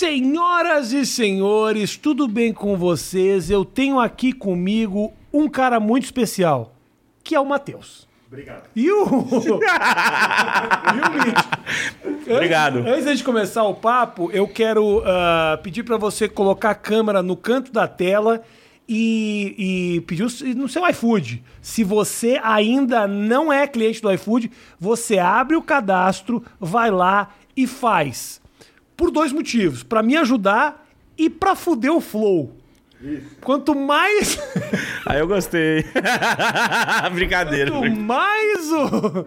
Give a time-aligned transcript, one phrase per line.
[0.00, 3.50] Senhoras e senhores, tudo bem com vocês?
[3.50, 6.74] Eu tenho aqui comigo um cara muito especial,
[7.22, 8.08] que é o Matheus.
[8.26, 8.62] Obrigado.
[8.74, 9.04] E o.
[9.04, 9.10] e
[11.02, 11.44] o Mitch.
[12.26, 12.78] Obrigado.
[12.78, 17.22] Antes, antes de começar o papo, eu quero ah, pedir para você colocar a câmera
[17.22, 18.42] no canto da tela
[18.88, 20.24] e, e pedir
[20.56, 21.44] no seu iFood.
[21.60, 27.66] Se você ainda não é cliente do iFood, você abre o cadastro, vai lá e
[27.66, 28.39] faz.
[29.00, 30.86] Por dois motivos: para me ajudar
[31.16, 32.54] e para fuder o flow.
[33.40, 34.38] Quanto mais.
[35.06, 35.86] Aí eu gostei.
[37.14, 37.70] Brincadeira.
[37.70, 39.26] Quanto mais o,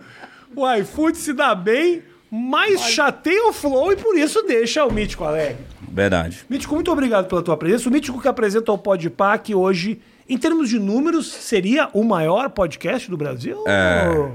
[0.55, 5.23] o iFood se dá bem, mais chateia o Flow e por isso deixa o Mítico
[5.23, 5.58] alegre.
[5.92, 6.45] Verdade.
[6.48, 7.90] Mítico, muito obrigado pela tua presença.
[7.90, 12.52] O Mítico que apresenta o Podpah, que hoje, em termos de números, seria o maior
[12.52, 13.64] podcast do Brasil?
[13.67, 14.31] É.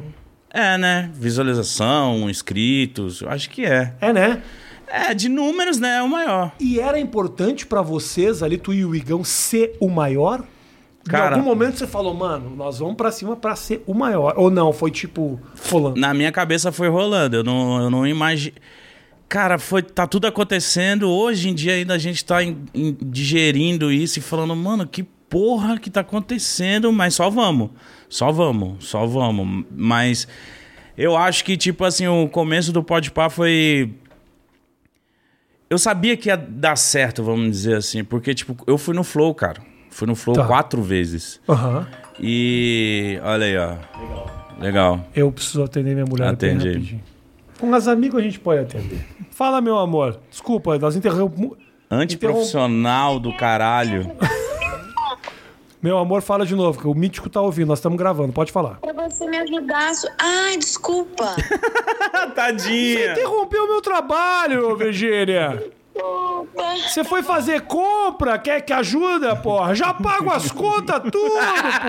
[0.51, 1.13] É, né?
[1.15, 3.95] Visualização, inscritos, eu acho que é.
[4.01, 4.43] É, né?
[4.91, 5.97] É, de números, né?
[5.99, 6.53] É o maior.
[6.61, 10.43] E era importante pra vocês, ali, tu e o Igão, ser o maior?
[11.05, 14.35] Cara- em algum momento você falou, mano, nós vamos pra cima pra ser o maior.
[14.37, 15.99] Ou não, foi tipo, rolando.
[16.01, 17.37] Na minha cabeça foi rolando.
[17.37, 18.55] Eu não, eu não imagino.
[19.29, 21.09] Cara, foi, tá tudo acontecendo.
[21.11, 25.03] Hoje em dia ainda a gente tá em- em- digerindo isso e falando, mano, que
[25.03, 27.71] porra que tá acontecendo, mas só vamos.
[28.09, 29.65] Só vamos, só vamos.
[29.75, 30.27] Mas
[30.97, 33.91] eu acho que, tipo assim, o começo do Podpah foi.
[35.71, 39.35] Eu sabia que ia dar certo, vamos dizer assim, porque, tipo, eu fui no Flow,
[39.35, 39.61] cara.
[39.91, 40.47] Fui no Flow Tá.
[40.47, 41.41] quatro vezes.
[41.49, 41.87] Aham.
[42.21, 43.19] E.
[43.23, 43.75] Olha aí, ó.
[44.01, 44.31] Legal.
[44.61, 45.01] Legal.
[45.15, 47.03] Eu preciso atender minha mulher Atende rapidinho.
[47.61, 49.05] Com as amigos a gente pode atender.
[49.31, 50.19] Fala, meu amor.
[50.31, 51.57] Desculpa, nós interrompemos.
[51.91, 54.11] Antiprofissional do caralho.
[55.81, 57.69] Meu amor, fala de novo, que o Mítico tá ouvindo.
[57.69, 58.79] Nós estamos gravando, pode falar.
[58.81, 59.93] Pra você me ajudar.
[60.19, 61.37] Ai, desculpa.
[62.35, 63.13] Tadinha.
[63.13, 65.63] Interrompeu o meu trabalho, Virgínia.
[65.95, 66.65] Desculpa.
[66.89, 69.75] Você foi fazer compra, quer que ajuda, porra?
[69.75, 71.35] Já pago as contas tudo,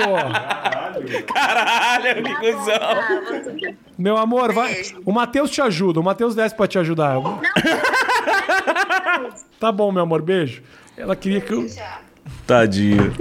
[0.03, 0.95] porra.
[1.33, 2.75] Caralho, que cuzão.
[2.79, 3.75] Ah, você...
[3.97, 4.81] Meu amor, vai.
[5.05, 5.99] O Matheus te ajuda.
[5.99, 7.15] O Matheus desce pra te ajudar.
[9.59, 10.61] Tá bom, meu amor, beijo.
[10.95, 11.65] Ela queria que eu.
[12.45, 13.13] Tadinho.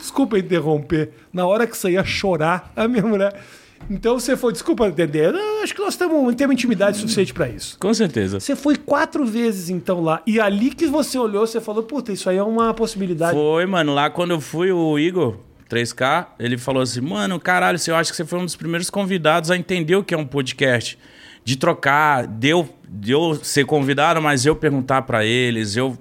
[0.00, 1.10] Desculpa interromper.
[1.32, 3.40] Na hora que você ia chorar, a minha mulher.
[3.88, 5.34] Então você foi, desculpa entender.
[5.62, 7.78] Acho que nós temos, temos intimidade suficiente pra isso.
[7.78, 8.40] Com certeza.
[8.40, 10.22] Você foi quatro vezes então lá.
[10.26, 13.32] E ali que você olhou, você falou, puta, isso aí é uma possibilidade.
[13.32, 13.94] Foi, mano.
[13.94, 15.38] Lá quando eu fui, o Igor,
[15.70, 19.50] 3K, ele falou assim: Mano, caralho, eu acho que você foi um dos primeiros convidados
[19.50, 20.98] a entender o que é um podcast.
[21.42, 25.96] De trocar, deu, deu ser convidado, mas eu perguntar pra eles, eu.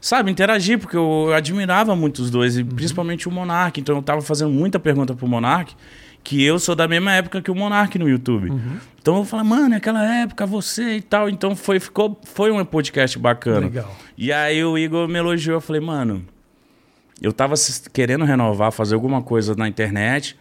[0.00, 3.78] Sabe, interagir, porque eu admirava muito os dois, e principalmente o Monark.
[3.80, 5.74] Então eu tava fazendo muita pergunta pro Monark,
[6.24, 8.50] que eu sou da mesma época que o Monark no YouTube.
[9.00, 11.28] Então eu falei, mano, naquela época você e tal.
[11.28, 13.60] Então foi, ficou, foi um podcast bacana.
[13.60, 13.94] Legal.
[14.16, 16.24] E aí o Igor me elogiou, eu falei, mano,
[17.20, 17.54] eu tava
[17.92, 20.38] querendo renovar, fazer alguma coisa na internet,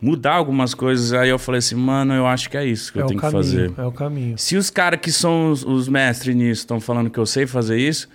[0.00, 1.12] mudar algumas coisas.
[1.12, 3.26] Aí eu falei assim, mano, eu acho que é isso que é eu tenho que
[3.26, 3.72] caminho, fazer.
[3.76, 4.38] é o caminho.
[4.38, 7.78] Se os caras que são os, os mestres nisso estão falando que eu sei fazer
[7.78, 8.08] isso,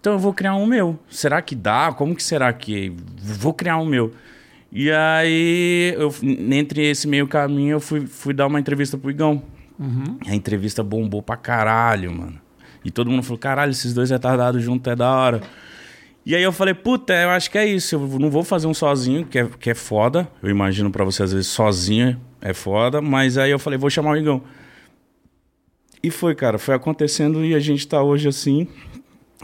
[0.00, 0.98] então eu vou criar um meu.
[1.10, 1.92] Será que dá?
[1.92, 2.92] Como que será que.
[3.20, 4.12] Vou criar um meu.
[4.70, 9.42] E aí, eu, entre esse meio caminho, eu fui, fui dar uma entrevista pro Igão.
[10.26, 12.38] A entrevista bombou pra caralho, mano.
[12.84, 15.40] E todo mundo falou: caralho, esses dois retardados juntos é da hora.
[16.24, 17.94] E aí eu falei, puta, eu acho que é isso.
[17.94, 20.28] Eu não vou fazer um sozinho, que é, que é foda.
[20.42, 23.00] Eu imagino pra você, às vezes, sozinho é foda.
[23.00, 24.42] Mas aí eu falei, vou chamar o Igão.
[26.02, 28.68] E foi, cara, foi acontecendo e a gente tá hoje assim,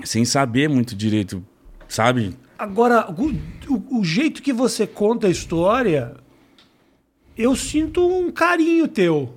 [0.03, 1.44] sem saber muito direito,
[1.88, 2.37] sabe?
[2.59, 6.15] Agora, o, o- jeito que você conta a história,
[7.37, 9.34] eu sinto um carinho teu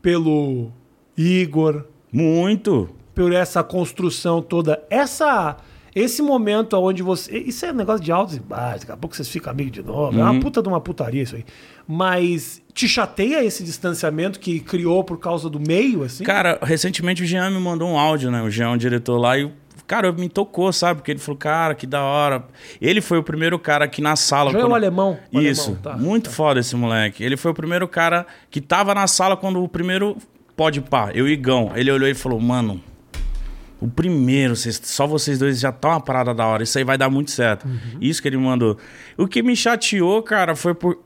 [0.00, 0.70] pelo
[1.16, 2.88] Igor, Muito.
[3.14, 4.82] por essa construção toda.
[4.88, 5.56] Essa.
[5.94, 7.36] Esse momento onde você.
[7.38, 9.82] Isso é um negócio de altos e baixos, daqui a pouco vocês ficam amigos de
[9.82, 10.18] novo.
[10.18, 10.30] É Uhum.
[10.32, 11.44] uma puta de uma putaria isso aí.
[11.86, 16.22] Mas te chateia esse distanciamento que criou por causa do meio, assim?
[16.22, 18.40] Cara, recentemente o Jean me mandou um áudio, né?
[18.42, 19.50] O Jean é um diretor lá e,
[19.88, 21.00] cara, me tocou, sabe?
[21.00, 22.44] Porque ele falou, cara, que da hora.
[22.80, 24.52] Ele foi o primeiro cara que na sala.
[24.52, 25.18] Já é um alemão?
[25.32, 25.70] O Isso.
[25.70, 27.24] alemão, tá, muito foda esse moleque.
[27.24, 30.16] Ele foi o primeiro cara que tava na sala quando o primeiro
[30.56, 31.72] pode pá, eu e Igão.
[31.74, 32.80] Ele olhou e falou, mano.
[33.80, 36.62] O primeiro, vocês- só vocês dois já estão uma parada da hora.
[36.62, 37.66] Isso aí vai dar muito certo.
[37.66, 37.78] Uhum.
[38.00, 38.76] Isso que ele mandou.
[39.16, 40.98] O que me chateou, cara, foi por.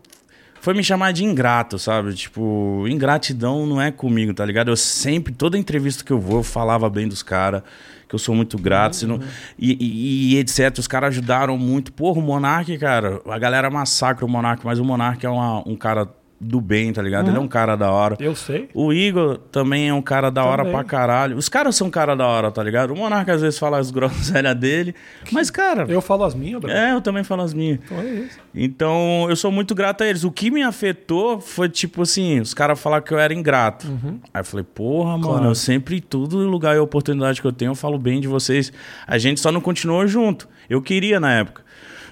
[0.60, 2.14] Foi me chamar de ingrato, sabe?
[2.14, 4.68] Tipo, ingratidão não é comigo, tá ligado?
[4.70, 7.62] Eu sempre, toda entrevista que eu vou, eu falava bem dos caras,
[8.08, 8.96] que eu sou muito grato.
[8.96, 9.20] se não-
[9.58, 10.78] e, e- e etc.
[10.78, 11.92] Os caras ajudaram muito.
[11.92, 15.76] Porra, o Monark, cara, a galera massacra o Monark, mas o Monark é uma- um
[15.76, 16.08] cara
[16.46, 17.28] do bem, tá ligado?
[17.28, 18.16] Ele é um cara da hora.
[18.20, 18.68] Eu sei.
[18.74, 20.72] O Igor também é um cara da hora Também.
[20.72, 21.36] pra caralho.
[21.36, 22.92] Os caras são cara da hora, tá ligado?
[22.92, 24.94] O Monarca às vezes fala as groselhas dele.
[25.32, 26.76] Mas, cara, Eu falo as minhas, Bruno.
[26.76, 27.78] é, eu também falo as minhas.
[27.84, 28.38] Então é isso.
[28.54, 30.24] Então, eu sou muito grato a eles.
[30.24, 33.86] O que me afetou foi, tipo assim, os caras falaram que eu era ingrato.
[34.32, 35.44] Aí eu falei, porra, mano, Claro.
[35.46, 38.72] eu sempre, todo lugar e oportunidade que eu tenho, eu falo bem de vocês.
[39.06, 40.48] A gente só não continuou junto.
[40.68, 41.62] Eu queria na época.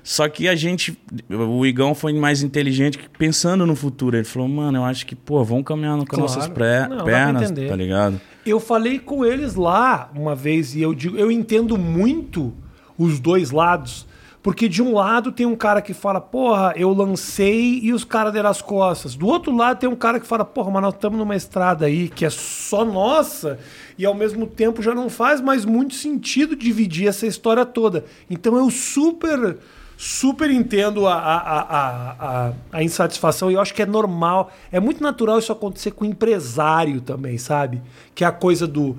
[0.02, 0.98] Só que a gente,
[1.30, 4.16] o Igão foi mais inteligente pensando no futuro.
[4.16, 6.22] Ele falou, mano, eu acho que, pô, vamos caminhar com Claro.
[6.22, 8.20] nossas pré- Não, pernas, tá ligado?
[8.44, 12.52] Eu falei com eles lá uma vez e eu digo, eu entendo muito
[12.98, 14.10] os dois lados.
[14.42, 18.32] Porque de um lado tem um cara que fala, porra, eu lancei e os caras
[18.32, 19.14] deram as costas.
[19.14, 22.08] Do outro lado tem um cara que fala, porra, mas nós estamos numa estrada aí
[22.08, 23.60] que é só nossa
[23.96, 28.04] e ao mesmo tempo já não faz mais muito sentido dividir essa história toda.
[28.28, 29.58] Então eu super,
[30.02, 34.50] super entendo a, a, a, a, insatisfação e eu acho que é normal.
[34.72, 37.80] É muito natural isso acontecer com empresário também, sabe?
[38.12, 38.98] Que é a coisa do.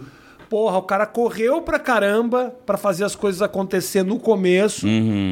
[0.53, 4.85] Porra, o cara correu pra caramba pra fazer as coisas acontecer no começo.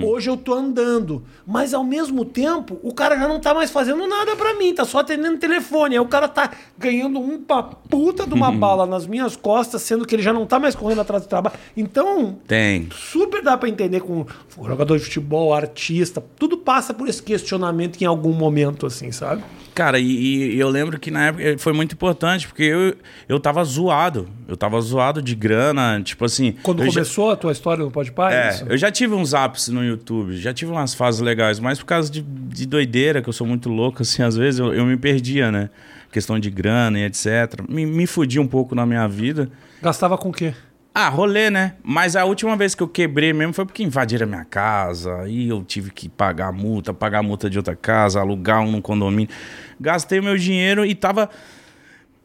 [0.04, 1.24] Hoje eu tô andando.
[1.46, 4.84] Mas ao mesmo tempo, o cara já não tá mais fazendo nada pra mim, tá
[4.84, 5.94] só atendendo telefone.
[5.94, 10.16] Aí o cara tá ganhando uma puta de uma bala nas minhas costas, sendo que
[10.16, 11.56] ele já não tá mais correndo atrás do trabalho.
[11.78, 12.90] Então, Tem.
[12.92, 14.26] super dá pra entender com
[14.66, 19.44] jogador de futebol, artista, tudo passa por esse questionamento em algum momento, assim, sabe?
[19.74, 22.96] Cara, e, e eu lembro que na época foi muito importante, porque eu,
[23.30, 24.28] eu tava zoado.
[24.48, 26.56] Eu tava zoado de grana, tipo assim.
[26.62, 28.34] Quando eu já- começou a tua história no Pode Pai?
[28.34, 31.86] É, eu já tive uns ápices no YouTube, já tive umas fases legais, mas por
[31.86, 34.98] causa de, de doideira, que eu sou muito louco, assim, às vezes eu, eu me
[34.98, 35.70] perdia, né?
[36.12, 37.62] Questão de grana e etc.
[37.70, 39.50] Me, me fudi um pouco na minha vida.
[39.82, 40.54] Gastava com o quê?
[40.94, 41.76] Ah, rolê, né?
[41.82, 45.22] Mas a última vez que eu quebrei mesmo foi porque invadiram a minha casa.
[45.22, 48.72] Aí eu tive que pagar a multa, pagar a multa de outra casa, alugar um
[48.72, 49.34] no condomínio.
[49.80, 51.30] Gastei meu dinheiro e tava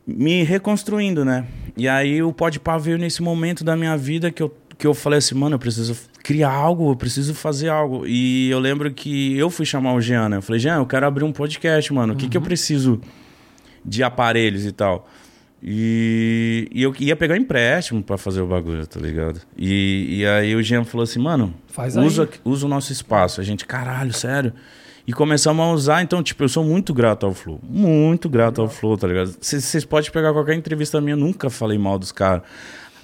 [0.04, 1.46] me reconstruindo, né?
[1.76, 5.18] E aí o Podpah veio nesse momento da minha vida que eu, que eu falei
[5.18, 8.04] assim, mano, eu preciso criar algo, eu preciso fazer algo.
[8.04, 10.38] E eu lembro que eu fui chamar o Jean, né?
[10.38, 12.14] Eu falei, Jean, eu quero abrir um podcast, mano.
[12.14, 13.00] O que, que eu preciso
[13.84, 15.08] de aparelhos e tal?
[15.62, 19.40] E, e eu ia pegar empréstimo pra fazer o bagulho, tá ligado?
[19.56, 23.40] E, e aí o Jean falou assim, mano, Faz usa, usa o nosso espaço.
[23.40, 24.52] A gente, caralho, sério?
[25.06, 27.60] E começamos a usar, então, tipo, eu sou muito grato ao Flow.
[27.62, 29.36] Muito grato ao Flow, tá ligado?
[29.40, 32.42] Vocês vocês podem pegar qualquer entrevista minha, eu nunca falei mal dos caras.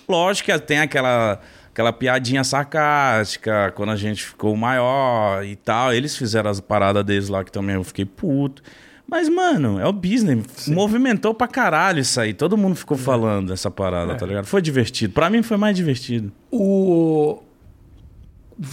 [0.09, 1.41] Lógico que tem aquela,
[1.71, 5.95] aquela piadinha sarcástica, quando a gente ficou maior e tal.
[5.95, 8.63] Eles fizeram as paradas deles lá que também eu fiquei puto.
[9.09, 10.69] Mas, mano, é o business.
[10.69, 12.33] Movimentou pra caralho isso aí.
[12.33, 14.47] Todo mundo ficou falando dessa parada, tá ligado?
[14.47, 15.13] Foi divertido.
[15.13, 16.33] Pra mim foi mais divertido.
[16.51, 17.43] O...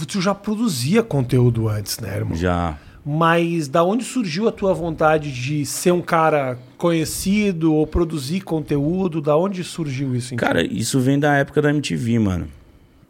[0.08, 2.36] Tu já produzia conteúdo antes, né, irmão?
[2.36, 2.78] Já.
[3.04, 9.20] Mas da onde surgiu a tua vontade de ser um cara conhecido ou produzir conteúdo?
[9.20, 10.34] Da onde surgiu isso?
[10.34, 10.46] então?
[10.46, 12.48] Cara, isso vem da época da MTV, mano.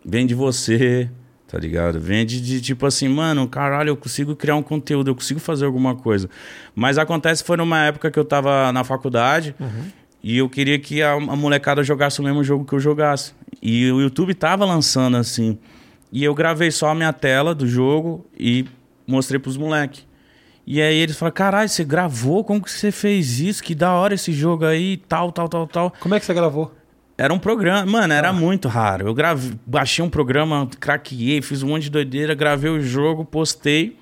[0.04, 1.10] Vem de você,
[1.50, 1.98] tá ligado?
[1.98, 5.96] Vem de, tipo assim, mano, caralho, eu consigo criar um conteúdo, eu consigo fazer alguma
[5.96, 6.30] coisa.
[6.74, 9.54] Mas acontece foi numa época que eu tava na faculdade
[10.22, 13.32] e eu queria que a, a molecada jogasse o mesmo jogo que eu jogasse.
[13.60, 15.58] E o YouTube tava lançando assim.
[16.12, 18.64] E eu gravei só a minha tela do jogo e
[19.06, 20.06] mostrei pros moleques.
[20.64, 22.44] E aí eles falaram, caralho, você gravou?
[22.44, 23.60] Como que você fez isso?
[23.60, 25.92] Que da hora esse jogo aí, tal, tal, tal, tal.
[25.98, 26.72] Como é que você gravou?
[27.20, 28.16] Era um programa, mano, Ah.
[28.16, 29.06] era muito raro.
[29.08, 33.94] Eu gravei, baixei um programa, craqueei, fiz um monte de doideira, gravei o jogo, postei.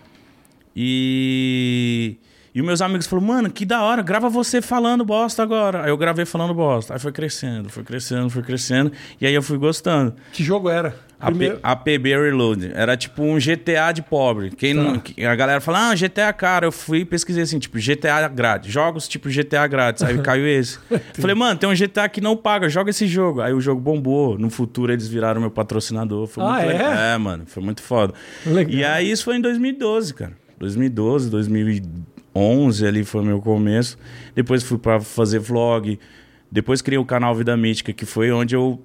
[0.76, 2.16] E.
[2.58, 5.84] E os meus amigos falaram, mano, que da hora, grava você falando bosta agora.
[5.84, 6.92] Aí eu gravei falando bosta.
[6.92, 8.90] Aí foi crescendo, foi crescendo, foi crescendo.
[9.20, 10.12] E aí eu fui gostando.
[10.32, 10.92] Que jogo era?
[11.20, 11.60] A Primeiro...
[11.62, 12.72] APB Reload.
[12.74, 14.50] Era tipo um GTA de pobre.
[14.50, 14.82] Quem Tá.
[14.82, 16.66] não, a galera fala, ah, GTA cara.
[16.66, 18.72] Eu fui e pesquisei assim, tipo, GTA grátis.
[18.72, 20.02] Jogos tipo GTA grátis.
[20.02, 20.80] Aí caiu esse.
[21.14, 23.40] Falei, mano, tem um GTA que não paga, joga esse jogo.
[23.40, 24.36] Aí o jogo bombou.
[24.36, 26.26] No futuro eles viraram meu patrocinador.
[26.26, 26.66] Foi Ah, muito é?
[26.72, 26.92] legal.
[26.92, 28.14] É, mano, foi muito foda.
[28.44, 28.74] Legal.
[28.74, 30.32] E aí isso foi em 2012, cara.
[30.58, 31.30] 2012,
[32.38, 33.98] 2011 ali foi meu começo.
[34.34, 35.98] Depois fui pra fazer vlog.
[36.50, 38.80] Depois criei o canal Vida Mítica, que foi onde eu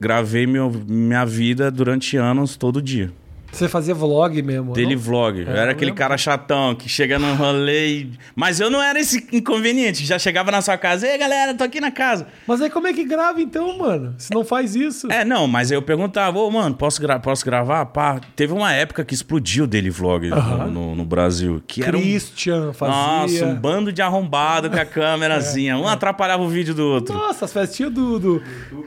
[0.00, 3.12] gravei meu, minha vida durante anos, todo dia.
[3.50, 4.72] Você fazia vlog mesmo?
[4.72, 5.02] Daily não?
[5.02, 5.40] vlog.
[5.40, 8.10] Eu É, era eu aquele cara chatão que chega no rolê e...
[8.36, 10.04] Mas eu não era esse inconveniente.
[10.04, 11.06] Já chegava na sua casa.
[11.06, 12.26] Ei, galera, tô aqui na casa.
[12.46, 14.14] Mas aí como é que grava então, mano?
[14.18, 15.10] Se não faz isso.
[15.10, 17.86] É, não, mas eu perguntava, ô, mano, posso, gra posso gravar?
[17.86, 21.62] Pá, teve uma época que explodiu o Daily Vlog no, no, no Brasil.
[21.66, 22.00] Que era um...
[22.00, 22.94] Christian fazia.
[22.94, 25.76] Nossa, um bando de arrombado com a câmerazinha.
[25.76, 27.14] Um atrapalhava o vídeo do outro.
[27.14, 28.42] Nossa, as festinhas do, do,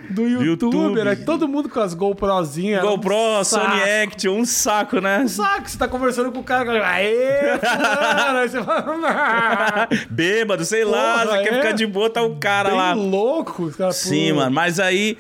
[0.10, 1.00] do YouTube, YouTube.
[1.00, 2.80] era todo mundo com as GoProzinhas.
[2.80, 3.66] era um GoPro, saco.
[3.66, 5.26] Sony Action, um saco, né?
[5.28, 11.20] Saco, você tá conversando com o cara, aê, fulano, aí você fala, Bêbado, sei lá,
[11.26, 11.58] Porra, você quer é?
[11.58, 12.94] ficar de boa, tá o cara bem lá.
[12.94, 13.64] louco.
[13.64, 14.36] os caras, Sim, pô.
[14.38, 14.52] mano.
[14.52, 15.18] Mas aí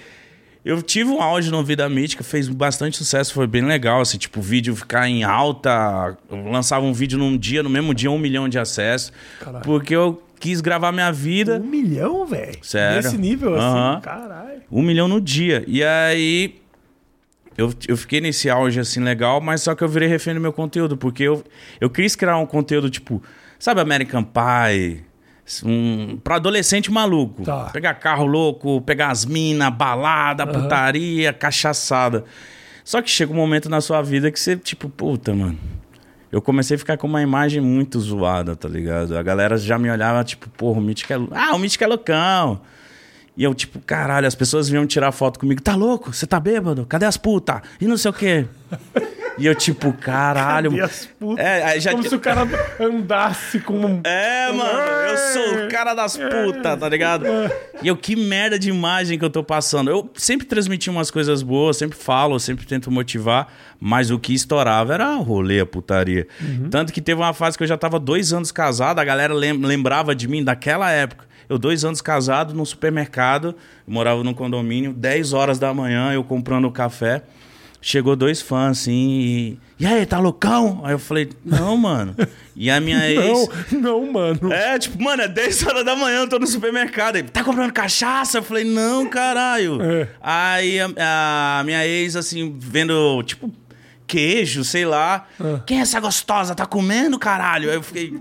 [0.63, 4.39] eu tive um auge no Vida Mítica, fez bastante sucesso, foi bem legal, assim, tipo,
[4.39, 6.15] o vídeo ficar em alta.
[6.29, 9.11] Eu lançava um vídeo num dia, no mesmo dia, um milhão de acessos.
[9.39, 9.63] Caralho.
[9.63, 11.57] Porque eu quis gravar minha vida.
[11.63, 12.57] Um milhão, velho.
[12.63, 12.97] Sério?
[12.97, 14.01] Nesse nível, assim, Aham.
[14.01, 14.61] caralho.
[14.71, 15.63] Um milhão no dia.
[15.67, 16.55] E aí.
[17.61, 20.51] Eu, eu fiquei nesse auge assim legal, mas só que eu virei refém do meu
[20.51, 21.43] conteúdo, porque eu,
[21.79, 23.21] eu quis criar um conteúdo tipo,
[23.59, 25.03] sabe, American Pie?
[25.63, 27.43] Um, pra adolescente maluco.
[27.43, 27.65] Tá.
[27.71, 32.23] Pegar carro louco, pegar as minas, balada, putaria, cachaçada.
[32.83, 35.57] Só que chega um momento na sua vida que você, tipo, puta, mano.
[36.31, 39.17] Eu comecei a ficar com uma imagem muito zoada, tá ligado?
[39.17, 41.17] A galera já me olhava, tipo, porra, o Mítico é.
[41.31, 42.61] Ah, o Mítico é loucão.
[43.35, 45.61] E eu, tipo, caralho, as pessoas vinham tirar foto comigo.
[45.61, 46.13] Tá louco?
[46.13, 46.85] Você tá bêbado?
[46.85, 47.61] Cadê as putas?
[47.79, 48.45] E não sei o quê.
[49.37, 50.69] E eu, tipo, caralho.
[50.71, 51.43] Cadê as putas?
[51.45, 52.41] É, já Como se o cara
[52.79, 54.01] andasse com um...
[54.03, 57.25] é, mano, eu sou o cara das putas, tá ligado?
[57.81, 59.89] E eu, que merda de imagem que eu tô passando.
[59.89, 63.47] Eu sempre transmiti umas coisas boas, sempre falo, sempre tento motivar,
[63.79, 66.27] mas o que estourava era o rolê, a putaria.
[66.69, 69.53] Tanto que teve uma fase que eu já tava dois anos casado, a galera lem-
[69.57, 71.30] lembrava de mim daquela época.
[71.51, 73.53] Eu, dois anos casado, num supermercado,
[73.85, 77.23] morava num condomínio, 10 horas da manhã, eu comprando café.
[77.81, 79.59] Chegou dois fãs, assim, e...
[79.77, 80.79] E aí, tá loucão?
[80.85, 82.15] Aí eu falei, não, mano.
[82.55, 83.49] E a minha ex...
[83.69, 84.53] Não, não, mano.
[84.53, 87.17] É, tipo, mano, é 10 horas da manhã, eu tô no supermercado.
[87.17, 88.37] Ele, tá comprando cachaça?
[88.37, 89.81] Eu falei, não, caralho.
[89.81, 90.07] É.
[90.21, 93.51] Aí a, a minha ex, assim, vendo, tipo,
[94.07, 95.27] queijo, sei lá.
[95.65, 96.55] Quem é essa gostosa?
[96.55, 97.69] Tá comendo, caralho?
[97.69, 98.17] Aí eu fiquei.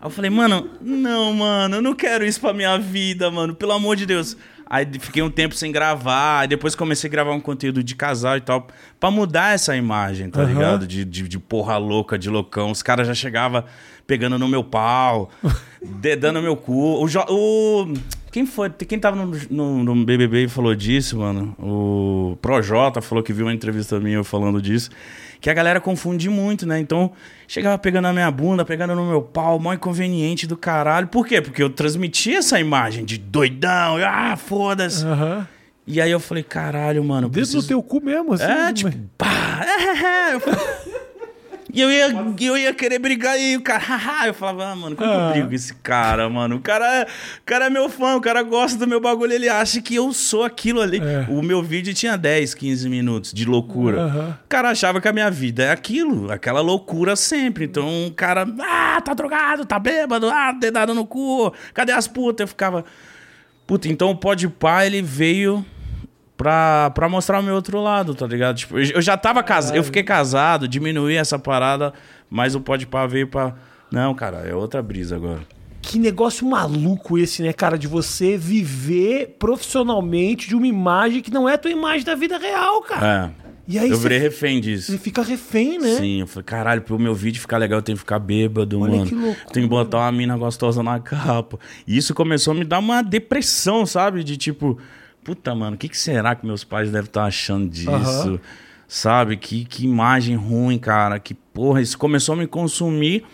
[0.00, 3.72] Aí eu falei, mano, não, mano, eu não quero isso pra minha vida, mano, pelo
[3.72, 4.36] amor de Deus.
[4.70, 8.36] Aí fiquei um tempo sem gravar, aí depois comecei a gravar um conteúdo de casal
[8.36, 8.66] e tal,
[9.00, 10.52] pra mudar essa imagem, tá Aham.
[10.52, 10.86] ligado?
[10.86, 12.70] De, de, de porra louca, de loucão.
[12.70, 13.64] Os caras já chegavam
[14.06, 15.30] pegando no meu pau,
[15.82, 17.02] dedando meu cu.
[17.02, 17.94] O, o-
[18.30, 18.68] quem foi?
[18.68, 21.56] Quem tava no, no, no BBB e falou disso, mano?
[21.58, 24.90] O Projota falou que viu uma entrevista minha falando disso.
[25.40, 26.80] Que a galera confunde muito, né?
[26.80, 27.12] Então,
[27.46, 31.06] chegava pegando na minha bunda, pegando no meu pau, mó inconveniente do caralho.
[31.08, 31.40] Por quê?
[31.40, 35.04] Porque eu transmitia essa imagem de doidão, ah, foda-se.
[35.04, 35.46] Aham.
[35.86, 37.28] E aí eu falei, caralho, mano.
[37.28, 38.44] Dentro preciso- do teu cu mesmo, assim.
[38.44, 40.58] é, mas- tipo, pá, é, é, eu falei-
[41.78, 42.08] E eu ia,
[42.40, 45.20] eu ia querer brigar e o cara, haha, eu falava, ah, mano, como que eu
[45.20, 45.30] Ah.
[45.30, 46.56] brigo com esse cara, mano?
[46.56, 49.48] O cara, é- o cara é meu fã, o cara gosta do meu bagulho, ele
[49.48, 50.98] acha que eu sou aquilo ali.
[51.00, 51.26] É.
[51.28, 54.00] O meu vídeo tinha 10, 15 minutos de loucura.
[54.02, 54.38] Aham.
[54.44, 57.66] O cara achava que a minha vida é aquilo, aquela loucura sempre.
[57.66, 62.40] Então o cara, ah, tá drogado, tá bêbado, ah, dedado no cu, cadê as putas?
[62.42, 62.84] Eu ficava.
[63.68, 65.64] Puta, então o Pode Pá, ele veio
[66.38, 68.56] pra, pra mostrar o meu outro lado, tá ligado?
[68.56, 71.92] Tipo, eu, eu já tava casado, eu fiquei casado, diminuí essa parada,
[72.30, 73.54] mas o Pode Pá veio pra.
[73.90, 75.40] Não, cara, é outra brisa agora.
[75.82, 77.76] Que negócio maluco esse, né, cara?
[77.78, 82.38] De você viver profissionalmente de uma imagem que não é a tua imagem da vida
[82.38, 83.34] real, cara.
[83.44, 83.48] É.
[83.66, 84.92] E aí eu virei refém disso.
[84.92, 85.96] Você fica refém, né?
[85.96, 88.92] Sim, eu falei, caralho, pro meu vídeo ficar legal, eu tenho que ficar bêbado, Olha
[88.92, 89.06] mano.
[89.06, 89.52] que loucura.
[89.52, 91.58] Tem que botar uma mina gostosa na capa.
[91.86, 94.24] E isso começou a me dar uma depressão, sabe?
[94.24, 94.78] De tipo,
[95.28, 97.90] puta, mano, o que, que será que meus pais devem estar achando disso?
[97.90, 98.40] Aham.
[98.88, 99.36] Sabe?
[99.36, 101.18] Que, que imagem ruim, cara.
[101.18, 103.26] Que porra, isso começou a me consumir.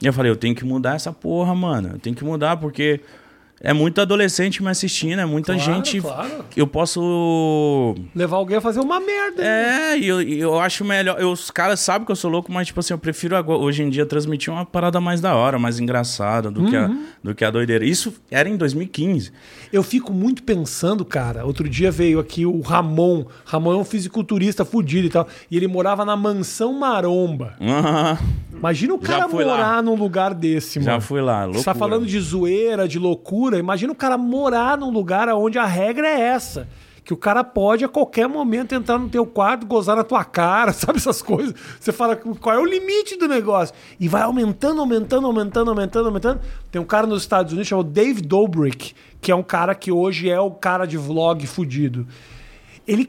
[0.00, 1.90] E eu falei, eu tenho que mudar essa porra, mano.
[1.92, 3.02] Eu tenho que mudar, porque
[3.62, 6.00] é muito adolescente me assistindo, é muita Claro, gente.
[6.00, 6.44] claro.
[6.56, 9.42] Eu posso Levar alguém a fazer uma merda.
[9.44, 11.20] é, e eu, eu acho melhor.
[11.20, 13.82] eu- os caras sabem que eu sou louco, mas, tipo assim, eu prefiro agora- hoje
[13.82, 17.04] em dia transmitir uma parada mais da hora, mais engraçada do, que, a, Uhum.
[17.22, 17.84] do que a doideira.
[17.84, 19.32] Isso era em 2015.
[19.72, 21.44] Eu fico muito pensando, cara.
[21.46, 23.24] Outro dia veio aqui o Ramon.
[23.44, 25.26] Ramon é um fisiculturista fudido e tal.
[25.50, 27.54] E ele morava na mansão Maromba.
[27.60, 28.18] Aham,
[28.62, 29.56] Imagina o cara fui lá.
[29.56, 30.92] morar num lugar desse, mano.
[30.92, 31.64] Já fui lá, Você loucura.
[31.64, 33.58] tá falando de zoeira, de loucura.
[33.58, 36.68] Imagina o cara morar num lugar onde a regra é essa.
[37.04, 40.70] Que o cara pode a qualquer momento entrar no teu quarto, gozar na tua cara,
[40.72, 41.52] sabe essas coisas?
[41.80, 43.74] Você fala qual é o limite do negócio.
[43.98, 46.40] E vai aumentando, aumentando, aumentando, aumentando, aumentando.
[46.70, 50.30] Tem um cara nos Estados Unidos chamado Dave Dobrik, que é um cara que hoje
[50.30, 52.06] é o cara de vlog fudido.
[52.86, 53.08] Ele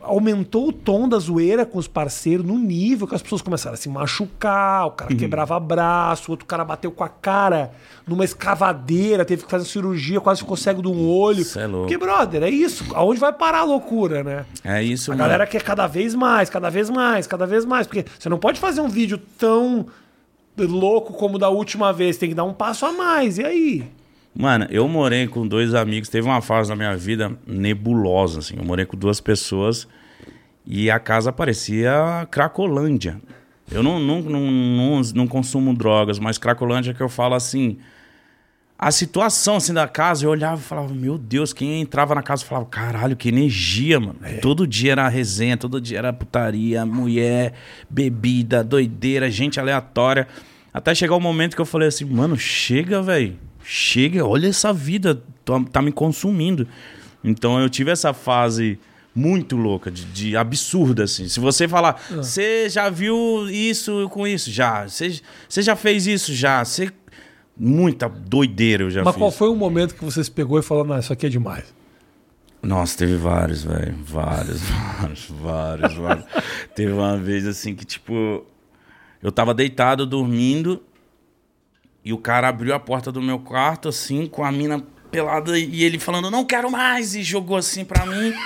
[0.00, 3.76] aumentou o tom da zoeira com os parceiros no nível que as pessoas começaram a
[3.76, 4.96] se machucar, o Uhum.
[4.96, 7.70] cara quebrava braço, o outro cara bateu com a cara
[8.06, 11.44] numa escavadeira, teve que fazer cirurgia, quase ficou cego de um olho.
[11.44, 11.82] Cê é louco.
[11.88, 12.84] Porque, brother, é isso.
[12.94, 14.46] Aonde vai parar a loucura, né?
[14.64, 15.24] É isso, A mano.
[15.28, 17.86] galera quer cada vez mais, cada vez mais, cada vez mais.
[17.86, 19.86] Porque você não pode fazer um vídeo tão
[20.56, 23.38] louco como da última vez, tem que dar um passo a mais.
[23.38, 23.84] E aí?
[24.34, 26.08] Mano, eu morei com dois amigos.
[26.08, 28.54] Teve uma fase na minha vida nebulosa, assim.
[28.56, 29.88] Eu morei com duas pessoas.
[30.64, 33.20] E a casa parecia Cracolândia.
[33.70, 37.78] Eu não, não, não, não, não consumo drogas, mas Cracolândia que eu falo assim.
[38.78, 42.46] A situação assim da casa, eu olhava e falava, meu Deus, quem entrava na casa
[42.46, 44.18] falava, caralho, que energia, mano.
[44.40, 47.52] Todo dia era resenha, todo dia era putaria, mulher,
[47.90, 50.26] bebida, doideira, gente aleatória.
[50.72, 53.36] Até chegar o momento que eu falei assim, mano, chega, velho.
[53.62, 56.66] Chega, olha essa vida, tá, tá me consumindo.
[57.22, 58.78] Então eu tive essa fase
[59.14, 61.28] muito louca, de, de absurda, assim.
[61.28, 64.50] Se você falar, você já viu isso com isso?
[64.50, 64.86] Já.
[64.86, 66.34] Você já fez isso?
[66.34, 66.64] Já.
[66.64, 66.90] Você...
[67.62, 69.20] Muita doideira eu já Mas fiz.
[69.20, 71.74] qual foi o momento que você se pegou e falou, não, isso aqui é demais?
[72.62, 73.94] Nossa, teve vários, velho.
[74.02, 74.60] Vários,
[74.98, 76.24] vários, vários, vários.
[76.74, 78.46] teve uma vez assim que, tipo,
[79.22, 80.82] eu tava deitado dormindo
[82.04, 85.82] e o cara abriu a porta do meu quarto, assim, com a mina pelada e
[85.82, 88.32] ele falando, não quero mais, e jogou assim pra mim.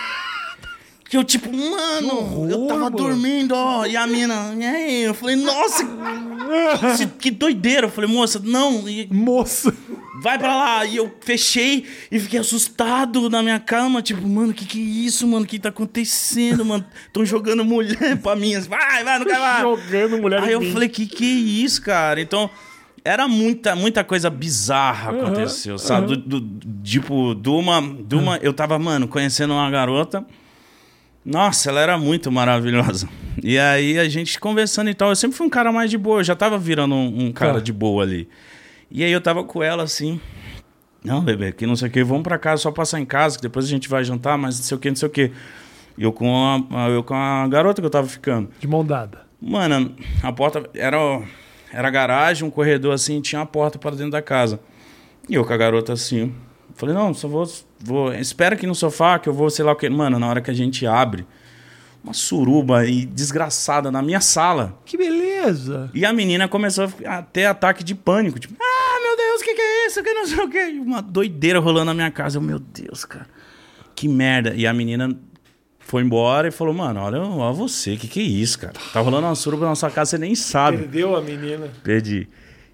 [1.06, 2.08] Que eu, tipo, mano,
[2.50, 2.96] eu horror, tava mano.
[2.96, 5.02] dormindo, ó, e a mina, e aí?
[5.02, 5.84] Eu falei, nossa,
[6.96, 7.86] que, que doideira.
[7.86, 9.72] Eu falei, moça, não, e Moço!
[10.22, 10.86] vai pra lá.
[10.86, 14.00] E eu fechei e fiquei assustado na minha cama.
[14.02, 15.44] Tipo, mano, que que é isso, mano?
[15.44, 16.84] O que tá acontecendo, mano?
[17.12, 18.54] Tão jogando mulher pra mim.
[18.54, 19.60] assim, Vai, vai, não quero mais.
[19.60, 20.72] Jogando mulher Aí eu mim.
[20.72, 22.20] falei, que que é isso, cara?
[22.20, 22.50] Então,
[23.04, 26.16] era muita, muita coisa bizarra aconteceu, sabe?
[26.16, 28.36] Do, do- tipo, de uma, de uma...
[28.38, 30.24] Eu tava, mano, conhecendo uma garota...
[31.24, 33.08] Nossa, ela era muito maravilhosa.
[33.42, 35.08] E aí a gente conversando e tal.
[35.08, 36.20] Eu sempre fui um cara mais de boa.
[36.20, 37.60] Eu já tava virando um, um cara Tá.
[37.60, 38.28] de boa ali.
[38.90, 40.20] E aí eu tava com ela assim.
[41.02, 42.04] Não, bebê, que não sei o que.
[42.04, 44.64] Vamos pra casa, só passar em casa, que depois a gente vai jantar, mas não
[44.64, 45.30] sei o que, não sei o que.
[45.96, 46.30] Eu com
[46.70, 48.50] a, eu com a garota que eu tava ficando.
[48.60, 49.22] De mão dada.
[49.40, 49.92] Mano,
[50.22, 50.98] a porta era,
[51.74, 54.60] era garagem, um corredor assim, tinha uma porta para dentro da casa.
[55.28, 56.34] E eu com a garota assim.
[56.74, 57.50] Falei, não, só vou,
[57.80, 58.12] vou.
[58.14, 59.88] Espera aqui no sofá que eu vou, sei lá o que.
[59.88, 61.26] Mano, na hora que a gente abre,
[62.02, 64.78] uma suruba aí desgraçada na minha sala.
[64.84, 65.90] Que beleza!
[65.94, 68.38] E a menina começou a ter ataque de pânico.
[68.38, 70.02] Tipo, ah, meu Deus, o que, que é isso?
[70.02, 70.64] Que não sei o que.
[70.80, 72.38] Uma doideira rolando na minha casa.
[72.38, 73.26] Eu, meu Deus, cara.
[73.94, 74.52] Que merda.
[74.54, 75.16] E a menina
[75.86, 78.72] foi embora e falou, mano, olha, olha você, que que é isso, cara?
[78.92, 80.78] Tá rolando uma suruba na sua casa, você nem sabe.
[80.78, 81.68] Perdeu a menina.
[81.82, 82.28] Perdi.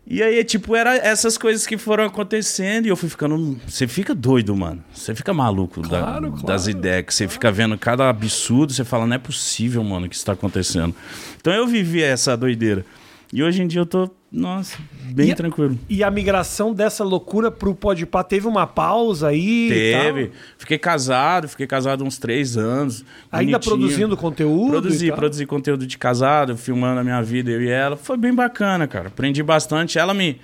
[0.07, 3.61] E aí, tipo, era essas coisas que foram acontecendo e eu fui ficando.
[3.69, 4.83] Você fica doido, mano.
[4.93, 7.05] Você fica maluco da- Claro, claro, das ideias.
[7.07, 10.33] Que você fica vendo cada absurdo, você fala, não é possível, mano, que isso tá
[10.33, 10.95] acontecendo.
[11.41, 12.85] Então eu vivi essa doideira.
[13.33, 14.79] E hoje em dia eu tô, nossa,
[15.13, 15.77] bem E a- tranquilo.
[15.89, 19.69] E a migração dessa loucura pro Podpah teve uma pausa aí?
[19.69, 20.31] Teve.
[20.57, 23.05] Fiquei casado, fiquei casado uns três anos.
[23.33, 23.79] Ainda bonitinho.
[23.79, 24.71] produzindo conteúdo?
[24.71, 27.97] Produzi, produzi conteúdo de casado, filmando a minha vida, eu e ela.
[27.97, 29.09] Foi bem bacana, cara.
[29.09, 29.99] Aprendi bastante.
[29.99, 30.41] Ela me.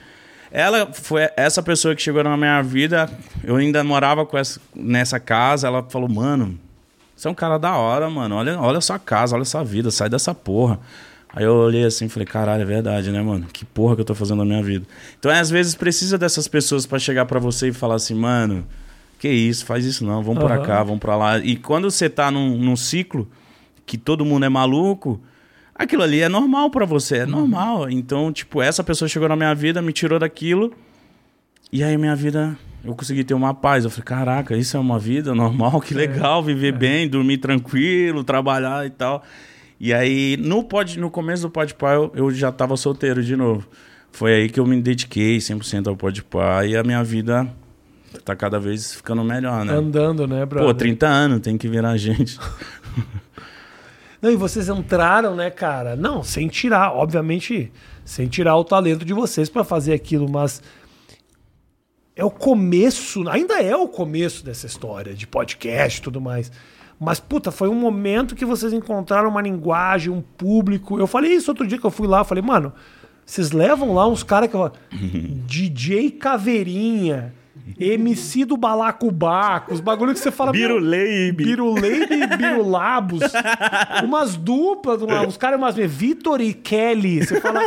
[0.50, 3.08] Ela foi essa pessoa que chegou na minha vida.
[3.44, 5.66] Eu ainda morava com essa, nessa casa.
[5.68, 6.58] Ela falou, mano,
[7.14, 8.34] você é um cara da hora, mano.
[8.36, 10.78] Olha, olha a sua casa, olha a sua vida, sai dessa porra.
[11.36, 13.44] Aí eu olhei assim e falei, caralho, é verdade, né, mano?
[13.52, 14.86] Que porra que eu tô fazendo na minha vida.
[15.18, 18.66] Então, às vezes, precisa dessas pessoas pra chegar pra você e falar assim, mano,
[19.18, 20.64] que isso, faz isso não, vamos pra Aham.
[20.64, 21.38] cá, vamos pra lá.
[21.38, 23.28] E quando você tá num, num ciclo
[23.84, 25.20] que todo mundo é maluco,
[25.74, 27.90] aquilo ali é normal pra você, é normal.
[27.90, 30.72] Então, tipo, essa pessoa chegou na minha vida, me tirou daquilo,
[31.70, 33.84] e aí minha vida, eu consegui ter uma paz.
[33.84, 38.86] Eu falei, caraca, isso é uma vida normal, que legal, viver bem, dormir tranquilo, trabalhar
[38.86, 39.22] e tal.
[39.78, 43.66] E aí, no, pod, no começo do Podpah, eu, eu já tava solteiro de novo.
[44.10, 47.46] Foi aí que eu me dediquei 100% ao Podpah e a minha vida
[48.24, 49.74] tá cada vez ficando melhor, né?
[49.74, 50.68] Andando, né, brother?
[50.68, 52.38] Pô, 30 anos, tem que virar gente.
[54.20, 55.94] Não, e vocês entraram, né, cara?
[55.94, 57.70] Não, sem tirar, obviamente,
[58.04, 60.62] sem tirar o talento de vocês pra fazer aquilo, mas
[62.14, 66.50] é o começo, ainda é o começo dessa história de podcast e tudo mais.
[66.98, 70.98] Mas, puta, foi um momento que vocês encontraram uma linguagem, um público.
[70.98, 72.72] Eu falei isso outro dia que eu fui lá, eu falei, mano,
[73.24, 74.56] vocês levam lá uns caras que.
[75.46, 77.34] DJ Caveirinha,
[77.78, 80.52] MC do Balacobaco, os bagulho que você fala.
[80.52, 81.44] Biruleibe.
[81.44, 83.20] Biruleibe e Birulabos.
[84.04, 85.74] umas duplas, uns caras, umas.
[85.76, 87.26] Vitor e Kelly.
[87.26, 87.60] Você fala.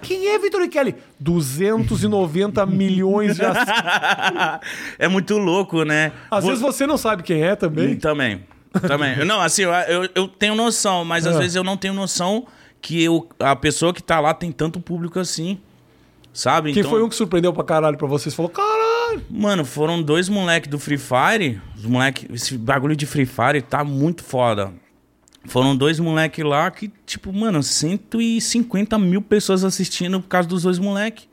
[0.00, 0.94] Quem é Vitor e Kelly?
[1.18, 4.68] 290 milhões de assinantes.
[4.98, 6.12] é muito louco, né?
[6.30, 7.96] Às Vo- vezes você não sabe quem é também.
[7.96, 8.44] Também.
[8.80, 9.24] Também.
[9.24, 11.38] Não, assim, eu, eu, eu tenho noção, mas às Ah.
[11.38, 12.46] vezes eu não tenho noção
[12.80, 15.58] que eu, a pessoa que tá lá tem tanto público assim.
[16.32, 16.72] Sabe?
[16.72, 18.34] Quem Então, foi um que surpreendeu pra caralho pra vocês?
[18.34, 19.24] Falou, caralho.
[19.30, 21.60] Mano, foram dois moleques do Free Fire.
[21.74, 24.70] Os moleque, esse bagulho de Free Fire tá muito foda.
[25.46, 30.78] Foram dois moleques lá que, tipo, mano, 150 mil pessoas assistindo por causa dos dois
[30.78, 31.26] moleques.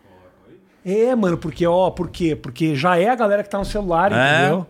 [0.86, 2.36] É, mano, porque, ó, por quê?
[2.36, 4.39] Porque já é a galera que tá no celular, É.
[4.41, 4.67] entendeu?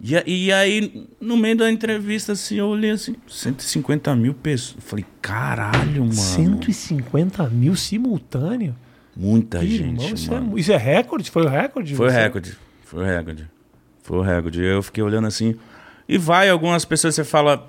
[0.00, 4.82] E, e aí, no meio da entrevista, assim, eu olhei assim, 150 mil pessoas.
[4.84, 6.12] Falei, caralho, mano.
[6.12, 8.76] 150 mil simultâneo?
[9.16, 10.58] Muita Ih, gente, irmão, isso, é, mano.
[10.58, 11.30] isso é recorde?
[11.30, 11.94] Foi o recorde?
[11.96, 12.56] Foi o recorde.
[12.84, 13.50] Foi o recorde.
[14.02, 14.62] Foi o recorde.
[14.62, 15.56] Eu fiquei olhando assim.
[16.08, 17.68] E vai, algumas pessoas você fala.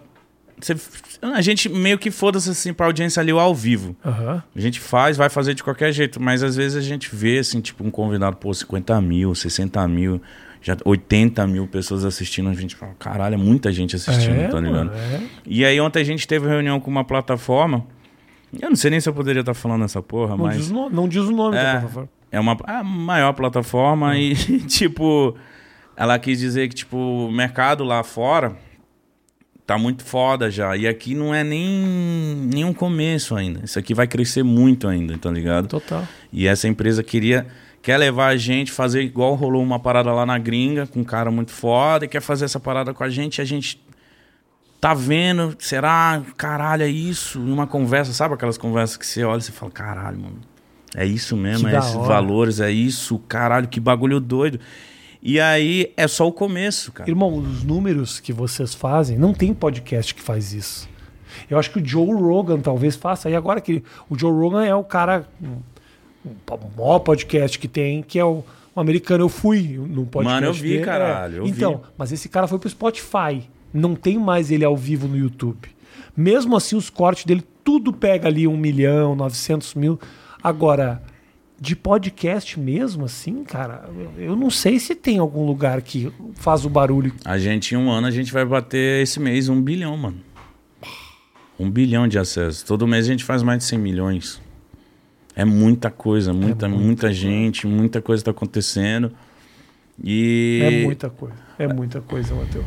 [0.62, 0.76] Você,
[1.22, 3.96] a gente meio que foda-se assim pra audiência ali ao vivo.
[4.06, 4.44] Aham.
[4.56, 7.60] A gente faz, vai fazer de qualquer jeito, mas às vezes a gente vê, assim,
[7.62, 10.22] tipo, um convidado, pô, 50 mil, 60 mil,
[10.62, 14.60] já 80 mil pessoas assistindo, a gente fala, caralho, é muita gente assistindo, É, tá
[14.60, 14.92] ligado?
[14.94, 15.22] é.
[15.46, 17.86] E aí ontem a gente teve reunião com uma plataforma,
[18.60, 20.58] eu não sei nem se eu poderia estar falando essa porra, Não, mas...
[20.58, 22.10] diz o nome, não diz o nome da É, plataforma.
[22.32, 24.36] é uma a maior plataforma e,
[24.68, 25.36] tipo,
[25.96, 28.56] ela quis dizer que, tipo, o mercado lá fora
[29.66, 30.76] tá muito foda já.
[30.76, 31.70] E aqui não é nem,
[32.52, 33.62] nem um começo ainda.
[33.64, 35.68] Isso aqui vai crescer muito ainda, tá ligado?
[35.68, 36.04] Total.
[36.34, 37.46] E essa empresa queria.
[37.82, 41.32] Quer levar a gente, fazer igual rolou uma parada lá na gringa, com um cara
[41.32, 43.82] muito foda, e quer fazer essa parada com a gente, e a gente
[44.82, 47.40] tá vendo, será, caralho, é isso?
[47.40, 50.40] Numa conversa, sabe aquelas conversas que você olha e você fala, caralho, mano,
[50.96, 52.08] é isso mesmo, Que é esses hora.
[52.08, 54.60] valores, é isso, caralho, que bagulho doido.
[55.22, 57.10] E aí é só o começo, cara.
[57.10, 60.88] Irmão, os números que vocês fazem, não tem podcast que faz isso.
[61.50, 63.30] Eu acho que o Joe Rogan talvez faça.
[63.30, 65.28] E agora que o Joe Rogan é o cara,
[66.26, 68.44] o maior podcast que tem, que é o,
[68.76, 69.24] o americano.
[69.24, 70.24] Eu fui no podcast.
[70.24, 71.40] Mano, eu vi, dele, caralho, é.
[71.40, 71.82] eu então, vi.
[71.98, 73.44] mas esse cara foi pro Spotify.
[73.74, 75.70] Não tem mais ele ao vivo no YouTube.
[76.18, 80.00] Mesmo assim, os cortes dele, tudo pega ali um milhão, 900 mil.
[80.42, 81.02] Agora,
[81.62, 86.66] de podcast mesmo, assim, cara, eu- eu não sei se tem algum lugar que faz
[86.66, 89.96] o barulho A gente, em um ano, a gente vai bater esse mês um bilhão,
[89.98, 90.18] mano.
[91.60, 92.64] Um bilhão de acessos.
[92.64, 94.42] Todo mês a gente faz mais de 100 milhões.
[95.40, 99.10] É muita coisa, muita, muita muita gente, muita coisa tá acontecendo.
[100.04, 100.60] E.
[100.62, 101.36] É muita coisa.
[101.58, 102.66] É muita coisa, Matheus.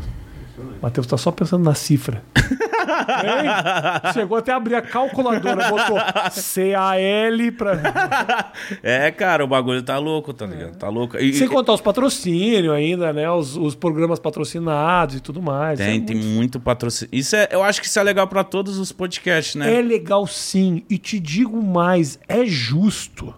[0.80, 2.22] Matheus tá só pensando na cifra.
[2.82, 4.12] Hein?
[4.12, 5.96] Chegou até a abrir a calculadora, botou
[6.30, 8.52] C-A-L pra.
[8.82, 10.76] É, cara, o bagulho tá louco, tá ligado?
[10.76, 11.16] Tá louco.
[11.18, 13.30] E, Sem contar os patrocínios ainda, né?
[13.30, 15.78] Os, os programas patrocinados e tudo mais.
[15.78, 17.10] tem, é, tem muito- muito patrocínio.
[17.12, 19.78] Isso é, eu acho que isso é legal pra todos os podcasts, né?
[19.78, 20.82] é legal sim.
[20.90, 23.34] E te digo mais, é justo.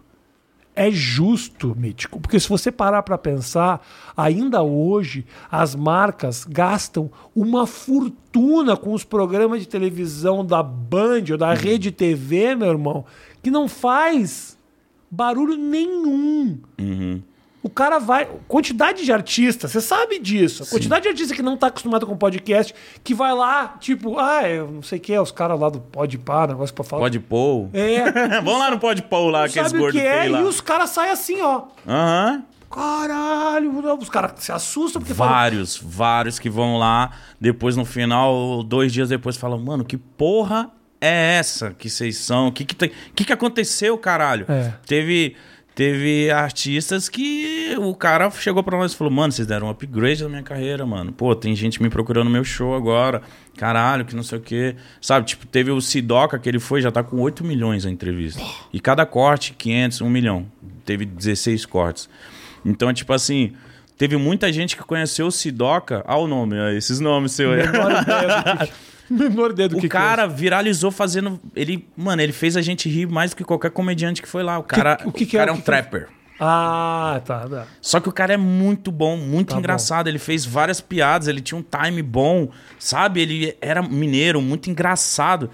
[0.76, 7.64] É justo, Mítico, porque se você parar para pensar, ainda hoje as marcas gastam uma
[7.64, 13.04] fortuna com os programas de televisão da Band ou da Rede TV, meu irmão,
[13.40, 14.58] que não faz
[15.08, 16.58] barulho nenhum.
[16.80, 17.22] Uhum.
[17.64, 18.28] O cara vai.
[18.46, 20.64] Quantidade de artistas, você sabe disso.
[20.64, 24.46] A quantidade de artista que não tá acostumado com podcast, que vai lá, tipo, ah,
[24.46, 27.00] eu não sei o que, os caras lá do Pode Par, negócio pra falar.
[27.00, 27.70] Pode pôr.
[27.72, 28.10] É.
[28.44, 30.28] Vamos lá no Pode pôr lá, aqueles o gordos que é?
[30.28, 30.42] lá.
[30.42, 31.62] E os caras saem assim, ó.
[31.88, 32.44] Aham.
[32.70, 35.32] Caralho, os caras se assustam porque falam.
[35.32, 40.70] Vários, vários que vão lá, depois no final, dois dias depois, falam, mano, que porra
[41.00, 42.48] é essa que vocês são?
[42.48, 44.44] O que que, que que aconteceu, caralho?
[44.48, 44.74] É.
[44.86, 45.36] Teve,
[45.74, 50.22] teve artistas que o cara chegou pra nós e falou, mano, vocês deram um upgrade
[50.22, 51.12] na minha carreira, mano.
[51.12, 53.22] Pô, tem gente me procurando no meu show agora,
[53.56, 54.76] caralho, que não sei o quê.
[55.00, 58.40] Sabe, tipo, teve o Sidoca, que ele foi, já tá com 8 milhões a entrevista.
[58.72, 60.46] E cada corte, 500, 1 milhão.
[60.84, 62.08] Teve 16 cortes.
[62.64, 63.52] Então, tipo assim...
[63.96, 66.02] Teve muita gente que conheceu o Sidoca.
[66.04, 67.62] Ah, o nome, ó, esses nomes seus aí.
[69.10, 69.76] Menor ideia do que.
[69.76, 71.40] Do que O que cara viralizou fazendo.
[71.54, 74.58] Ele, mano, ele fez a gente rir mais do que qualquer comediante que foi lá.
[74.58, 75.82] O cara, o que que o é- cara é o um que que é?
[75.82, 76.08] trapper.
[76.10, 76.24] é.
[76.40, 77.66] Ah, tá, tá.
[77.80, 80.08] Só que o cara é muito bom, muito Tá engraçado.
[80.08, 83.20] Ele fez várias piadas, ele tinha um time bom, sabe?
[83.20, 85.48] Ele era mineiro, muito engraçado.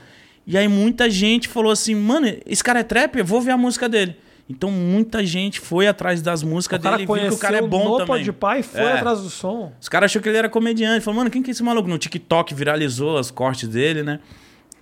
[0.46, 3.56] E aí muita gente falou assim: mano, esse cara é trapper, eu vou ver a
[3.58, 4.16] música dele.
[4.50, 7.58] Então muita gente foi atrás das músicas O cara dele e viu que o cara
[7.58, 8.06] é bom no também.
[8.06, 8.94] Pode Pai foi É.
[8.94, 9.72] atrás do som.
[9.80, 11.00] Os caras achou que ele era comediante.
[11.04, 11.88] Falou, mano, quem que é esse maluco?
[11.88, 14.18] No TikTok viralizou os cortes dele, né?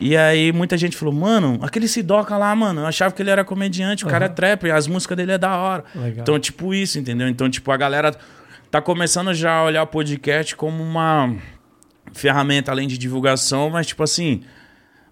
[0.01, 3.45] E aí muita gente falou, mano, aquele Sidoca lá, mano, eu achava que ele era
[3.45, 5.85] comediante, o cara é trapper, as músicas dele é da hora.
[5.95, 6.23] Legal.
[6.23, 7.29] Então, tipo isso, entendeu?
[7.29, 8.15] Então, tipo, a galera
[8.71, 11.35] tá começando já a olhar o podcast como uma
[12.13, 14.43] ferramenta além de divulgação, mas tipo assim,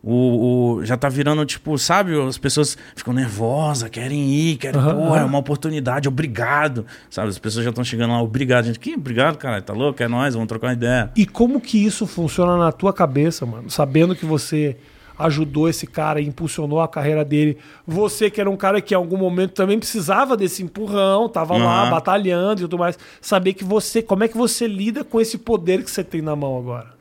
[0.03, 2.19] o, o- já tá virando, tipo, sabe?
[2.27, 6.87] As pessoas ficam nervosas, querem ir, querem, Aham, porra, é uma oportunidade, obrigado.
[7.11, 7.29] Sabe?
[7.29, 8.79] As pessoas já estão chegando lá, obrigado, gente.
[8.79, 10.03] Que obrigado, cara, tá louco?
[10.03, 11.11] É nóis, vamos trocar uma ideia.
[11.17, 13.71] E como que isso funciona na tua cabeça, mano?
[13.71, 14.77] Sabendo que você
[15.19, 17.57] ajudou esse cara e impulsionou a carreira dele.
[17.87, 21.83] Você que era um cara que em algum momento também precisava desse empurrão, tava lá
[21.85, 21.91] Aham.
[21.91, 22.99] batalhando e tudo mais.
[23.19, 26.37] Saber que você, como é que você lida com esse poder que você tem na
[26.37, 26.96] mão agora?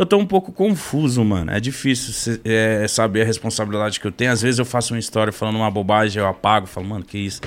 [0.00, 1.50] Eu tô um pouco confuso, mano.
[1.50, 4.32] É difícil se- é, saber a responsabilidade que eu tenho.
[4.32, 7.42] Às vezes eu faço uma história falando uma bobagem, eu apago, falo, mano, que isso?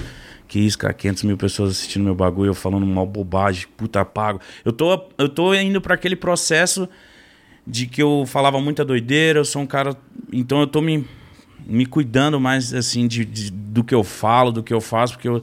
[0.47, 4.39] Que isso, cara, 500 mil pessoas assistindo meu bagulho, eu falando mal bobagem, puta pago.
[4.63, 6.87] Eu tô, eu tô indo para aquele processo
[7.65, 9.97] de que eu falava muita doideira, eu sou um cara.
[10.31, 11.07] Então eu tô me,
[11.65, 15.27] me cuidando mais, assim, de, de- do que eu falo, do que eu faço, porque
[15.27, 15.41] eu,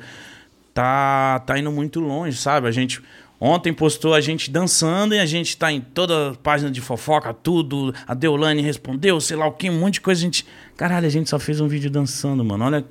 [0.72, 2.68] tá, tá indo muito longe, sabe?
[2.68, 3.02] A gente.
[3.40, 7.32] Ontem postou a gente dançando e a gente tá em toda a página de fofoca,
[7.32, 7.94] tudo.
[8.06, 10.20] A Deolane respondeu, sei lá o que, um monte de coisa.
[10.20, 10.44] A gente.
[10.76, 12.64] Caralho, a gente só fez um vídeo dançando, mano.
[12.66, 12.84] Olha o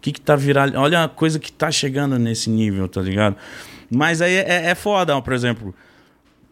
[0.00, 0.78] que, que tá virando.
[0.78, 3.36] Olha a coisa que tá chegando nesse nível, tá ligado?
[3.90, 5.74] Mas aí é, é foda, por exemplo.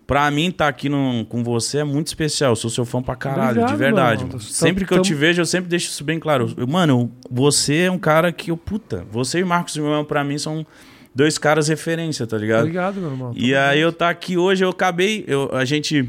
[0.07, 2.53] Pra mim, tá aqui no- com você é muito especial.
[2.53, 4.25] Eu sou seu fã pra caralho, Obrigado, de verdade.
[4.25, 4.41] mano.
[4.41, 6.53] Sempre que eu te vejo, eu sempre deixo isso bem claro.
[6.57, 10.37] Eu- Mano, você é um cara que eu, puta, você e Marcos Simão, pra mim,
[10.39, 10.67] são
[11.15, 12.61] dois caras referência, tá ligado?
[12.61, 13.33] Obrigado, meu irmão.
[13.35, 16.09] E aí eu tá aqui hoje, eu acabei, eu, a gente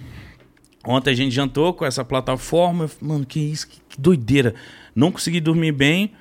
[0.86, 4.56] ontem a gente jantou com essa plataforma, mano, que isso, que, que doideira.
[4.96, 6.12] Não consegui dormir bem.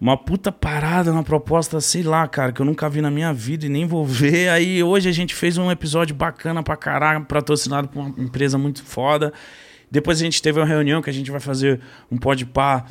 [0.00, 3.66] Uma puta parada, uma proposta, sei lá, cara, que eu nunca vi na minha vida
[3.66, 4.48] e nem vou ver.
[4.48, 8.84] Aí hoje a gente fez um episódio bacana pra caralho, patrocinado por uma empresa muito
[8.84, 9.32] foda.
[9.90, 11.80] Depois a gente teve uma reunião que a gente vai fazer
[12.10, 12.84] um pode pá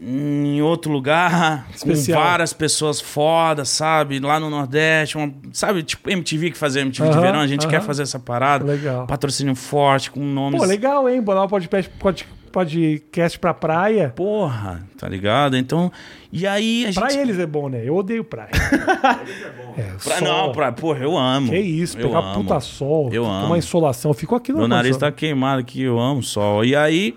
[0.00, 2.18] em outro lugar, Especial.
[2.20, 4.18] com várias pessoas fodas, sabe?
[4.18, 5.82] Lá no Nordeste, uma- sabe?
[5.82, 7.70] Tipo MTV que fazia MTV de Aham, verão, a gente aham.
[7.70, 8.64] quer fazer essa parada.
[8.64, 9.06] Legal.
[9.06, 10.60] Patrocínio forte, com nomes.
[10.60, 11.22] Pô, legal, hein?
[11.22, 14.12] Bolar um podcast, pod- podcast pra praia.
[14.14, 15.56] Porra, tá ligado?
[15.56, 15.90] Então,
[16.32, 17.00] e aí a gente.
[17.00, 17.82] Pra eles é bom, né?
[17.84, 18.50] Eu odeio praia.
[19.78, 20.20] é, Pra- sol.
[20.22, 21.50] não, pra, porra, eu amo.
[21.50, 22.34] Que isso, eu pegar amo.
[22.42, 23.56] puta sol, Eu amo.
[23.56, 24.10] insolação.
[24.10, 26.64] Eu fico aqui no Meu nariz tá queimado aqui, eu amo sol.
[26.64, 27.16] E aí,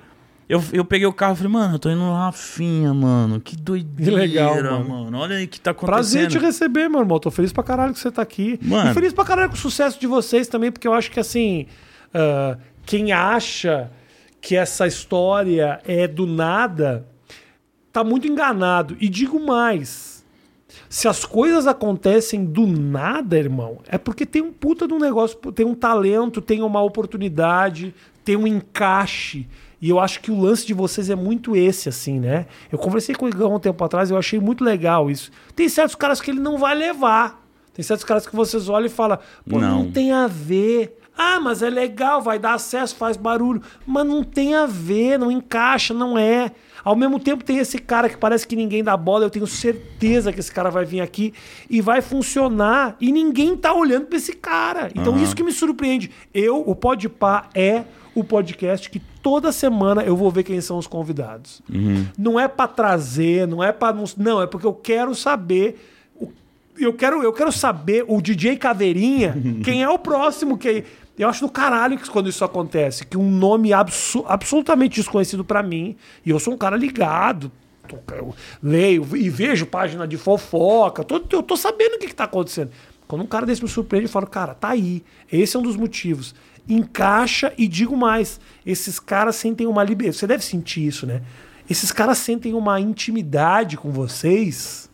[0.50, 3.42] eu, eu peguei o carro e falei, mano, eu tô indo no Rafinha, mano.
[3.42, 5.18] Que doideira, Que legal, mano.
[5.18, 5.94] Olha aí o que tá acontecendo.
[5.94, 7.20] Prazer te receber, meu irmão.
[7.20, 8.58] Tô feliz pra caralho que você tá aqui.
[8.62, 8.92] Mano.
[8.92, 11.68] E feliz pra caralho com o sucesso de vocês também, porque eu acho que assim,
[12.14, 13.92] ah, quem acha
[14.40, 17.06] que essa história é do nada,
[17.92, 18.96] tá muito enganado.
[19.02, 20.26] E digo mais.
[20.90, 25.38] Se as coisas acontecem do nada, irmão, é porque tem um puta de um negócio,
[25.52, 29.46] tem um talento, tem uma oportunidade, tem um encaixe.
[29.82, 32.48] E eu acho que o lance de vocês é muito esse, assim, né?
[32.72, 35.30] Eu conversei com o Igão um tempo atrás e eu achei muito legal isso.
[35.56, 37.44] Tem certos caras que ele não vai levar.
[37.74, 39.92] Tem certos caras que vocês olham e falam, pô, não, Não.
[39.92, 40.98] tem a ver.
[41.16, 43.62] Ah, mas é legal, vai dar acesso, faz barulho.
[43.86, 46.52] Mas não tem a ver, não encaixa, não é.
[46.84, 50.32] Ao mesmo tempo tem esse cara que parece que ninguém dá bola, eu tenho certeza
[50.32, 51.34] que esse cara vai vir aqui
[51.70, 54.90] e vai funcionar e ninguém tá olhando pra esse cara.
[54.96, 56.10] Então isso que me surpreende.
[56.34, 57.84] Eu, o Podpah é
[58.16, 61.62] o podcast que toda semana eu vou ver quem são os convidados.
[62.18, 65.78] Não é pra trazer, não é pra não, não, é porque eu quero saber
[66.16, 66.30] o-
[66.80, 69.36] eu quero, eu quero saber o DJ Caveirinha,
[69.66, 70.86] quem é o próximo que
[71.20, 75.62] eu acho do caralho que quando isso acontece, que um nome absu- absolutamente desconhecido pra
[75.62, 77.52] mim, e eu sou um cara ligado,
[78.16, 82.24] eu leio e vejo página de fofoca, tô- eu tô sabendo o que, que tá
[82.24, 82.72] acontecendo.
[83.10, 85.04] Quando um cara desse me surpreende, eu falo, cara, tá aí.
[85.32, 86.34] Esse é um dos motivos.
[86.68, 90.18] Encaixa e digo mais, esses caras sentem uma liberdade.
[90.18, 91.22] Você deve sentir isso, né?
[91.70, 94.88] Esses caras sentem uma intimidade com vocês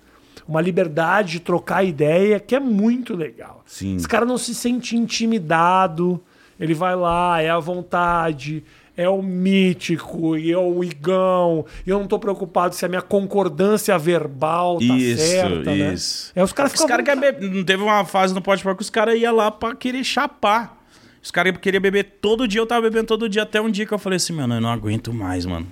[0.47, 3.63] uma liberdade de trocar ideia que é muito legal.
[3.65, 3.95] Sim.
[3.95, 6.21] Esse cara não se sente intimidado,
[6.59, 8.63] ele vai lá, é à vontade,
[8.95, 13.01] é o mítico, e é o igão, e eu não tô preocupado se a minha
[13.01, 15.93] concordância verbal tá Isso, certa, né?
[15.93, 16.31] isso.
[16.35, 16.87] É, os caras Os ficam...
[16.87, 17.49] caras querem beber.
[17.49, 20.82] Não teve uma fase no Pode que os caras iam lá pra querer chapar.
[21.23, 23.93] Os caras queriam beber todo dia, eu tava bebendo todo dia, até um dia que
[23.93, 25.65] eu falei assim, mano, eu não aguento mais, mano.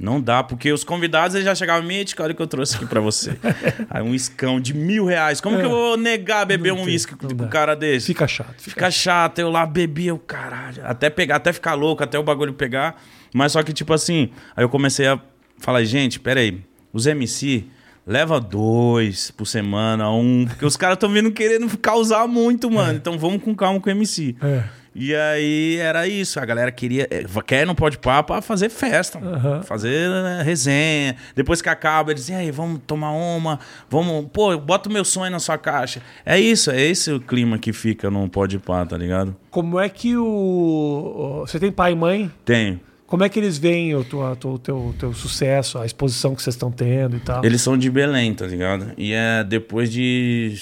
[0.00, 2.86] Não dá, porque os convidados eles já chegavam, mítico, olha o que eu trouxe aqui
[2.86, 3.38] pra você.
[3.90, 5.40] Aí um iscão de mil reais.
[5.40, 8.06] Como que eu vou negar beber um uísque com um cara desse?
[8.06, 8.54] Fica chato.
[8.56, 8.70] Fica...
[8.70, 10.82] Fica chato, eu lá bebia, o caralho.
[10.84, 13.00] Até pegar, até ficar louco, até o bagulho pegar.
[13.32, 15.20] Mas só que, tipo assim, aí eu comecei a
[15.58, 16.60] falar, gente, peraí,
[16.92, 17.64] os MC
[18.06, 20.46] leva dois por semana, um.
[20.46, 22.94] Porque os caras estão vindo querendo causar muito, mano.
[22.96, 24.34] Então vamos com calma com o MC.
[24.42, 24.64] É.
[24.94, 29.18] E aí era isso, a galera queria, é, quer não pode pá pra fazer festa.
[29.18, 29.62] Aham.
[29.62, 31.16] fazer né, resenha.
[31.34, 33.58] Depois que acaba, eles dizem, aí, vamos tomar uma,
[33.90, 36.00] vamos, pô, bota o meu sonho na sua caixa.
[36.24, 39.34] É isso, é esse o clima que fica no pode pá, tá ligado?
[39.50, 41.44] Como é que o...
[41.46, 42.30] Você tem pai e mãe?
[42.44, 42.80] Tenho.
[43.06, 46.54] Como é que eles veem o, tua, tu- teu, teu sucesso, a exposição que vocês
[46.54, 47.44] estão tendo e tal?
[47.44, 48.92] Eles são de Belém, tá ligado?
[48.96, 50.56] E é depois de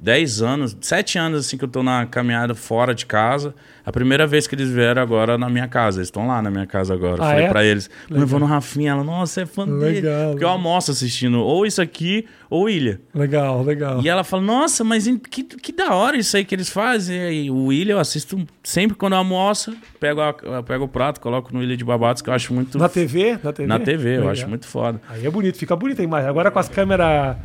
[0.00, 3.54] 10 anos, 7 anos assim que eu tô na caminhada fora de casa.
[3.84, 5.98] A primeira vez que eles vieram agora na minha casa.
[5.98, 7.22] Eles estão lá na minha casa agora.
[7.22, 7.48] Ah, Falei é?
[7.48, 8.92] pra eles, eu vou no Rafinha.
[8.92, 10.02] Ela, nossa, é fã dele.
[10.02, 13.00] Legal, Porque eu almoço assistindo ou isso aqui ou Ilha.
[13.14, 14.00] Legal, legal.
[14.02, 17.46] E ela fala, nossa, mas que, que da hora isso aí que eles fazem.
[17.46, 19.74] E o Ilha eu assisto sempre quando eu almoço.
[19.98, 22.76] Pego, a- pego o prato, coloco no Ilha de Babados, que eu acho muito...
[22.78, 23.38] Na TV?
[23.42, 24.30] Na TV, Na TV, eu Legal.
[24.32, 25.00] acho muito foda.
[25.08, 26.28] Aí é bonito, fica bonito a imagem.
[26.28, 27.36] Agora com as câmeras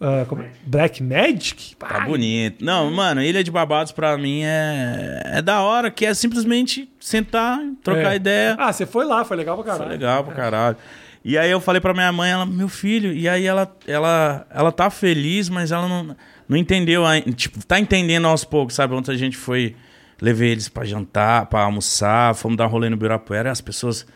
[0.00, 0.50] ah, como é?
[0.66, 1.76] Black Magic?
[1.76, 2.64] Tá Ai, bonito.
[2.64, 7.58] Não, mano, Ilha de Barbados pra mim é, é da hora, que é simplesmente sentar,
[7.82, 8.16] trocar é.
[8.16, 8.56] ideia.
[8.58, 9.84] Ah, você foi lá, foi legal pra caralho.
[9.84, 10.76] Foi legal pra caralho.
[11.24, 14.70] E aí eu falei pra minha mãe, ela, meu filho, e aí ela, ela, ela
[14.70, 16.16] tá feliz, mas ela não,
[16.48, 18.94] não entendeu, ainda, tipo, tá entendendo aos poucos, sabe?
[18.94, 19.74] Ontem a gente foi,
[20.20, 24.06] levei eles pra jantar, pra almoçar, fomos dar um rolê no Birapuera, e as pessoas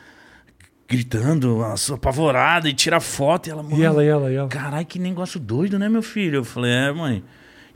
[0.90, 1.60] gritando,
[1.94, 4.48] apavorada, e tira foto, e ela, E ela, e ela, e ela?
[4.48, 6.38] Caralho, que negócio doido, né, meu filho?
[6.38, 7.22] Eu falei, é, mãe.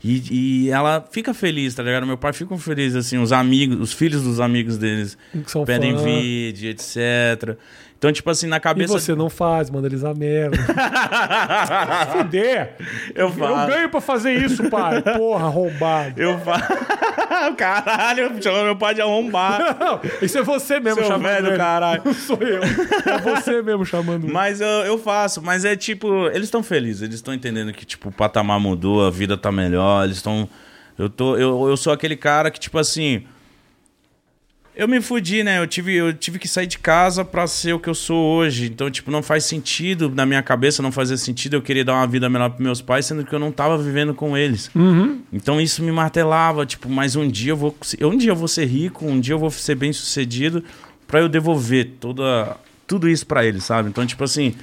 [0.03, 2.05] E, e ela fica feliz, tá ligado?
[2.05, 5.17] Meu pai fica feliz, assim, os amigos, os filhos dos amigos deles
[5.65, 6.03] pedem fã.
[6.03, 7.57] vídeo, etc.
[7.97, 8.93] Então, tipo assim, na E cabeça.
[8.93, 10.57] você não faz, manda eles a merda.
[12.11, 12.75] Fuder!
[13.15, 13.67] Eu Eu faço.
[13.71, 15.01] ganho pra fazer isso, pai.
[15.01, 16.21] Porra, arrombado.
[16.21, 16.65] Eu faço.
[17.57, 19.79] Caralho, chamou meu pai de arrombado.
[19.79, 21.57] Não, isso é você mesmo Seu chamando velho, ele.
[21.57, 22.01] caralho.
[22.05, 22.61] Não sou eu.
[22.63, 24.27] É você mesmo chamando.
[24.27, 28.09] Mas eu, eu faço, mas é tipo, eles estão felizes, eles estão entendendo que tipo
[28.09, 30.47] o patamar mudou, a vida tá melhor, eles estão
[30.97, 33.25] eu tô eu, eu sou aquele cara que tipo assim,
[34.75, 35.59] eu me fudi, né?
[35.59, 38.65] Eu tive, eu tive que sair de casa pra ser o que eu sou hoje.
[38.67, 42.05] Então, tipo, não faz sentido, na minha cabeça não fazia sentido eu querer dar uma
[42.05, 44.69] vida melhor pros meus pais, sendo que eu não tava vivendo com eles.
[45.31, 48.65] Então isso me martelava, tipo, mas um dia eu vou, um dia eu vou ser
[48.65, 50.63] rico, um dia eu vou ser bem sucedido
[51.07, 53.89] pra eu devolver toda, tudo isso pra eles, sabe?
[53.89, 54.55] Então, tipo assim,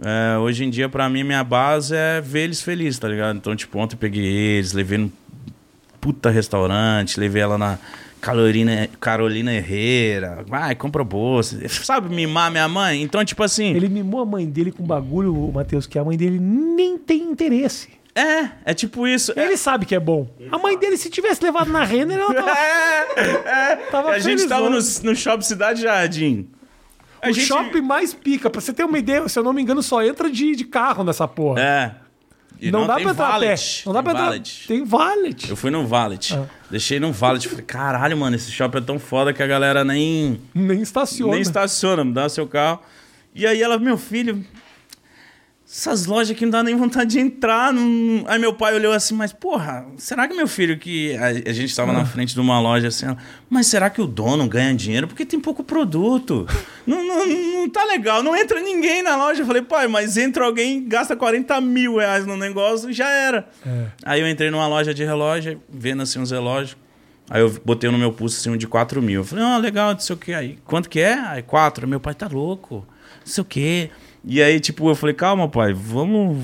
[0.00, 3.36] é, hoje em dia pra mim minha base é ver eles felizes, tá ligado?
[3.36, 5.10] Então, tipo, ontem eu peguei eles, levei num
[6.00, 7.78] puta restaurante, levei ela na
[8.22, 13.02] Carolina, Carolina Herrera, vai, compra bolsa, sabe, mimar minha mãe?
[13.02, 16.16] Então, tipo assim, Ele mimou a mãe dele com bagulho, o Matheus, que a mãe
[16.16, 17.88] dele nem tem interesse.
[18.14, 19.32] é, é tipo isso.
[19.36, 20.28] Ele sabe que é bom.
[20.52, 23.76] A mãe dele, se tivesse levado na Renner, ela tava, É, é.
[23.90, 26.48] tava a gente tava no, no Shopping Cidade Jardim.
[27.20, 28.48] A O gente- shopping mais pica.
[28.50, 31.02] Pra você ter uma ideia, se eu não me engano, só entra de, de carro
[31.04, 31.60] nessa porra.
[31.60, 31.94] É.
[32.64, 33.32] E não, dá pra entrar a pé.
[33.32, 34.24] valet, Não dá tem pra entrar.
[34.26, 34.64] valet.
[34.68, 35.50] Tem valet.
[35.50, 36.34] Eu fui no Valet.
[36.34, 36.44] Ah.
[36.70, 37.48] Deixei no Valet.
[37.48, 41.32] Falei, caralho, mano, esse shopping é tão foda que a galera nem, Nem estaciona.
[41.32, 42.78] nem estaciona, me dá seu carro.
[43.34, 44.44] E aí ela, meu filho,
[45.74, 47.72] essas lojas aqui não dá nem vontade de entrar.
[47.72, 48.24] Não...
[48.26, 51.16] Aí meu pai olhou assim, mas porra, será que meu filho que.
[51.16, 51.94] A, gente tava Ah.
[51.94, 53.06] na frente de uma loja assim,
[53.48, 55.08] mas será que o dono ganha dinheiro?
[55.08, 56.46] Porque tem pouco produto.
[56.86, 59.40] não, não, não tá legal, não entra ninguém na loja.
[59.40, 63.48] Eu falei, pai, mas entra alguém, gasta 40 mil reais no negócio e já era.
[63.66, 63.86] É.
[64.04, 66.76] Aí eu entrei numa loja de relógio, vendo assim uns relógios.
[67.30, 69.22] Aí eu botei no meu pulso assim um de 4 mil.
[69.22, 70.34] Eu falei, ah, legal, não sei o que.
[70.34, 71.14] Aí, quanto que é?
[71.14, 71.88] Aí, 4.
[71.88, 72.86] Meu pai tá louco.
[73.20, 73.90] Não sei o que.
[74.24, 76.36] E aí, tipo, eu falei, calma, pai, vamos.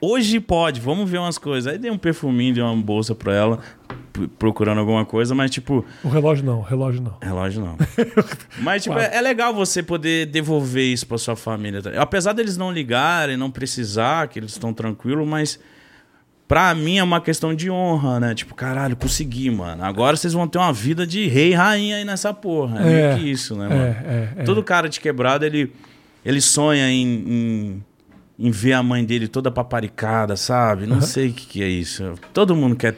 [0.00, 1.72] Hoje pode, vamos ver umas coisas.
[1.72, 3.60] Aí dei um perfuminho, dei uma bolsa pra ela,
[4.36, 7.16] procurando alguma coisa, mas, tipo, O relógio não, o relógio não.
[7.22, 7.76] relógio não.
[8.58, 11.80] mas, tipo, é, é legal você poder devolver isso pra sua família.
[11.98, 15.58] Apesar deles não ligarem, não precisar, que eles estão tranquilos, mas.
[16.48, 18.34] Pra mim é uma questão de honra, né?
[18.34, 19.84] Tipo, caralho, consegui, mano.
[19.84, 22.80] Agora vocês vão ter uma vida de rei e rainha aí nessa porra.
[22.80, 23.06] É, É.
[23.14, 23.80] meio que isso, né, mano?
[23.80, 24.42] É, é, é.
[24.42, 25.72] Todo cara de quebrada, ele,
[26.24, 27.84] ele sonha em, em,
[28.38, 30.86] em ver a mãe dele toda paparicada, sabe?
[30.86, 32.14] Não sei o que, que é isso.
[32.32, 32.96] Todo mundo quer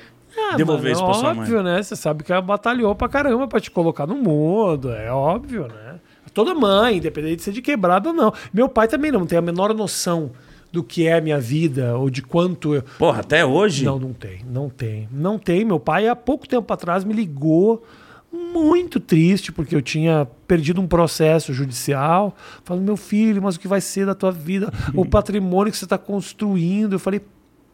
[0.51, 1.43] Ah, devolver mano, isso pra é sua mãe.
[1.45, 1.83] óbvio, né?
[1.83, 4.91] Você sabe que ela batalhou pra caramba pra te colocar no mundo.
[4.91, 6.01] É óbvio, né?
[6.35, 8.33] Toda mãe, independente de ser de quebrada ou não.
[8.55, 10.31] Meu pai também não tem a menor noção
[10.73, 12.83] do que é a minha vida ou de quanto eu.
[12.99, 13.85] Porra, até hoje?
[13.85, 15.07] Não, não tem, não tem.
[15.13, 15.63] Não tem.
[15.63, 17.85] Meu pai, há pouco tempo atrás, me ligou
[18.33, 22.35] muito triste, porque eu tinha perdido um processo judicial.
[22.65, 24.73] Falando, meu filho, mas o que vai ser da tua vida?
[24.95, 26.95] O patrimônio que você está construindo.
[26.95, 27.21] Eu falei,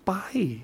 [0.04, 0.62] pai.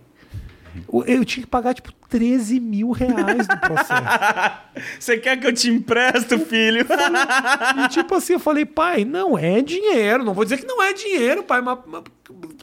[0.92, 3.90] Eu eu tinha que pagar, tipo, 13 mil reais no processo.
[5.00, 6.86] Você quer que eu te empresto, filho?
[7.84, 10.22] E tipo assim, eu falei, pai, não é dinheiro.
[10.22, 11.76] Não vou dizer que não é dinheiro, pai, mas.
[11.88, 12.04] mas-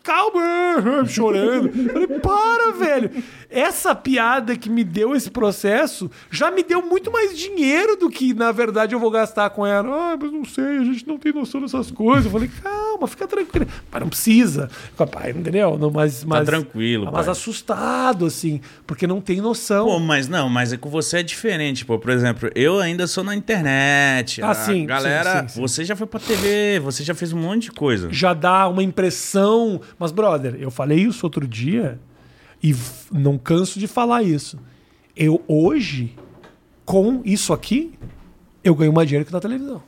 [0.04, 1.68] calma, chorando.
[1.68, 3.12] Eu falei, para, velho.
[3.50, 8.34] Essa piada que me deu esse processo já me deu muito mais dinheiro do que,
[8.34, 10.14] na verdade, eu vou gastar com ela.
[10.14, 12.26] Ah, mas não sei, a gente não tem noção dessas coisas.
[12.26, 13.68] Eu falei, calma, fica tranquilo.
[13.92, 14.70] Mas não precisa.
[15.12, 15.78] Pai, entendeu?
[15.78, 17.32] Não, mas, mas, tranquilo, Mas pai.
[17.32, 19.86] assustado, assim, porque não tem noção.
[19.86, 22.00] Pô, mas não, mas é com você é diferente, pô.
[22.00, 24.42] Por exemplo, eu ainda sou na internet.
[24.42, 25.62] Ah, sim, Galera, sim, sim, sim.
[25.62, 28.08] você já foi pra TV, você já fez um monte de coisa.
[28.12, 29.82] já dá uma impressão.
[30.00, 32.00] Mas, brother, eu falei isso outro dia
[32.64, 32.76] e
[33.12, 34.58] não canso de falar isso.
[35.16, 36.16] Eu hoje,
[36.86, 37.94] com isso aqui,
[38.64, 39.82] eu ganho mais dinheiro que na televisão.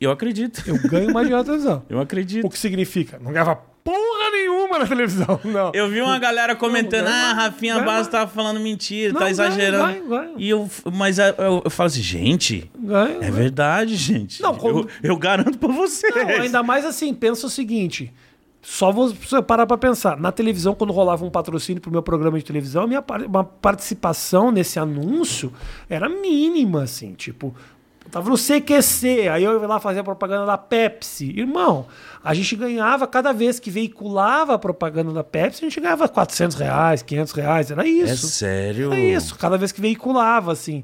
[0.00, 0.62] Eu acredito.
[0.66, 1.82] Eu ganho mais dinheiro na televisão.
[1.88, 2.46] Eu acredito.
[2.46, 3.18] O que significa?
[3.20, 4.17] Não ganhava porra
[4.68, 5.40] nenhuma na televisão.
[5.44, 5.72] Não.
[5.74, 9.20] Eu vi uma galera comentando, Não, ah, ganha- Rafinha ganha Bastos tá falando mentira, Não,
[9.20, 10.34] tá exagerando.
[10.36, 12.70] E eu, mas eu, eu, eu falo assim, gente,
[13.20, 14.42] é verdade, gente.
[14.42, 16.08] Não, como- eu, eu garanto pra você.
[16.10, 18.12] Não, ainda mais assim, pensa o seguinte:
[18.62, 20.16] Só você parar pra pensar.
[20.18, 23.44] Na televisão, quando rolava um patrocínio pro meu programa de televisão, a minha par- uma
[23.44, 25.52] participação nesse anúncio
[25.88, 27.14] era mínima, assim.
[27.14, 27.54] Tipo,
[28.08, 31.30] eu tava no CQC, aí eu ia lá fazer a propaganda da Pepsi.
[31.38, 31.86] Irmão,
[32.24, 36.56] a gente ganhava, cada vez que veiculava a propaganda da Pepsi, a gente ganhava 400
[36.56, 38.26] reais, 500 reais, era É isso.
[38.28, 38.94] sério?
[38.94, 40.82] É isso, cada vez que veiculava, assim.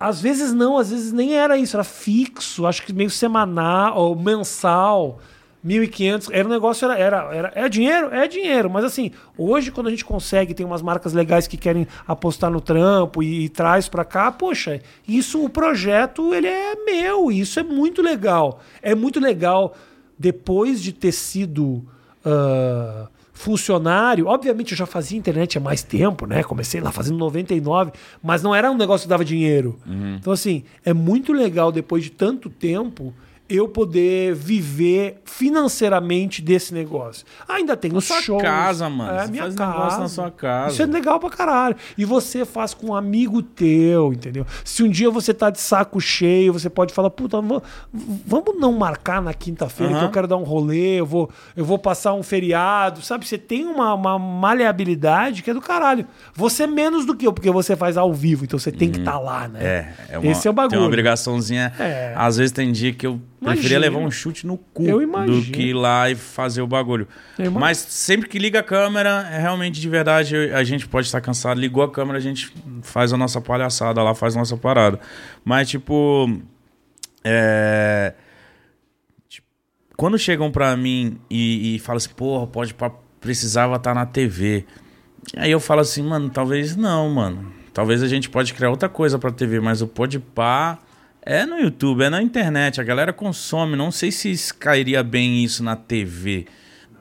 [0.00, 4.16] Às vezes não, às vezes nem era isso, era fixo, acho que meio semanal ou
[4.16, 5.20] mensal,
[5.64, 6.28] 1.500.
[6.32, 7.52] Era um negócio, era, era, era.
[7.54, 8.12] É dinheiro?
[8.12, 11.86] É dinheiro, mas assim, hoje quando a gente consegue, tem umas marcas legais que querem
[12.06, 17.30] apostar no trampo e, e traz pra cá, poxa, isso, o projeto, ele é meu,
[17.32, 18.60] isso é muito legal.
[18.82, 19.74] É muito legal
[20.18, 21.84] depois de ter sido.
[22.24, 26.44] ah, funcionário, obviamente eu já fazia internet há mais tempo, né?
[26.44, 27.90] Comecei lá fazendo 99,
[28.22, 29.76] mas não era um negócio que dava dinheiro.
[30.20, 33.12] Então, assim, é muito legal depois de tanto tempo
[33.54, 37.24] eu poder viver financeiramente desse negócio.
[37.48, 38.42] Ainda tem os sua shows.
[38.42, 39.12] casa, mano.
[39.18, 39.72] É, Você minha faz casa.
[39.72, 40.72] negócio na sua casa.
[40.72, 41.76] Isso é legal pra caralho.
[41.96, 44.46] E você faz com um amigo teu, entendeu?
[44.64, 49.20] Se um dia você tá de saco cheio, você pode falar, puta, vamos, não marcar
[49.22, 50.06] na quinta-feira que Aham.
[50.06, 53.26] eu quero dar um rolê, eu vou, eu vou passar um feriado, sabe?
[53.26, 56.06] Você tem uma, uma maleabilidade que é do caralho.
[56.34, 59.18] Você menos do que eu, porque você faz ao vivo, então você tem que estar
[59.18, 59.64] lá, né?
[59.64, 60.70] É, é uma, Esse é o bagulho.
[60.70, 61.72] Tem uma obrigaçãozinha.
[61.78, 62.12] É.
[62.16, 63.80] Às vezes tem dia que eu preferia Imagino.
[63.80, 67.06] levar um chute no cu do que ir lá e fazer o bagulho.
[67.52, 71.60] Mas sempre que liga a câmera, é realmente de verdade, a gente pode estar cansado.
[71.60, 74.98] Ligou a câmera, a gente faz a nossa palhaçada lá, faz a nossa parada.
[75.44, 76.40] Mas, tipo.
[77.22, 78.14] É.
[79.28, 79.46] tipo,
[79.96, 82.90] Quando chegam pra mim e, e falam assim, porra, pode pá,
[83.20, 84.64] precisava estar na TV.
[85.36, 87.52] Aí eu falo assim, mano, talvez não, mano.
[87.72, 90.78] Talvez a gente pode criar outra coisa pra TV, mas o Podpah
[91.24, 92.80] é no YouTube, é na internet.
[92.80, 93.76] A galera consome.
[93.76, 96.46] Não sei se cairia bem isso na TV.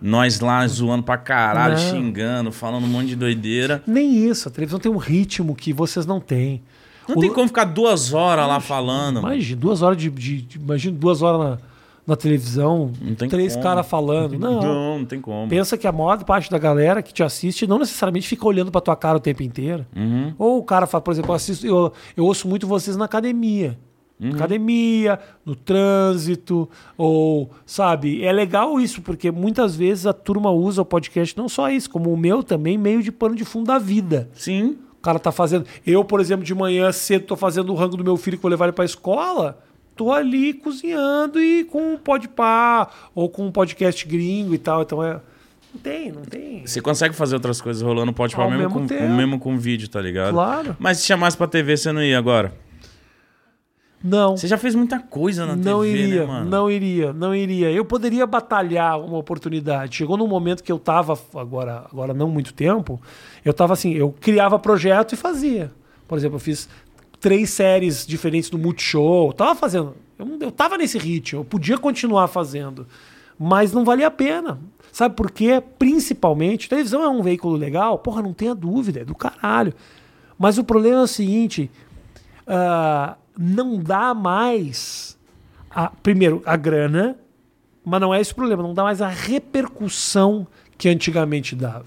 [0.01, 1.89] Nós lá zoando pra caralho, Não.
[1.91, 3.81] xingando, falando um monte de doideira.
[3.87, 6.61] Nem isso, a televisão tem um ritmo que vocês não têm.
[7.07, 9.19] Não O- tem como ficar duas horas lá falando.
[9.19, 10.09] Imagina, duas horas de.
[10.09, 11.57] de, de- imagina duas horas na,
[12.05, 14.37] na televisão, Não tem três caras falando.
[14.37, 14.61] Não.
[14.61, 15.47] Não, não tem como.
[15.47, 18.81] Pensa que a maior parte da galera que te assiste não necessariamente fica olhando pra
[18.81, 19.85] tua cara o tempo inteiro.
[19.95, 20.33] Uhum.
[20.37, 23.77] Ou o cara fala, por exemplo, eu, assisto, eu, eu ouço muito vocês na academia.
[24.23, 24.31] Uhum.
[24.35, 30.85] Academia, no trânsito, ou, sabe, é legal isso, porque muitas vezes a turma usa o
[30.85, 34.29] podcast não só isso, como o meu também, meio de pano de fundo da vida.
[34.33, 34.77] Sim.
[34.99, 35.65] O cara tá fazendo.
[35.85, 38.49] Eu, por exemplo, de manhã cedo tô fazendo o rango do meu filho que vou
[38.49, 39.59] levar ele pra escola.
[39.95, 44.81] Tô ali cozinhando e com um podpar ou com um podcast gringo e tal.
[44.81, 45.19] Então é.
[45.73, 46.65] Não tem, não tem.
[46.65, 49.99] Você consegue fazer outras coisas rolando pode falar mesmo, mesmo com- mesmo com vídeo, tá
[49.99, 50.31] ligado?
[50.33, 50.75] Claro.
[50.79, 52.53] Mas se chamasse pra TV, você não ia agora?
[54.03, 54.35] Não.
[54.35, 56.49] Você já fez muita coisa na Não TV, iria, né, mano?
[56.49, 57.71] não iria, não iria.
[57.71, 59.95] Eu poderia batalhar uma oportunidade.
[59.95, 63.01] Chegou num momento que eu tava, agora, agora não muito tempo,
[63.45, 65.71] eu tava assim, eu criava projeto e fazia.
[66.05, 66.67] Por exemplo, eu fiz
[67.19, 71.77] três séries diferentes do Multishow, eu tava fazendo, eu, eu tava nesse ritmo, eu podia
[71.77, 72.85] continuar fazendo,
[73.39, 74.59] mas não valia a pena.
[74.91, 75.63] Sabe por quê?
[75.79, 79.73] Principalmente, televisão é um veículo legal, porra, não tenha dúvida, é do caralho.
[80.37, 81.71] Mas o problema é o seguinte,
[82.45, 85.17] ah, não dá mais,
[85.69, 87.17] a- primeiro, a grana,
[87.83, 91.85] mas não é esse o problema, não dá mais a repercussão que antigamente dava.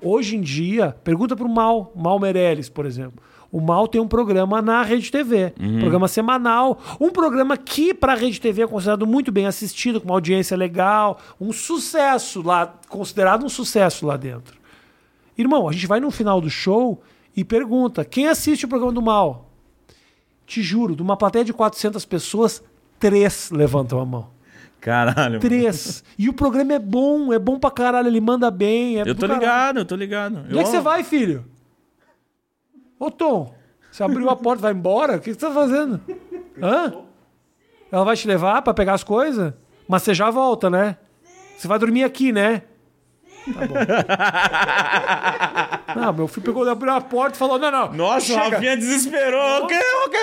[0.00, 3.22] Hoje em dia, pergunta para o Mal, Mal Meirelles, por exemplo.
[3.50, 5.78] O Mal tem um programa na Rede TV, Uhum.
[5.80, 10.08] programa semanal, um programa que para a Rede TV é considerado muito bem assistido, com
[10.08, 14.58] uma audiência legal, um sucesso lá, considerado um sucesso lá dentro.
[15.38, 17.00] Irmão, a gente vai no final do show
[17.36, 19.45] e pergunta: quem assiste o programa do Mal?
[20.46, 22.62] Te juro, de uma plateia de 400 pessoas,
[22.98, 24.30] três levantam a mão.
[24.80, 25.16] Caralho.
[25.32, 25.40] mano.
[25.40, 26.04] Três.
[26.16, 28.98] e o programa é bom, é bom pra caralho, ele manda bem.
[28.98, 29.40] É Eu tô caralho.
[29.40, 30.38] ligado, eu tô ligado.
[30.38, 31.44] Onde é que você vai, filho?
[32.98, 33.52] Ô, Tom,
[33.90, 35.16] você abriu a porta e vai embora?
[35.16, 36.00] O que você tá fazendo?
[36.62, 36.94] Hã?
[37.90, 39.52] Ela vai te levar pra pegar as coisas?
[39.88, 40.96] Mas você já volta, né?
[41.56, 42.62] Você vai dormir aqui, né?
[43.54, 43.74] Tá bom.
[46.00, 47.92] Não, meu filho pegou, abriu a porta e falou: não, não.
[47.92, 48.56] Nossa, o chega.
[48.56, 49.64] Rafinha desesperou.
[49.64, 49.74] O quê?
[50.04, 50.18] O quê?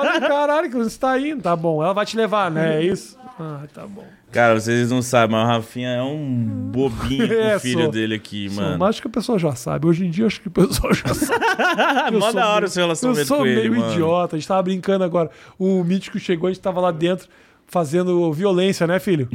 [0.00, 1.42] Olha, caralho, que você tá indo.
[1.42, 2.76] Tá bom, ela vai te levar, né?
[2.78, 3.18] É isso?
[3.38, 4.04] Ah, tá bom.
[4.32, 7.90] Cara, vocês não sabem, mas o Rafinha é um bobinho com É, o filho sou.
[7.90, 8.78] dele aqui, Sou, mano.
[8.78, 9.86] mas acho que a pessoa já sabe.
[9.86, 11.44] Hoje em dia, acho que a pessoa já sabe.
[12.14, 13.92] Eu Mó sou da hora o seu relacionamento Eu sou com ele, meio mano.
[13.92, 14.36] idiota.
[14.36, 15.30] A gente tava brincando agora.
[15.58, 17.28] O Mítico chegou, a gente tava lá dentro
[17.68, 19.28] fazendo violência, né, filho?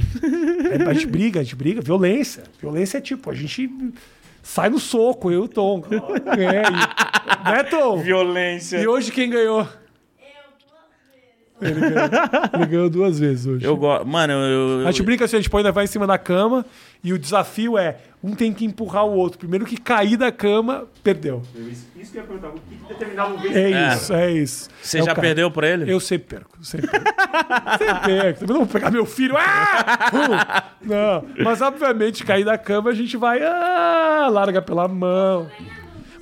[0.71, 1.81] É, a gente briga, a gente briga.
[1.81, 2.43] Violência.
[2.59, 3.69] Violência é tipo, a gente
[4.41, 5.83] sai no soco, eu e o Tom.
[6.37, 7.99] É, e, né, Tom?
[7.99, 8.77] Violência.
[8.77, 9.67] E hoje quem ganhou?
[11.63, 12.09] Ele ganhou,
[12.53, 13.65] ele ganhou duas vezes hoje.
[13.65, 14.05] Eu gosto.
[14.05, 14.81] Mano, eu.
[14.81, 16.65] eu A gente brinca assim, a gente põe vai em cima da cama
[17.03, 19.37] e o desafio é um tem que empurrar o outro.
[19.37, 21.41] Primeiro que cair da cama, perdeu.
[21.55, 23.57] Isso que eu ia perguntar, o que que determinava o vencedor?
[23.57, 23.93] É É.
[23.95, 24.69] isso, é isso.
[24.81, 25.91] Você É já perdeu pra ele?
[25.91, 27.05] Eu sempre perco, sempre perco.
[27.77, 28.43] sempre perco.
[28.43, 29.35] Eu não vou pegar meu filho.
[29.37, 30.71] Ah!
[30.81, 30.87] Uh!
[30.87, 35.49] Não, mas obviamente cair da cama a gente vai, ah, larga pela mão.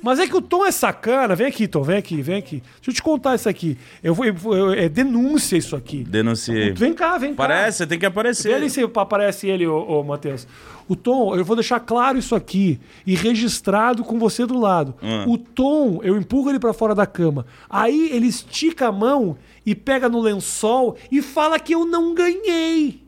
[0.02, 1.36] Mas é que o Tom é sacana.
[1.36, 2.56] Vem aqui, Tom, vem aqui, vem aqui.
[2.76, 3.78] Deixa eu te contar isso aqui.
[4.02, 6.02] Eu vou, eu vou- eu- é denúncia isso aqui.
[6.02, 6.72] Denunciei.
[6.72, 7.36] Vem cá, vem cá.
[7.36, 8.52] Parece, você tem que aparecer.
[8.54, 10.46] ali se aparece ele, ô, ô Matheus.
[10.88, 14.92] O Tom, eu vou deixar claro isso aqui e registrado com você do lado.
[15.00, 15.30] Hum.
[15.32, 17.46] O Tom, eu empurro ele pra fora da cama.
[17.70, 23.00] Aí ele estica a mão e pega no lençol e fala que eu não ganhei.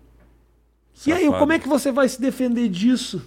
[1.04, 1.38] E aí, Safado.
[1.40, 3.20] como é que você vai se defender disso?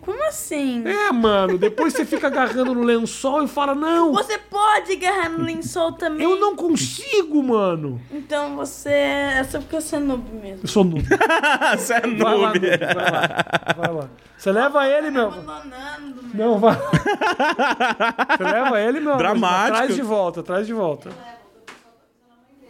[0.00, 0.82] Como assim?
[0.86, 5.44] É, mano, depois você fica agarrando no lençol e fala: Não, Você pode agarrar no
[5.44, 6.22] lençol também.
[6.22, 8.00] eu não consigo, mano.
[8.10, 8.90] Então você.
[8.90, 10.60] É só porque você é noob mesmo.
[10.62, 11.04] Eu sou noob.
[11.76, 12.60] Você é Vai lá, noob.
[12.60, 13.74] noob, vai lá.
[13.76, 14.08] Vai lá.
[14.36, 15.28] Você leva ele, meu.
[15.28, 16.46] Abandonando, meu.
[16.50, 16.74] Não, vai.
[16.76, 19.16] Você leva ele, meu.
[19.16, 19.76] Dramático.
[19.76, 21.10] Traz de volta, traz de volta.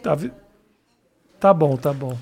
[0.01, 0.31] Tá, vi-
[1.39, 2.17] tá bom, tá bom.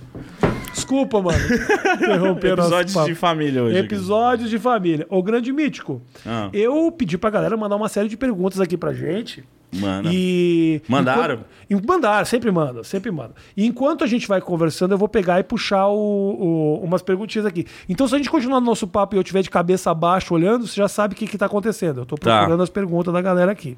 [0.74, 1.38] Desculpa, mano.
[1.96, 3.78] Interromper Episódios de família hoje.
[3.78, 3.86] aqui.
[3.86, 5.06] Episódios de família.
[5.10, 6.02] O grande mítico.
[6.26, 6.50] Ah.
[6.54, 9.44] Eu pedi pra galera mandar uma série de perguntas aqui pra gente.
[9.76, 10.10] Mano.
[10.14, 10.82] E.
[10.88, 11.40] Mandaram?
[11.68, 13.34] Enquanto- Mandaram, sempre manda, sempre manda.
[13.58, 17.44] E enquanto a gente vai conversando, eu vou pegar e puxar o- o- umas perguntinhas
[17.46, 17.66] aqui.
[17.90, 20.68] Então, se a gente continuar no nosso papo e eu tiver de cabeça abaixo olhando,
[20.68, 22.02] você já sabe o que, que tá acontecendo.
[22.02, 22.38] Eu tô Tá.
[22.38, 23.76] procurando as perguntas da galera aqui.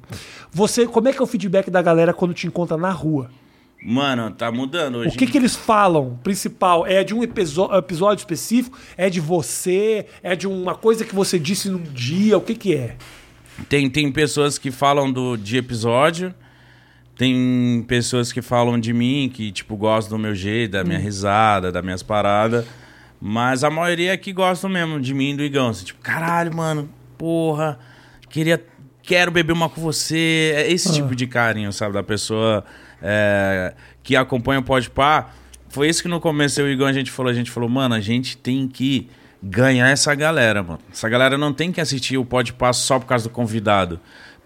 [0.52, 3.30] Você, como é que é o feedback da galera quando te encontra na rua?
[3.82, 5.14] Mano, tá mudando hoje.
[5.14, 6.86] O que, que eles falam, principal?
[6.86, 8.76] É de um episódio específico?
[8.96, 10.06] É de você?
[10.22, 12.36] É de uma coisa que você disse num dia?
[12.36, 12.96] O que que é?
[13.68, 16.34] Tem, tem pessoas que falam do, de episódio,
[17.16, 20.86] tem pessoas que falam de mim, que, tipo, gostam do meu jeito, da Hum.
[20.88, 22.64] minha risada, das minhas paradas.
[23.20, 25.68] Mas a maioria é que gostam mesmo de mim e do Igão.
[25.68, 27.78] Assim, tipo, caralho, mano, porra,
[28.28, 28.62] queria,
[29.02, 30.52] quero beber uma com você.
[30.54, 30.70] É Ah.
[30.70, 31.94] esse tipo de carinho, sabe?
[31.94, 32.62] Da pessoa
[33.08, 35.30] é, que acompanha o Pode Pá.
[35.68, 37.30] Foi isso que no começo eu e o Igão a gente falou.
[37.30, 39.08] A gente falou, mano, a gente tem que
[39.40, 40.80] ganhar essa galera, mano.
[40.90, 44.00] Essa galera não tem que assistir o Pode Pá só por causa do convidado.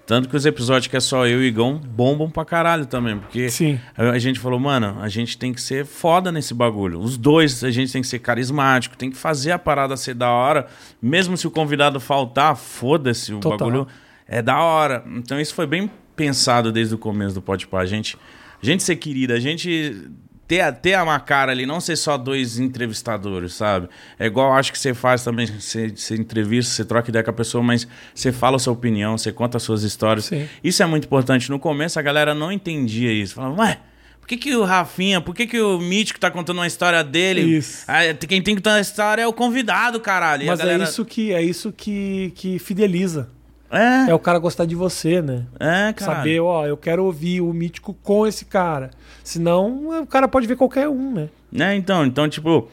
[0.06, 3.16] Tanto que os episódios que é só eu e o Igão bombam pra caralho também.
[3.16, 3.78] Porque Sim.
[3.96, 6.98] a gente falou, mano, a gente tem que ser foda nesse bagulho.
[6.98, 10.28] Os dois, a gente tem que ser carismático, tem que fazer a parada ser da
[10.28, 10.66] hora.
[11.00, 13.56] Mesmo se o convidado faltar, foda-se, o Total.
[13.56, 13.86] bagulho
[14.26, 15.04] é da hora.
[15.14, 17.80] Então isso foi bem pensado desde o começo do Pode Pá.
[17.80, 18.18] A gente,
[18.62, 20.10] gente ser querida, a gente
[20.50, 23.88] ter, ter uma cara ali, não ser só dois entrevistadores, sabe?
[24.18, 27.34] É igual acho que você faz também, você, você entrevista, você troca ideia com a
[27.34, 30.24] pessoa, mas você fala a sua opinião, você conta as suas histórias.
[30.24, 30.48] Sim.
[30.62, 31.48] Isso é muito importante.
[31.50, 33.34] No começo a galera não entendia isso.
[33.34, 33.78] Falava, ué,
[34.20, 37.42] por que, que o Rafinha, por que, que o Mítico tá contando uma história dele?
[37.42, 37.84] Isso.
[37.86, 40.46] Ah, quem tem que contar a história é o convidado, caralho.
[40.46, 40.82] Mas galera...
[40.82, 43.30] é isso que é isso que, que fideliza.
[43.70, 45.46] É, É o cara gostar de você, né?
[45.58, 46.16] é, cara.
[46.16, 48.90] Saber, ó, eu quero ouvir o mítico com esse cara.
[49.22, 51.28] Senão, o cara pode ver qualquer um, né?
[51.52, 52.68] Né, então, então, tipo,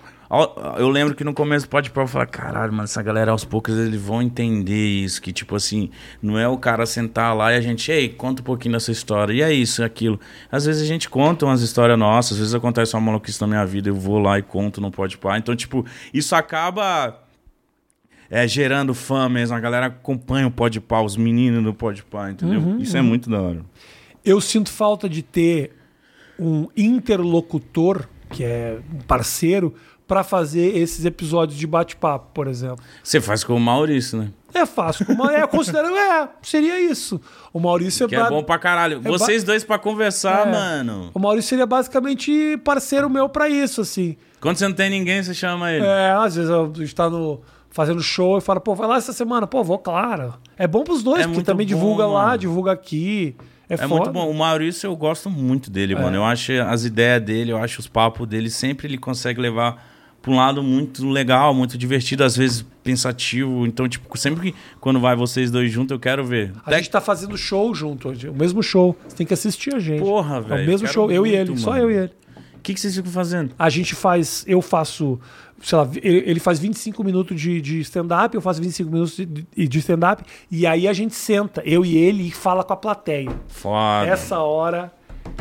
[0.77, 3.45] eu lembro que no começo do Pode Pá eu falava, caralho, mano, essa galera aos
[3.45, 5.89] poucos eles vão entender isso, que tipo assim,
[6.21, 8.91] não é o cara sentar lá e a gente, ei, conta um pouquinho da sua
[8.91, 10.19] história, e é isso, é aquilo.
[10.51, 13.65] Às vezes a gente conta umas histórias nossas, às vezes acontece uma maluquice na minha
[13.65, 15.37] vida, eu vou lá e conto no Pode Pá.
[15.37, 17.17] Então, tipo, isso acaba
[18.29, 22.29] é, gerando fã mesmo, a galera acompanha o Pode Pá, os meninos do Pode Pá,
[22.31, 22.77] entendeu?
[22.79, 23.61] isso é muito da hora.
[24.25, 25.71] Eu sinto falta de ter
[26.39, 29.73] um interlocutor, que é um parceiro,
[30.07, 32.83] pra fazer esses episódios de bate-papo, por exemplo.
[33.03, 34.29] Você faz com o Maurício, né?
[34.53, 35.05] É fácil.
[35.05, 37.19] Como é, considero, é, seria isso.
[37.51, 39.01] O Maurício é, Que é ba- bom pra caralho.
[39.01, 40.51] ba- Vocês dois pra conversar, É.
[40.51, 41.11] mano.
[41.13, 44.15] O Maurício seria basicamente parceiro meu pra isso, assim.
[44.39, 45.85] Quando você não tem ninguém, você chama ele.
[45.85, 47.41] É, às vezes a gente tá no,
[47.77, 49.45] fazendo show e fala, pô, vai lá essa semana.
[49.45, 50.33] Pô, vou, claro.
[50.57, 52.37] É bom pros dois, É porque também bom, divulga lá, mano.
[52.39, 53.35] divulga aqui.
[53.69, 54.27] É, É muito bom.
[54.29, 56.01] O Maurício, eu gosto muito dele, É.
[56.01, 56.17] mano.
[56.17, 60.31] Eu acho as ideias dele, eu acho os papos dele, sempre ele consegue levar pra
[60.31, 63.65] um lado muito legal, muito divertido, às vezes pensativo.
[63.67, 66.53] Então, tipo, sempre que quando vai vocês dois juntos, eu quero ver.
[66.65, 68.95] A gente tá fazendo show junto hoje, o mesmo show.
[69.07, 69.99] Você tem que assistir a gente.
[70.01, 71.83] Porra, É velho, o mesmo show, eu e ele, só mano.
[71.83, 72.11] eu e ele.
[72.55, 73.53] O que, que vocês ficam fazendo?
[73.57, 75.17] A gente faz, eu faço,
[75.61, 79.67] sei lá, ele faz 25 minutos de, de stand-up, eu faço 25 minutos de, de-
[79.67, 83.31] de stand-up, e aí a gente senta, eu e ele, e fala com a plateia.
[83.47, 84.07] Foda.
[84.07, 84.91] Essa hora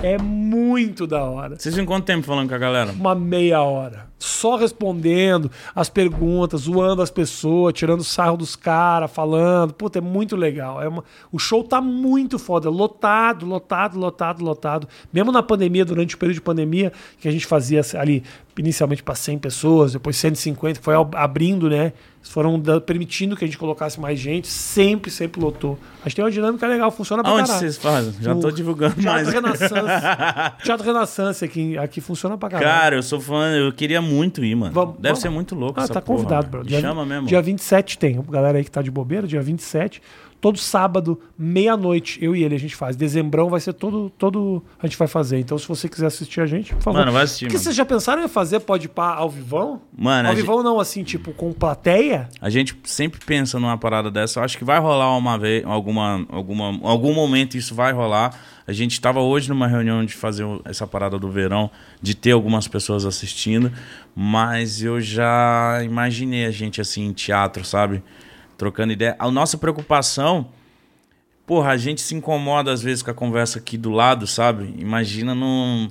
[0.02, 1.56] é muito da hora.
[1.58, 2.92] Vocês ficam quanto tempo falando com a galera?
[2.92, 4.06] Uma meia hora.
[4.18, 9.74] Só respondendo as perguntas, zoando as pessoas, tirando sarro dos caras, falando.
[9.74, 10.82] Puta, é muito legal.
[10.82, 12.70] É uma- O show tá muito foda.
[12.70, 14.88] Lotado, lotado, lotado, lotado.
[15.12, 18.22] Mesmo na pandemia, durante o período de pandemia, que a gente fazia ali
[18.58, 21.92] inicialmente para 100 pessoas, depois 150, que foi ab- abrindo, né?
[22.22, 24.48] Foram permitindo que a gente colocasse mais gente.
[24.48, 25.78] Sempre, sempre lotou.
[26.04, 27.60] A gente tem uma dinâmica legal, funciona pra Aonde caralho.
[27.60, 28.14] vocês fazem?
[28.20, 29.28] Já No tô divulgando mais.
[29.28, 29.72] Teatro Renaissance.
[30.64, 32.68] Teatro Renaissance aqui, aqui funciona pra caralho.
[32.80, 34.72] Cara, eu sou fã, eu queria muito ir, mano.
[34.72, 35.18] Vamos- Deve vamos.
[35.20, 36.64] ser muito louco Ah, essa tá porra, convidado, mano.
[36.64, 36.74] bro.
[36.74, 37.26] Me Chama mesmo.
[37.26, 38.22] Dia 27 tem.
[38.30, 40.00] Galera aí que tá de bobeira, dia 27.
[40.40, 42.94] Todo sábado, meia-noite, eu e ele a gente faz.
[42.94, 44.62] Dezembrão vai ser todo, todo.
[44.80, 45.38] A gente vai fazer.
[45.40, 46.98] Então, se você quiser assistir a gente, por favor.
[47.00, 47.64] Mano, vai assistir, Porque mano.
[47.64, 49.80] vocês já pensaram em fazer pode pá ao vivão?
[49.96, 52.28] Mano, ao gente- vivão não, assim, tipo, com plateia?
[52.40, 54.38] A gente sempre pensa numa parada dessa.
[54.40, 58.38] Eu acho que vai rolar uma vez, alguma, alguma, algum momento isso vai rolar.
[58.68, 61.70] A gente estava hoje numa reunião de fazer essa parada do verão,
[62.02, 63.72] de ter algumas pessoas assistindo,
[64.14, 68.02] mas eu já imaginei a gente assim em teatro, sabe?
[68.56, 69.14] Trocando ideia.
[69.18, 70.48] A nossa preocupação,
[71.46, 74.74] porra, a gente se incomoda às vezes com a conversa aqui do lado, sabe?
[74.78, 75.88] Imagina num,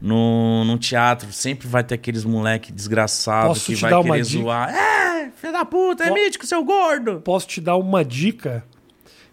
[0.00, 4.14] num, num teatro, sempre vai ter aqueles moleque desgraçado Posso que te vai dar uma
[4.14, 4.42] querer dica?
[4.42, 4.74] zoar.
[4.74, 7.20] É, filho da puta, é mítico, seu gordo.
[7.20, 8.64] Posso te dar uma dica?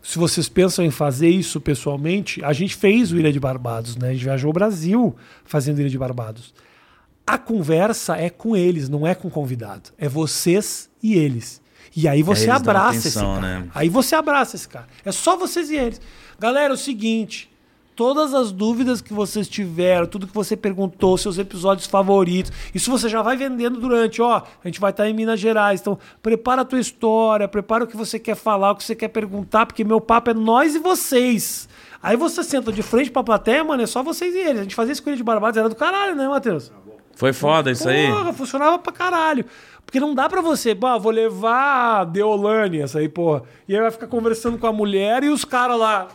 [0.01, 4.09] Se vocês pensam em fazer isso pessoalmente, a gente fez o Ilha de Barbados, né?
[4.09, 6.53] A gente viajou o Brasil fazendo Ilha de Barbados.
[7.25, 9.89] A conversa é com eles, não é com o convidado.
[9.97, 11.59] É vocês e eles.
[11.95, 13.59] E aí você dão abraça atenção, esse cara.
[13.59, 13.69] né?
[13.73, 14.87] Aí você abraça esse cara.
[15.03, 16.01] É só vocês e eles.
[16.39, 17.49] Galera, é o seguinte.
[17.95, 23.07] Todas as dúvidas que vocês tiveram, tudo que você perguntou, seus episódios favoritos, isso você
[23.07, 26.65] já vai vendendo durante, ó, a gente vai estar em Minas Gerais, então prepara a
[26.65, 30.01] tua história, prepara o que você quer falar, o que você quer perguntar, porque meu
[30.01, 31.69] papo é nós e vocês.
[32.03, 34.59] Aí você senta de frente pra plateia, mano, é só vocês e eles.
[34.59, 36.73] A gente fazia escolha de Barbados, era do caralho, né, Matheus?
[37.15, 38.07] Foi foda isso aí?
[38.07, 39.45] Porra, funcionava pra caralho.
[39.85, 43.43] Porque não dá pra você, pô, vou levar a Deolane, essa aí, porra.
[43.67, 46.07] E aí vai ficar conversando com a mulher e os caras lá.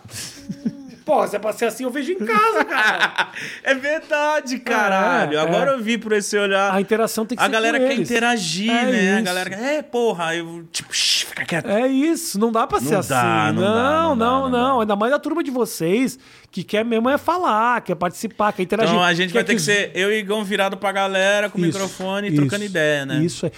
[1.05, 3.29] Pô, se é pra ser assim, eu vejo em casa, cara.
[3.65, 5.37] É verdade, caralho.
[5.39, 5.75] É, Agora é.
[5.75, 6.73] eu vi por esse olhar.
[6.75, 8.11] A interação tem que A ser galera com quer eles.
[8.11, 9.11] interagir, É né?
[9.13, 9.25] A isso.
[9.25, 10.93] galera quer, é, porra, eu, tipo,
[11.41, 11.69] fica quieto.
[11.69, 13.09] É isso, não dá pra ser Não assim.
[13.11, 14.81] dá, não não, dá, não, não dá, não.
[14.81, 16.19] Ainda mais a turma de vocês
[16.51, 18.93] que quer mesmo é falar, quer participar, quer interagir.
[18.95, 21.61] Então a gente vai ter que ser eu e Igão virado pra galera com o
[21.65, 23.23] Isso, microfone isso, trocando ideia, né?
[23.23, 23.53] Isso é.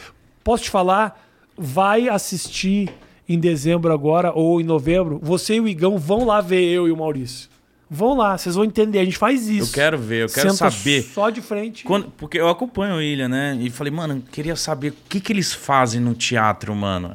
[0.45, 1.21] Posso te falar?
[1.57, 2.91] Vai assistir
[3.29, 5.21] em dezembro agora ou em novembro.
[5.23, 7.51] Você e o Igão vão lá ver eu e o Maurício.
[7.95, 9.01] Vão lá, vocês vão entender.
[9.01, 9.71] A gente faz isso.
[9.71, 11.03] Eu quero ver, eu quero Senta saber.
[11.03, 11.85] Só de frente.
[11.85, 13.55] Quando- porque eu acompanho o Ilha, né?
[13.61, 17.15] E falei, mano, queria saber o que, que eles fazem no teatro, mano.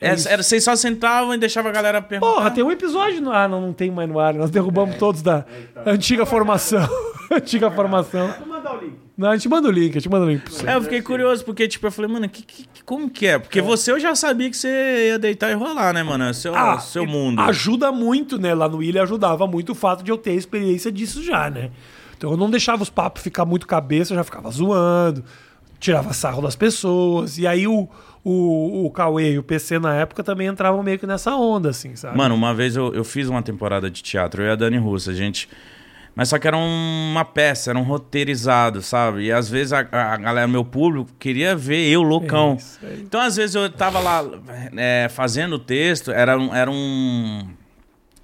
[0.00, 2.32] É, era, vocês só sentavam e deixavam a galera perguntar.
[2.32, 3.48] Porra, tem um episódio no ar.
[3.48, 4.32] Não, não tem mais no ar.
[4.34, 5.44] Nós derrubamos todos da
[5.84, 6.88] antiga formação.
[7.30, 8.32] antiga formação.
[8.46, 8.94] Mandar o link.
[9.16, 10.66] Não, a gente manda o link, a gente manda o link pra você.
[10.66, 13.38] É, eu fiquei curioso, porque, tipo, eu falei, mano, que, que- como que é?
[13.38, 16.24] Porque você eu já sabia que você ia deitar e rolar, né, mano?
[16.24, 17.38] É seu, seu mundo.
[17.42, 18.54] Ajuda muito, né?
[18.54, 21.70] Lá no Ilha ajudava muito o fato de eu ter experiência disso já, né?
[22.16, 25.22] Então eu não deixava os papos ficar muito cabeça, eu já ficava zoando,
[25.78, 27.36] tirava sarro das pessoas.
[27.36, 27.86] E aí o,
[28.24, 31.96] o, o Cauê e o PC na época também entravam meio que nessa onda, assim,
[31.96, 32.16] sabe?
[32.16, 35.10] Mano, uma vez eu, eu fiz uma temporada de teatro, eu e a Dani Russa,
[35.10, 35.48] a gente.
[36.14, 39.26] Mas só que era uma peça, era um roteirizado, sabe?
[39.26, 42.58] E às vezes a, a galera, meu público, queria ver eu loucão.
[42.82, 44.24] É então, às vezes, eu tava lá
[44.76, 47.48] é, fazendo o texto, era um, era um.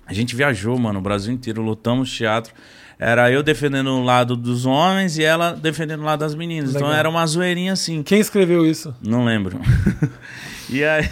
[0.05, 2.53] A gente viajou, mano, o Brasil inteiro, lutamos teatro.
[2.99, 6.71] Era eu defendendo o lado dos homens e ela defendendo o lado das meninas.
[6.71, 6.99] Então Legal.
[6.99, 8.03] era uma zoeirinha assim.
[8.03, 8.95] Quem escreveu isso?
[9.03, 9.61] Não lembro.
[10.71, 11.05] e aí.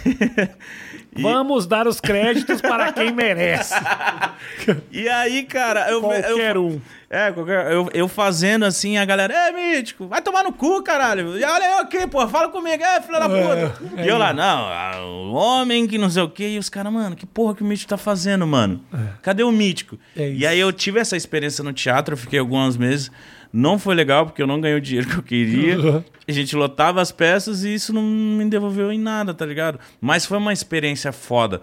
[1.15, 3.73] E- Vamos dar os créditos para quem merece.
[4.91, 6.01] E aí, cara, eu.
[6.01, 6.81] Qualquer eu, um.
[7.09, 7.29] É,
[7.71, 11.37] eu, eu fazendo assim, a galera, é mítico, vai tomar no cu, caralho.
[11.37, 13.79] E olha eu aqui, pô, fala comigo, é, filha da puta.
[13.97, 16.49] É, e eu é lá, não, ah, o homem que não sei o quê.
[16.49, 18.83] E os caras, mano, que porra que o mítico tá fazendo, mano?
[19.21, 19.97] Cadê o mítico?
[20.17, 23.11] É e aí eu tive essa experiência no teatro, eu fiquei alguns meses.
[23.57, 25.77] Não foi legal, porque eu não ganhei o dinheiro que eu queria.
[25.79, 26.03] Uhum.
[26.27, 29.79] A gente lotava as peças e isso não me devolveu em nada, tá ligado?
[30.01, 31.61] Mas foi uma experiência foda.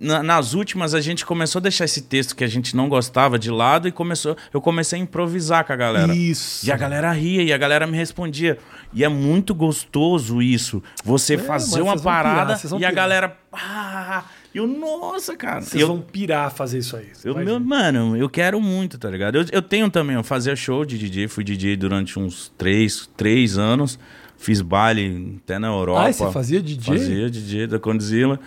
[0.00, 3.38] Na- nas últimas, a gente começou a deixar esse texto que a gente não gostava
[3.38, 6.14] de lado e começou, eu comecei a improvisar com a galera.
[6.14, 6.66] Isso.
[6.66, 8.56] E a galera ria e a galera me respondia.
[8.94, 10.82] E é muito gostoso isso.
[11.04, 12.94] Você fazer mas uma pirar, parada vão e a pirar.
[12.94, 13.36] galera.
[13.52, 14.24] Ah,
[14.54, 15.62] eu, nossa, cara.
[15.62, 17.10] Vocês eu, vão pirar fazer isso aí.
[17.24, 19.36] eu, meu, mano, eu quero muito, tá ligado?
[19.36, 23.58] Eu, eu tenho também, eu fazia show de DJ, fui DJ durante uns três, três
[23.58, 23.98] anos.
[24.36, 26.08] Fiz baile até na Europa.
[26.08, 26.98] Ah, você fazia DJ?
[26.98, 28.40] Fazia DJ da Condzilla.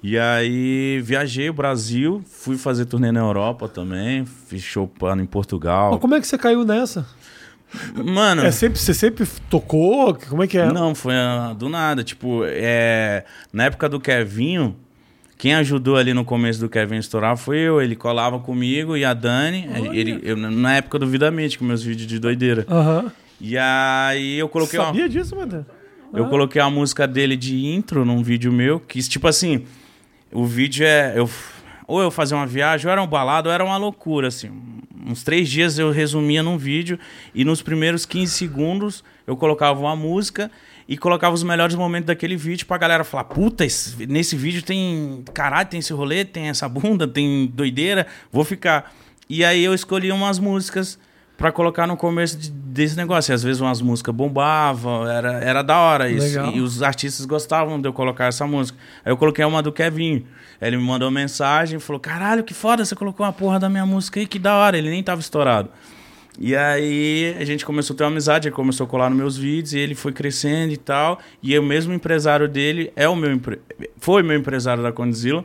[0.00, 5.26] E aí viajei o Brasil, fui fazer turnê na Europa também, fiz show pano em
[5.26, 5.92] Portugal.
[5.92, 7.06] Mas como é que você caiu nessa?
[7.94, 8.42] Mano.
[8.42, 10.14] É sempre, você sempre tocou?
[10.28, 10.72] Como é que é?
[10.72, 12.04] Não, foi ah, do nada.
[12.04, 14.76] Tipo, é, na época do Kevinho,
[15.42, 17.82] quem ajudou ali no começo do Kevin estourar foi eu.
[17.82, 19.68] Ele colava comigo e a Dani.
[19.92, 22.64] Ele, eu, na época do Vida Mente, com meus vídeos de doideira.
[22.70, 23.10] Aham.
[23.40, 25.66] E aí eu coloquei uma, Sabia disso, mano?
[26.14, 28.78] eu coloquei a música dele de intro num vídeo meu.
[28.78, 29.64] Que, tipo assim,
[30.30, 31.14] o vídeo é.
[31.16, 31.28] Eu,
[31.88, 34.48] ou eu fazia uma viagem, ou era um balado, ou era uma loucura, assim.
[35.04, 37.00] Uns três dias eu resumia num vídeo,
[37.34, 40.52] e nos primeiros 15 segundos eu colocava uma música
[40.88, 45.24] e colocava os melhores momentos daquele vídeo pra galera falar: puta, esse- nesse vídeo tem.
[45.32, 48.92] Caralho, tem esse rolê, tem essa bunda, tem doideira, vou ficar.
[49.28, 50.98] E aí eu escolhi umas músicas
[51.38, 53.32] pra colocar no começo de- desse negócio.
[53.32, 56.26] E às vezes umas músicas bombavam, era, era da hora isso.
[56.26, 56.52] Legal.
[56.54, 58.78] E, os artistas gostavam de eu colocar essa música.
[59.04, 60.24] Aí eu coloquei uma do Kevin.
[60.60, 63.68] Ele me mandou uma mensagem e falou: Caralho, que foda, você colocou uma porra da
[63.68, 64.76] minha música aí, que da hora.
[64.78, 65.70] Ele nem tava estourado.
[66.38, 69.36] E aí a gente começou a ter uma amizade, ele começou a colar nos meus
[69.36, 71.18] vídeos e ele foi crescendo e tal.
[71.42, 73.60] E o mesmo empresário dele é o meu empre...
[73.98, 75.44] foi meu empresário da Condzilla.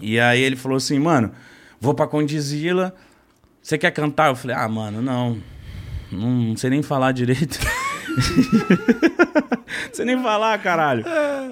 [0.00, 1.32] E aí ele falou assim, mano,
[1.80, 2.94] vou pra Condzilla,
[3.62, 4.28] você quer cantar?
[4.28, 5.38] Eu falei, ah, mano, não.
[6.10, 7.58] Não sei nem falar direito.
[9.88, 11.04] Não sei nem falar, caralho.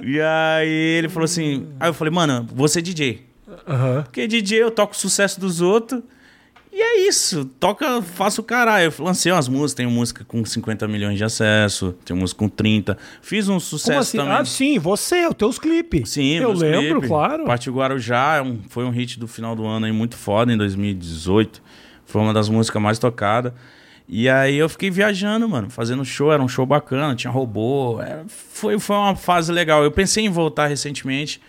[0.02, 1.68] E aí ele falou assim.
[1.78, 3.26] Aí eu falei, mano, vou ser DJ.
[3.68, 4.02] Aham.
[4.02, 6.02] Porque DJ eu toco o sucesso dos outros.
[6.78, 7.46] E é isso.
[7.58, 8.92] Toca, faço o caralho.
[8.98, 12.98] Eu lancei umas músicas, tenho música com 50 milhões de acesso, tenho música com 30.
[13.22, 14.18] Fiz um sucesso assim?
[14.18, 14.34] também.
[14.34, 16.10] Ah, sim, você, os teus clipes.
[16.10, 17.44] Sim, Eu lembro, claro.
[17.46, 21.62] Parte Guarujá é foi um hit do final do ano aí muito foda, em 2018.
[22.04, 23.54] Foi uma das músicas mais tocadas.
[24.06, 28.00] E aí eu fiquei viajando, mano, fazendo show, era um show bacana, tinha robô.
[28.02, 29.82] era- foi, foi uma fase legal.
[29.82, 31.40] Eu pensei em voltar recentemente,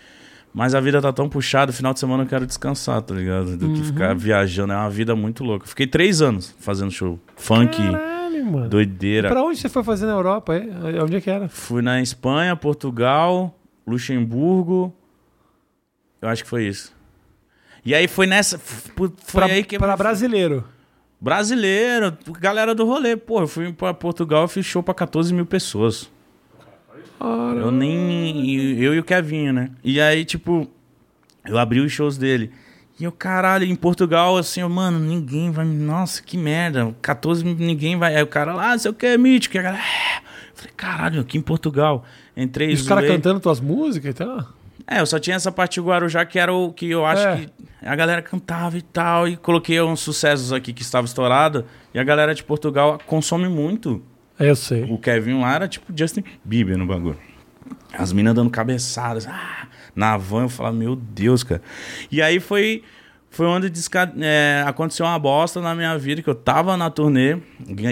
[0.52, 3.56] mas a vida tá tão puxada, final de semana eu quero descansar, tá ligado?
[3.56, 3.74] Do Uhum.
[3.74, 4.72] que ficar viajando.
[4.72, 5.66] É uma vida muito louca.
[5.66, 7.18] Fiquei três anos fazendo show.
[7.36, 8.68] Funk, Caralho, mano.
[8.68, 9.28] doideira.
[9.28, 10.54] Pra onde você foi fazer na Europa?
[10.56, 11.02] é?
[11.02, 11.48] Onde é que era?
[11.48, 13.54] Fui na Espanha, Portugal,
[13.86, 14.94] Luxemburgo.
[16.20, 16.92] Eu acho que foi isso.
[17.84, 18.58] E aí foi nessa.
[18.58, 19.78] Foi pra, aí que.
[19.78, 20.64] pra brasileiro.
[21.20, 23.16] Brasileiro, galera do rolê.
[23.16, 26.10] Pô, eu fui pra Portugal e fiz show pra 14 mil pessoas.
[27.20, 28.78] Eu nem.
[28.80, 29.70] Eu e o Kevinho, né?
[29.82, 30.68] E aí, tipo,
[31.44, 32.50] eu abri os shows dele.
[33.00, 35.64] E eu, caralho, em Portugal, assim, eu, mano, ninguém vai.
[35.64, 36.94] Nossa, que merda.
[37.00, 38.16] 14 mil, ninguém vai.
[38.16, 39.56] Aí o cara lá, ah, sei o que, é mítico.
[39.56, 39.82] E a galera.
[39.82, 42.04] "É." Eu falei, caralho, aqui em Portugal.
[42.36, 44.44] Entrei E os caras cantando tuas músicas e tal.
[44.86, 47.36] É, eu só tinha essa parte do Guarujá que era o que eu acho É.
[47.36, 47.48] que
[47.82, 49.28] a galera cantava e tal.
[49.28, 51.64] E coloquei uns sucessos aqui que estava estourado.
[51.94, 54.02] E a galera de Portugal consome muito.
[54.38, 54.84] É, eu sei.
[54.84, 57.18] O Kevin lá era tipo Justin Bieber no bagulho.
[57.92, 59.26] As minas dando cabeçadas.
[59.26, 61.60] Ah, na van eu falava, meu Deus, cara.
[62.10, 62.82] E aí foi,
[63.30, 67.38] foi onde desca- é, aconteceu uma bosta na minha vida, que eu tava na turnê,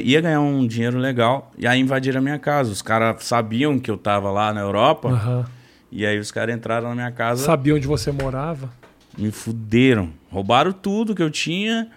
[0.04, 2.70] ia ganhar um dinheiro legal, e aí invadiram a minha casa.
[2.70, 5.44] Os caras sabiam que eu tava lá na Europa, Aham.
[5.90, 8.70] e aí os caras entraram na minha casa Sabia onde você morava?
[9.18, 10.10] me fuderam.
[10.30, 11.88] Roubaram tudo que eu tinha.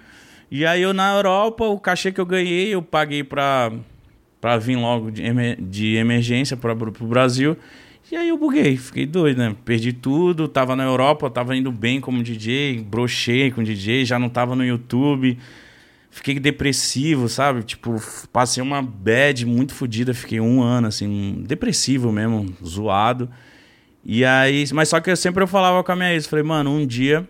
[0.49, 3.71] E aí eu na Europa, o cachê que eu ganhei, eu paguei pra,
[4.41, 7.57] pra vir logo de, emer- de emergência pra, pro Brasil.
[8.11, 9.55] E aí eu buguei, fiquei doido, né?
[9.63, 14.29] Perdi tudo, tava na Europa, tava indo bem como DJ, brochei com DJ, já não
[14.29, 15.37] tava no YouTube.
[16.11, 17.61] Fiquei depressivo, sabe?
[17.61, 18.01] Tipo,
[18.33, 23.29] passei uma bad muito fodida, fiquei um ano, assim, depressivo mesmo, zoado.
[24.03, 26.71] E aí, mas só que eu sempre eu falava com a minha ex, falei, mano,
[26.71, 27.29] um dia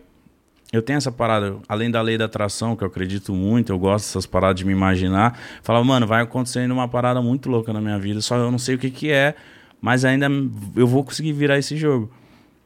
[0.72, 4.06] eu tenho essa parada, além da lei da atração, que eu acredito muito, eu gosto
[4.06, 5.38] dessas paradas de me imaginar.
[5.64, 8.76] Falava, mano, vai acontecendo uma parada muito louca na minha vida, só eu não sei
[8.76, 9.36] o que que é,
[9.82, 10.28] mas ainda
[10.76, 12.12] eu vou conseguir virar esse jogo.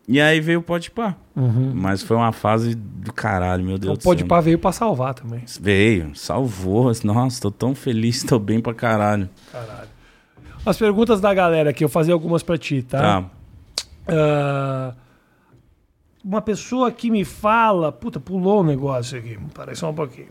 [0.05, 1.15] E aí veio o Pode Pá.
[1.73, 4.11] Mas foi uma fase do caralho, meu Deus O do céu.
[4.11, 5.43] Pode Pá veio pra salvar também.
[5.61, 6.91] Veio, salvou.
[7.05, 9.29] Nossa, tô tão feliz, tô bem pra caralho.
[10.65, 12.99] As perguntas da galera aqui, eu fazer algumas pra ti, tá?
[12.99, 13.29] Tá.
[14.07, 14.93] Ah,
[16.23, 17.91] uma pessoa que me fala.
[17.91, 19.37] Puta, pulou o negócio aqui.
[19.53, 20.29] Parece só um pouquinho.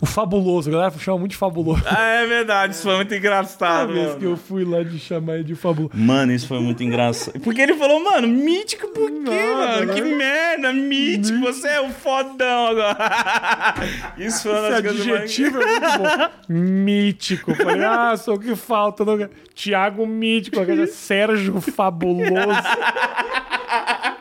[0.00, 1.82] O fabuloso, a galera chama muito de fabuloso.
[1.84, 3.92] Ah, é verdade, isso foi muito A engraçado.
[3.92, 5.90] vez que eu fui lá de chamar ele de fabuloso.
[5.92, 7.40] Mano, isso foi muito engraçado.
[7.40, 9.94] Porque ele falou, mano, mítico por quê, Nada, mano?
[9.94, 10.14] Que né?
[10.14, 13.74] merda, mítico, você é o fodão agora.
[14.16, 15.20] Isso foi uma Esse das coisas mais...
[15.22, 16.30] adjetivo é muito bom.
[16.48, 17.54] Mítico.
[17.56, 19.04] Falei, ah, só o que falta.
[19.04, 19.28] Não...
[19.52, 22.28] Tiago Mítico, Sérgio Fabuloso.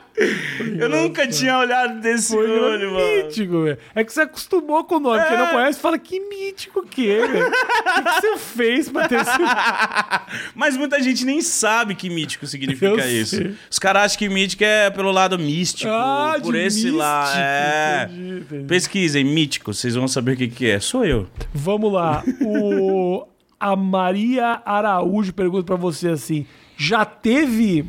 [0.80, 3.24] Eu nunca tinha olhado desse Foi olho, mano.
[3.26, 3.78] mítico, velho.
[3.94, 5.24] É que você acostumou com o nome.
[5.26, 5.38] Quem É.
[5.38, 7.48] não conhece fala, que mítico que é, velho.
[7.48, 9.32] O que, que você fez pra ter esse...
[10.56, 13.36] Mas muita gente nem sabe que mítico significa Eu isso.
[13.38, 13.54] sei.
[13.70, 17.22] Os caras acham que mítico é pelo lado místico, Ah, por esse lá.
[17.22, 18.10] místico, É.
[18.12, 18.64] entendi, entendi.
[18.68, 20.80] Pesquisem, mítico, vocês vão saber o que, que é.
[20.80, 21.28] Sou eu.
[21.54, 22.24] Vamos lá.
[22.42, 23.28] O...
[23.60, 26.46] A Maria Araújo pergunta pra você assim:
[26.78, 27.86] já teve.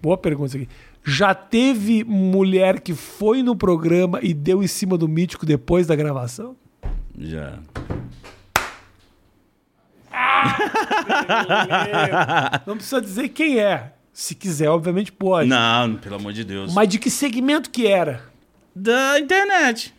[0.00, 0.68] Boa pergunta isso aqui.
[1.10, 5.96] Já teve mulher que foi no programa e deu em cima do mítico depois da
[5.96, 6.54] gravação?
[7.18, 7.58] Já.
[12.64, 13.92] Não precisa dizer quem é.
[14.12, 15.48] Se quiser, obviamente pode.
[15.48, 16.72] Não, pelo amor de Deus.
[16.72, 18.22] Mas de que segmento que era?
[18.74, 19.92] Da internet.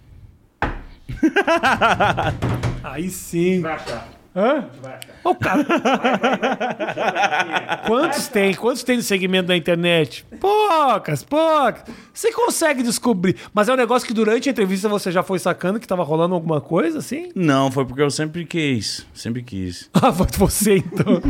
[2.81, 3.59] Aí sim.
[3.59, 4.07] Vai achar.
[4.33, 4.69] Hã?
[4.81, 5.10] Vai achar.
[5.23, 5.63] Ô, cara.
[7.85, 8.53] Quantos tem?
[8.53, 10.25] Quantos tem no segmento da internet?
[10.39, 11.83] Poucas, poucas.
[12.13, 13.35] Você consegue descobrir.
[13.53, 16.33] Mas é um negócio que durante a entrevista você já foi sacando que tava rolando
[16.35, 17.29] alguma coisa, assim?
[17.35, 19.05] Não, foi porque eu sempre quis.
[19.13, 19.89] Sempre quis.
[20.03, 21.21] Ah, foi você então.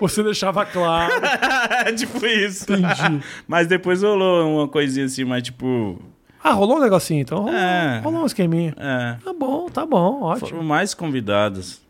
[0.00, 1.12] Você deixava claro.
[1.96, 2.64] tipo isso.
[2.72, 3.22] Entendi.
[3.46, 6.00] Mas depois rolou uma coisinha assim, mas tipo.
[6.42, 7.38] Ah, rolou um negocinho então.
[7.44, 8.00] Rolou, É.
[8.02, 8.74] rolou um esqueminha.
[8.76, 9.16] É.
[9.24, 10.48] Tá bom, tá bom, ótimo.
[10.48, 11.80] Foram mais convidados.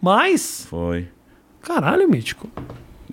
[0.00, 1.08] Mas, Foi.
[1.62, 2.48] caralho, mítico.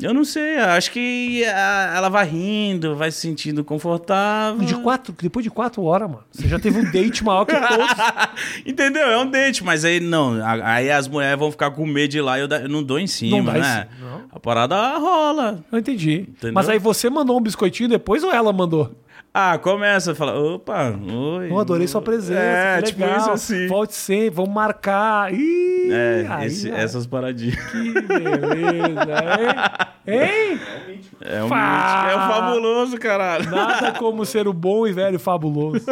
[0.02, 4.66] Eu não sei, acho que ah, ela vai rindo, vai se sentindo confortável.
[4.66, 6.24] De quatro, depois de quatro horas, mano.
[6.32, 7.88] Você já teve um date maior que todos.
[8.66, 9.04] Entendeu?
[9.08, 10.38] É um date, mas aí não.
[10.64, 13.00] Aí as mulheres vão ficar com medo de ir lá e eu, eu não dou
[13.00, 13.88] em cima, Não dá em né?
[13.96, 14.24] cima, não.
[14.34, 15.64] A parada rola.
[15.72, 16.26] Eu entendi.
[16.28, 16.54] Entendeu?
[16.54, 18.94] Mas aí você mandou um biscoitinho depois ou ela mandou?
[19.38, 21.52] Ah, começa, fala, opa, oi.
[21.52, 22.40] Eu adorei sua presença.
[22.40, 23.68] É, tipo isso assim.
[23.68, 25.34] Volte sempre, vamos marcar.
[25.34, 27.58] Ih, É, aí, esse- essas paradinhas.
[27.70, 29.02] Que beleza,
[30.08, 30.08] hein?
[30.16, 30.60] Hein?
[31.20, 32.10] É um, Fá.
[32.12, 33.50] é um fabuloso, caralho.
[33.50, 35.84] Nada como ser o bom e velho fabuloso.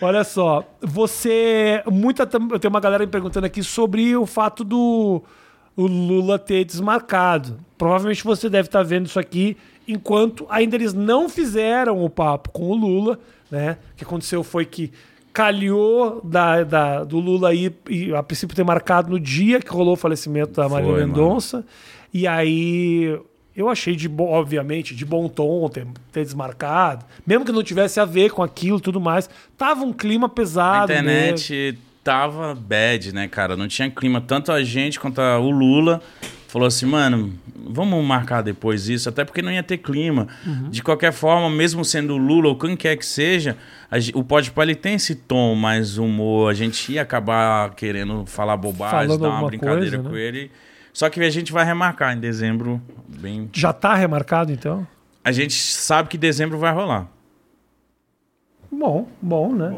[0.00, 1.82] Olha só, você.
[1.90, 5.22] Muita, eu tenho uma galera me perguntando aqui sobre o fato do
[5.76, 7.58] o Lula ter desmarcado.
[7.76, 12.68] Provavelmente você deve estar vendo isso aqui enquanto ainda eles não fizeram o papo com
[12.70, 13.18] o Lula,
[13.50, 13.78] né?
[13.92, 14.90] O que aconteceu foi que
[15.32, 19.94] calhou da, da- do Lula aí, e a princípio ter marcado no dia que rolou
[19.94, 21.64] o falecimento da Maria Foi, Mendonça.
[22.12, 23.18] E aí
[23.56, 27.04] eu achei de bom, obviamente, de bom tom ter, ter desmarcado.
[27.26, 29.28] Mesmo que não tivesse a ver com aquilo e tudo mais.
[29.58, 30.88] Tava um clima A pesado.
[30.92, 31.08] mesmo.
[31.08, 33.56] internet tava bad, né, cara?
[33.56, 34.20] Não tinha clima.
[34.20, 36.00] Tanto a gente quanto a- o Lula
[36.54, 40.28] falou assim, mano, vamos marcar depois isso, até porque não ia ter clima.
[40.46, 40.70] Uhum.
[40.70, 43.56] De qualquer forma, mesmo sendo o Lula ou quem quer que seja,
[43.90, 46.48] a o Podpah ele tem esse tom mais humor.
[46.48, 50.20] A gente ia acabar querendo falar bobagem, Falando dar uma brincadeira coisa, com né?
[50.20, 50.50] ele.
[50.92, 52.80] Só que a gente vai remarcar em dezembro.
[53.08, 53.50] Bem...
[53.52, 54.86] Já tá remarcado, então?
[55.24, 57.08] A gente sabe que dezembro vai rolar.
[58.70, 59.76] Bom, bom, né?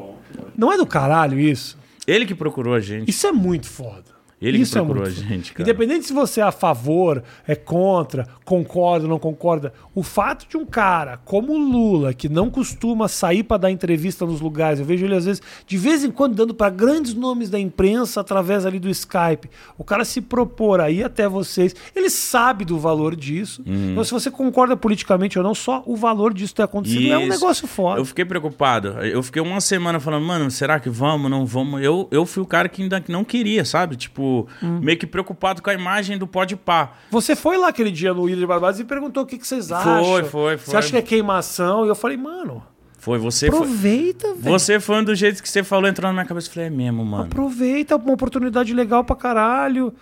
[0.54, 1.78] Não é do caralho isso?
[2.06, 3.08] Ele que procurou a gente.
[3.08, 4.15] Isso é muito foda.
[4.40, 5.62] Ele Isso é procurou muito a gente, cara.
[5.62, 10.58] Independente se você é a favor, é contra, concorda ou não concorda, o fato de
[10.58, 14.84] um cara como o Lula, que não costuma sair para dar entrevista nos lugares, eu
[14.84, 18.66] vejo ele às vezes, de vez em quando, dando para grandes nomes da imprensa através
[18.66, 23.62] ali do Skype, o cara se propor aí até vocês, ele sabe do valor disso.
[23.66, 23.92] Uhum.
[23.92, 27.20] Então, se você concorda politicamente ou não, só o valor disso ter acontecido é um
[27.22, 27.30] Isso.
[27.30, 28.00] negócio foda.
[28.00, 28.88] Eu fiquei preocupado.
[29.00, 31.82] Eu fiquei uma semana falando, mano, será que vamos, não vamos?
[31.82, 33.96] Eu, eu fui o cara que ainda não queria, sabe?
[33.96, 34.25] Tipo,
[34.62, 34.80] Hum.
[34.82, 36.92] meio que preocupado com a imagem do Pode Pá.
[37.10, 39.70] Você foi lá aquele dia no Ilha de Barbados e perguntou o que, que vocês
[39.72, 40.04] acham.
[40.04, 40.76] Foi, foi, Você foi.
[40.78, 41.84] acha que é queimação?
[41.84, 42.62] E eu falei, mano,
[42.98, 43.48] Foi você.
[43.50, 44.58] Foi, aproveita, velho.
[44.58, 46.48] você foi um do jeito que você falou, entrou na minha cabeça.
[46.48, 47.24] Eu falei, é mesmo, mano.
[47.24, 49.92] Aproveita, uma oportunidade legal pra caralho.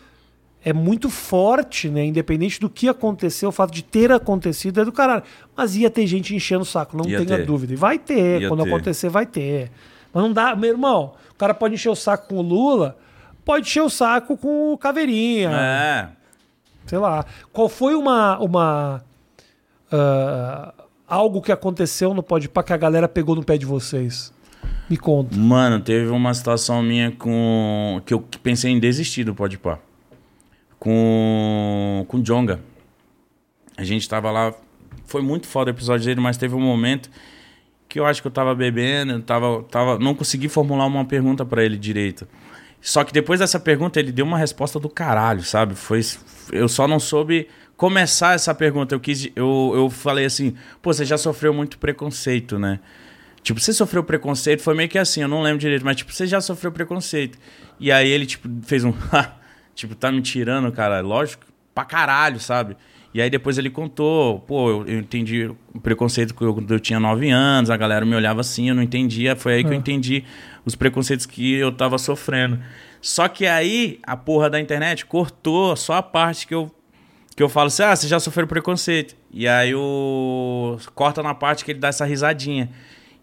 [0.67, 2.07] É muito forte, né?
[2.07, 5.23] Independente do que aconteceu, o fato de ter acontecido é do caralho.
[5.55, 7.45] Mas ia ter gente enchendo o saco, não Ia tenha ter.
[7.45, 7.75] dúvida.
[7.75, 8.69] E vai ter, Ia quando ter.
[8.71, 9.71] acontecer, vai ter.
[10.11, 12.97] Mas não dá, meu irmão, o cara pode encher o saco com o Lula,
[13.45, 15.51] pode encher o saco com o Caveirinha.
[15.53, 16.09] É.
[16.87, 17.25] sei lá.
[17.53, 18.39] Qual foi uma.
[18.39, 19.05] uma
[19.93, 20.75] ah,
[21.07, 24.33] algo que aconteceu no Podpah que a galera pegou no pé de vocês?
[24.89, 25.37] Me conta.
[25.37, 28.01] Mano, teve uma situação minha com.
[28.05, 29.79] que eu pensei em desistir do Pode Pá.
[30.79, 32.05] Com.
[32.09, 32.61] com o Jonga.
[33.77, 34.55] A gente tava lá.
[35.07, 37.11] Foi muito foda o episódio dele, mas teve um momento
[37.89, 41.45] que eu acho que eu tava bebendo, eu tava, tava, não consegui formular uma pergunta
[41.45, 42.27] pra ele direito.
[42.85, 45.75] Só que depois dessa pergunta ele deu uma resposta do caralho, sabe?
[45.75, 46.03] Foi,
[46.53, 48.95] eu só não soube começar essa pergunta.
[48.95, 52.79] Eu quis, eu, eu falei assim, pô, você já sofreu muito preconceito, né?
[53.43, 56.27] Tipo, você sofreu preconceito, foi meio que assim, eu não lembro direito, mas tipo, você
[56.27, 57.39] já sofreu preconceito.
[57.81, 58.93] E aí ele, tipo, fez um.
[59.75, 61.01] tipo, tá me tirando, cara.
[61.01, 62.77] Lógico, pra caralho, sabe?
[63.15, 67.31] E aí depois ele contou, pô, eu, eu entendi o preconceito quando eu, tinha 9
[67.31, 69.35] anos, a galera me olhava assim, eu não entendia.
[69.35, 70.23] Foi aí que eu entendi
[70.65, 72.61] os preconceitos que eu tava sofrendo.
[73.01, 76.71] Só que aí a porra da internet cortou só a parte que eu
[77.37, 79.17] que eu falo assim, ah, você já sofreu preconceito.
[79.31, 82.71] E aí o corta na parte que ele dá essa risadinha.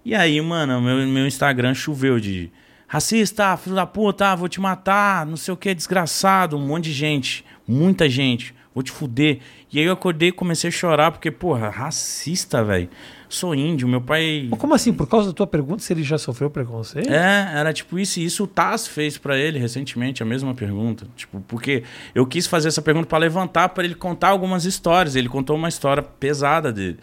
[0.04, 2.52] E aí, mano, meu, meu Instagram choveu de
[2.88, 6.94] racista, filho da puta, vou te matar, não sei o que, desgraçado, um monte de
[6.94, 9.40] gente, muita gente, vou te fuder.
[9.72, 12.90] E aí eu acordei e comecei a chorar, porque, porra, racista, velho.
[13.32, 14.48] Sou índio, meu pai.
[14.52, 14.92] Mas Como assim?
[14.92, 17.10] Por causa da tua pergunta, se ele já sofreu preconceito?
[17.10, 18.20] É, era tipo isso.
[18.20, 21.08] E isso o Taz fez pra ele recentemente, a mesma pergunta.
[21.16, 25.16] Tipo, porque eu quis fazer essa pergunta pra levantar, pra ele contar algumas histórias.
[25.16, 27.00] Ele contou uma história pesada dele.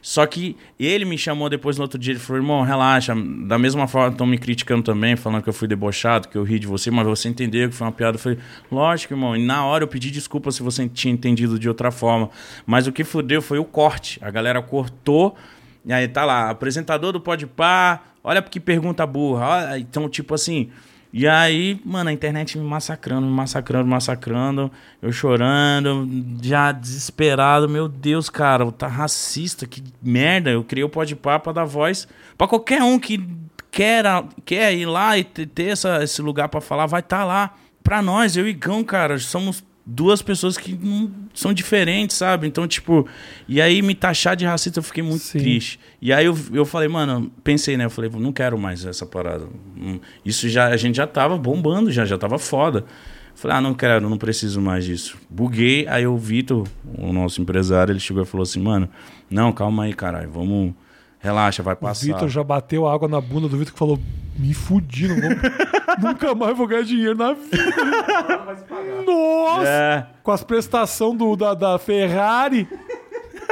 [0.00, 3.14] Só que ele me chamou depois no outro dia, ele falou, irmão, relaxa,
[3.46, 6.58] da mesma forma estão me criticando também, falando que eu fui debochado, que eu ri
[6.58, 8.16] de você, mas você entendeu que foi uma piada.
[8.16, 8.38] Eu falei,
[8.70, 12.30] lógico, irmão, e na hora eu pedi desculpa se você tinha entendido de outra forma.
[12.66, 14.18] Mas o que fudeu foi o corte.
[14.20, 15.36] A galera cortou,
[15.84, 19.46] e aí tá lá, apresentador do Pode Pá, olha que pergunta burra.
[19.46, 20.70] Olha, então, tipo assim.
[21.12, 24.72] E aí, mano, a internet me massacrando, me massacrando, me massacrando.
[25.02, 26.08] Eu chorando,
[26.42, 27.68] já desesperado.
[27.68, 30.50] Meu Deus, cara, tá racista, que merda.
[30.50, 32.08] Eu criei o Pode Pá pra dar voz
[32.38, 33.28] pra qualquer um que
[33.70, 34.04] quer,
[34.44, 37.54] quer ir lá e ter essa, esse lugar pra falar, vai estar tá lá.
[37.82, 42.46] Pra nós, eu e Gão, cara, somos duas pessoas que não são diferentes, sabe?
[42.46, 43.06] Então, tipo,
[43.48, 45.38] e aí me taxar de racista eu fiquei muito Sim.
[45.38, 45.80] triste.
[46.00, 47.84] E aí eu, eu falei, mano, pensei, né?
[47.84, 49.46] Eu falei, não quero mais essa parada.
[49.76, 52.84] Hum, Isso já, a gente já tava bombando, já, já tava foda.
[53.34, 55.16] Falei, ah, não quero, não preciso mais disso.
[55.28, 56.66] Buguei, aí o Vitor,
[56.98, 58.88] o nosso empresário, ele chegou e falou assim, mano,
[59.30, 60.74] não, calma aí, caralho, vamos,
[61.22, 62.04] relaxa, vai O passar.
[62.06, 63.98] Vitor já bateu água na bunda do Vitor que falou:
[64.36, 65.30] Me fudi, não vou-
[66.10, 67.72] nunca mais vou ganhar dinheiro na vida.
[69.06, 69.66] Nossa!
[69.68, 70.06] É.
[70.22, 72.68] Com as prestações do, da, da Ferrari.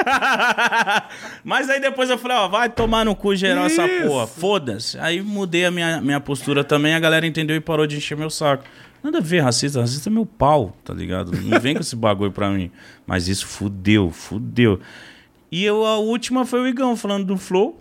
[1.44, 4.06] Mas aí depois eu falei, ó, vai tomar no cu geral essa Isso.
[4.06, 4.98] porra, foda-se.
[4.98, 8.30] Aí mudei a minha, minha postura também, a galera entendeu e parou de encher meu
[8.30, 8.64] saco.
[9.02, 11.32] Nada a ver, racista, racista é meu pau, tá ligado?
[11.42, 12.70] Não vem com esse bagulho pra mim.
[13.06, 14.78] Mas isso fudeu, fudeu.
[15.50, 17.78] E eu, a última foi o Igão falando do Flow.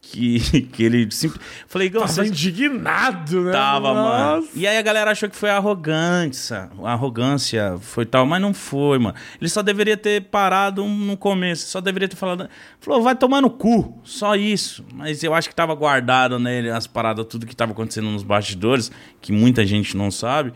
[0.00, 1.40] Que, que ele sempre.
[1.66, 3.52] Falei, Igão, Tava você indignado, né?
[3.52, 4.36] Tava, mano.
[4.42, 4.48] Nossa.
[4.54, 6.70] E aí a galera achou que foi arrogância.
[6.84, 9.16] Arrogância foi tal, mas não foi, mano.
[9.40, 11.68] Ele só deveria ter parado no começo.
[11.68, 12.48] Só deveria ter falado.
[12.80, 14.00] Falou, vai tomar no cu.
[14.04, 14.84] Só isso.
[14.94, 18.92] Mas eu acho que tava guardado nele as paradas, tudo que tava acontecendo nos bastidores,
[19.20, 20.52] que muita gente não sabe.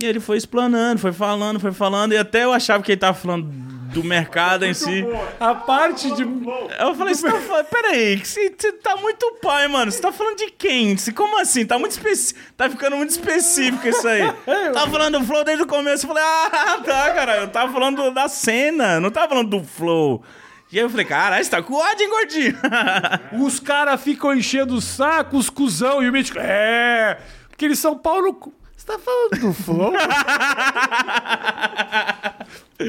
[0.00, 2.12] E ele foi explanando, foi falando, foi falando.
[2.12, 3.44] E até eu achava que ele tava falando
[3.92, 5.04] do mercado em si.
[5.38, 6.22] A parte de.
[6.22, 7.66] Eu falei, você tá falando.
[7.66, 8.50] Peraí, você
[8.82, 9.92] tá muito pai, mano.
[9.92, 10.96] Você tá falando de quem?
[10.96, 11.64] Você- Como assim?
[11.66, 12.40] Tá muito específico.
[12.56, 14.22] Tá ficando muito específico isso aí.
[14.72, 16.04] Tava falando do flow desde o começo.
[16.06, 17.36] Eu falei, ah, tá, cara.
[17.42, 20.24] Eu tava falando da cena, não tava falando do flow.
[20.72, 22.56] E aí eu falei, caralho, você tá com ódio, hein, gordinho?
[23.46, 26.38] Os caras ficam enchendo o saco, os cuzão, e o mítico.
[26.40, 27.18] É.
[27.48, 28.52] Porque eles são pau no cu.
[28.84, 29.94] Você tá falando do Flow?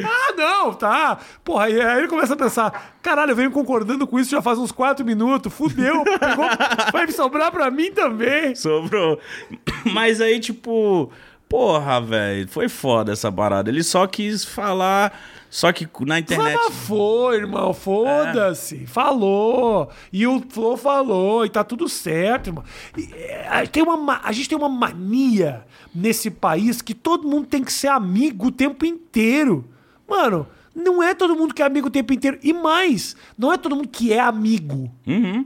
[0.04, 1.18] ah, não, tá.
[1.41, 4.60] Porra, e aí ele começa a pensar: caralho, eu venho concordando com isso já faz
[4.60, 5.54] uns quatro minutos.
[5.54, 6.50] Fudeu, pegou,
[6.91, 8.54] vai me sobrar pra mim também.
[8.56, 9.18] Sobrou.
[9.93, 11.10] Mas aí, tipo,
[11.48, 13.70] porra, velho, foi foda essa parada.
[13.70, 15.18] Ele só quis falar,
[15.56, 16.53] só que na internet.
[16.58, 17.74] Desabafou, irmão.
[17.74, 18.86] Foda-se.
[18.86, 19.89] Falou.
[20.12, 21.45] E o Flow falou.
[21.45, 22.64] E tá tudo certo, irmão.
[22.97, 27.47] E, é, tem uma, ma- a gente tem uma mania nesse país que todo mundo
[27.47, 29.64] tem que ser amigo o tempo inteiro.
[30.06, 30.45] Mano,
[30.76, 32.38] não é todo mundo que é amigo o tempo inteiro.
[32.43, 34.91] E mais, não é todo mundo que é amigo.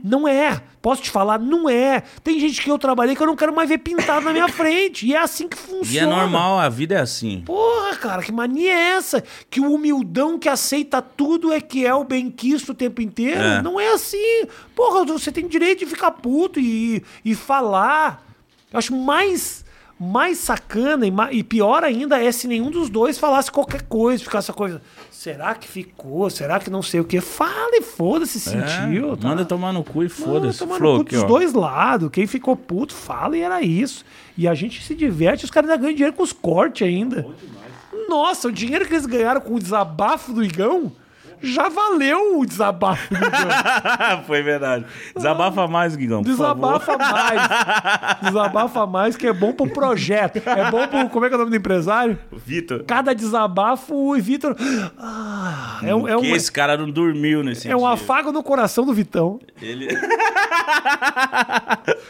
[0.02, 0.60] Não é.
[0.82, 1.38] Posso te falar?
[1.38, 2.02] Não é.
[2.24, 5.06] Tem gente que eu trabalhei que eu não quero mais ver pintado na minha frente.
[5.06, 5.92] E é assim que funciona.
[5.92, 7.42] E é normal, a vida é assim.
[7.46, 9.22] Porra, cara, que mania é essa?
[9.48, 13.40] Que o humildão que aceita tudo é que é o benquisto o tempo inteiro?
[13.40, 13.62] É.
[13.62, 14.46] Não é assim.
[14.74, 18.26] Porra, você tem direito de ficar puto e, e falar.
[18.72, 19.59] Eu acho mais,
[20.02, 24.24] mais sacana e, ma- e pior ainda é se nenhum dos dois falasse qualquer coisa,
[24.24, 24.80] ficasse essa coisa.
[25.10, 26.30] Será que ficou?
[26.30, 27.20] Será que não sei o quê?
[27.20, 29.12] Fale, foda-se, sentiu.
[29.12, 29.28] É, tá?
[29.28, 30.58] Manda tomar no cu e Manda foda-se.
[30.60, 31.26] tomar no cu aqui, dos ó.
[31.26, 32.08] dois lados.
[32.10, 34.02] Quem ficou puto, fala e era isso.
[34.38, 37.26] E a gente se diverte, os caras ainda ganham dinheiro com os cortes ainda.
[38.08, 40.90] Nossa, o dinheiro que eles ganharam com o desabafo do Igão
[41.42, 43.14] já valeu o desabafo.
[44.26, 44.84] Foi verdade.
[45.14, 46.22] Desabafa mais, Guigão.
[46.22, 48.20] Desabafa mais.
[48.22, 50.40] Desabafa mais, que é bom pro projeto.
[50.44, 51.08] É bom pro.
[51.08, 52.18] Como é que é o nome do empresário?
[52.32, 52.84] Vitor.
[52.84, 54.54] Cada desabafo, o Vitor.
[54.98, 58.92] Ah, é, é, um, esse cara não dormiu nesse é um afago no coração do
[58.92, 59.40] Vitão.
[59.60, 59.88] Ele,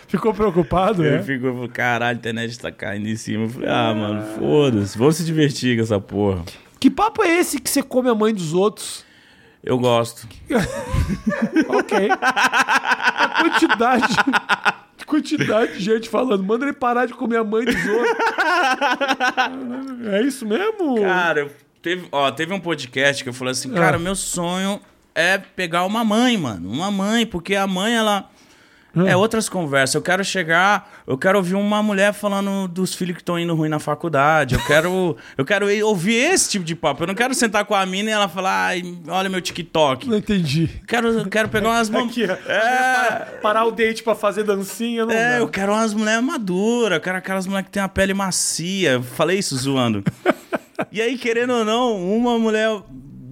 [0.09, 1.23] Ficou preocupado, ele né?
[1.23, 3.45] ficou, caralho, a internet tá caindo em cima.
[3.45, 4.99] Eu falei, ah, mano, foda-se.
[4.99, 6.43] Vamos se divertir com essa porra.
[6.79, 9.05] Que papo é esse que você come a mãe dos outros?
[9.63, 10.27] Eu gosto.
[11.69, 12.09] Ok.
[12.21, 14.15] A quantidade.
[15.07, 18.17] quantidade de gente falando, manda ele parar de comer a mãe dos outros.
[20.13, 21.01] É isso mesmo?
[21.01, 21.51] Cara,
[21.83, 24.81] teve, ó, teve um podcast que eu falei assim, cara, meu sonho
[25.15, 26.71] é pegar uma mãe, mano.
[26.71, 28.31] Uma mãe, porque a mãe, ela.
[29.07, 29.95] É outras conversas.
[29.95, 33.69] Eu quero chegar, eu quero ouvir uma mulher falando dos filhos que estão indo ruim
[33.69, 34.57] na faculdade.
[34.57, 37.05] Eu quero, eu quero ir- ouvir esse tipo de papo.
[37.05, 40.09] Eu não quero sentar com a mina e ela falar, ai, olha meu TikTok.
[40.09, 40.69] Não entendi.
[40.89, 42.51] Quero, quero pegar umas Aqui, ó.
[42.51, 45.39] É, Parar o date pra fazer dancinha, não é, dá.
[45.39, 48.93] eu quero umas mulheres maduras, eu quero aquelas mulheres que têm a pele macia.
[48.93, 50.03] Eu falei isso zoando.
[50.91, 52.69] e aí, querendo ou não, uma mulher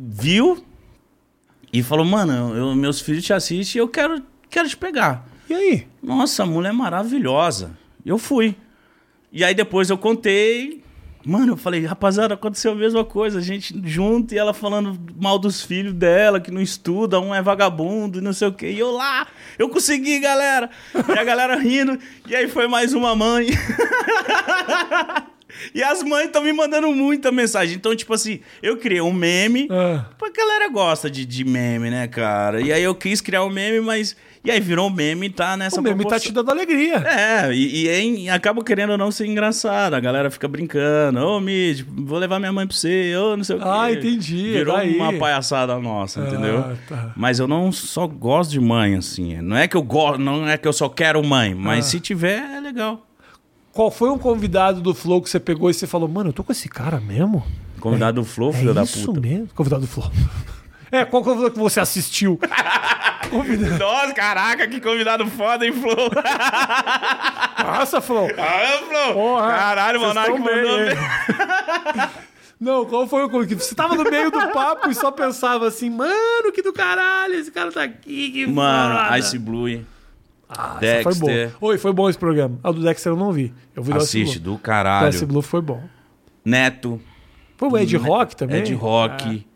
[0.09, 0.65] viu
[1.73, 5.27] e falou: Mano, eu- meus filhos te assistem e eu quero, quero te pegar.
[5.49, 5.87] E aí?
[6.03, 7.77] Nossa, a mulher é maravilhosa.
[8.05, 8.55] Eu fui.
[9.33, 10.83] E aí depois eu contei.
[11.25, 13.39] Mano, eu falei, rapaziada, aconteceu a mesma coisa.
[13.39, 17.43] A gente junto e ela falando mal dos filhos dela, que não estuda, um é
[17.43, 18.71] vagabundo e não sei o quê.
[18.71, 19.27] E eu lá,
[19.59, 20.71] eu consegui, galera.
[20.95, 21.99] E a galera rindo.
[22.27, 23.49] E aí foi mais uma mãe.
[25.75, 27.77] e as mães estão me mandando muita mensagem.
[27.77, 29.69] Então, tipo assim, eu criei um meme.
[29.71, 32.61] Ah, Porque a galera gosta de, de meme, né, cara?
[32.61, 34.17] E aí eu quis criar um meme, mas.
[34.49, 36.97] E aí virou um meme e tá nessa o meme tá te dando alegria.
[37.07, 39.93] É, e, e, é e acaba querendo ou não ser engraçado.
[39.93, 41.21] A galera fica brincando.
[41.21, 43.15] Ô, Mid, vou levar minha mãe pra você.
[43.15, 43.65] Ô, não sei o quê.
[43.69, 44.97] Ah, entendi, Virou daí.
[44.97, 46.61] uma palhaçada nossa, entendeu?
[46.61, 47.13] Ah, tá.
[47.15, 49.37] Mas eu não só gosto de mãe, assim.
[49.43, 51.55] Não é que eu gosto, não é que eu só quero mãe.
[51.55, 51.89] Mas Ah.
[51.91, 53.07] se tiver, é legal.
[53.71, 56.43] Qual foi um convidado do Flow que você pegou e você falou, mano, eu tô
[56.43, 57.45] com esse cara mesmo?
[57.81, 59.21] Convidado do Flow, É filho da isso puta.
[59.21, 59.49] mesmo?
[59.55, 60.11] Convidado do Flow.
[60.91, 62.39] É, qual convidado que você assistiu?
[63.31, 63.79] convidado.
[63.79, 66.11] Nossa, caraca, que convidado foda, hein, Flow?
[67.65, 68.29] Nossa, Flow.
[68.39, 69.15] Ah, Flow!
[69.15, 72.09] Porra, Caralho, o tão bem, mandou bem.
[72.61, 75.89] Não, qual foi o que você tava no meio do papo e só pensava assim,
[75.89, 79.19] mano, que do caralho, esse cara tá aqui, que Mano, foda.
[79.19, 79.87] Ice Blue.
[80.49, 81.51] Ah, essa foi Dexter.
[81.61, 81.67] bom.
[81.69, 82.59] Oi, foi bom esse programa.
[82.65, 83.55] A do Dexter eu não vi.
[83.77, 85.09] Eu vi do Assiste, do O caralho.
[85.11, 85.81] Ice Blue foi bom.
[86.45, 87.01] Neto.
[87.57, 88.59] Foi o Ed Rock também?
[88.59, 89.47] É de rock.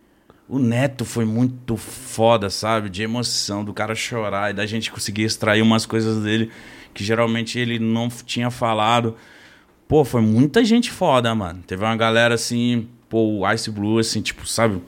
[0.49, 2.90] O Neto foi muito foda, sabe?
[2.90, 6.51] De emoção, do cara chorar e da gente conseguir extrair umas coisas dele
[6.93, 9.16] que geralmente ele não tinha falado.
[9.88, 11.62] Pô, foi muita gente foda, mano.
[11.66, 14.82] Teve uma galera assim, pô, o Ice Blue, assim, tipo, sabe?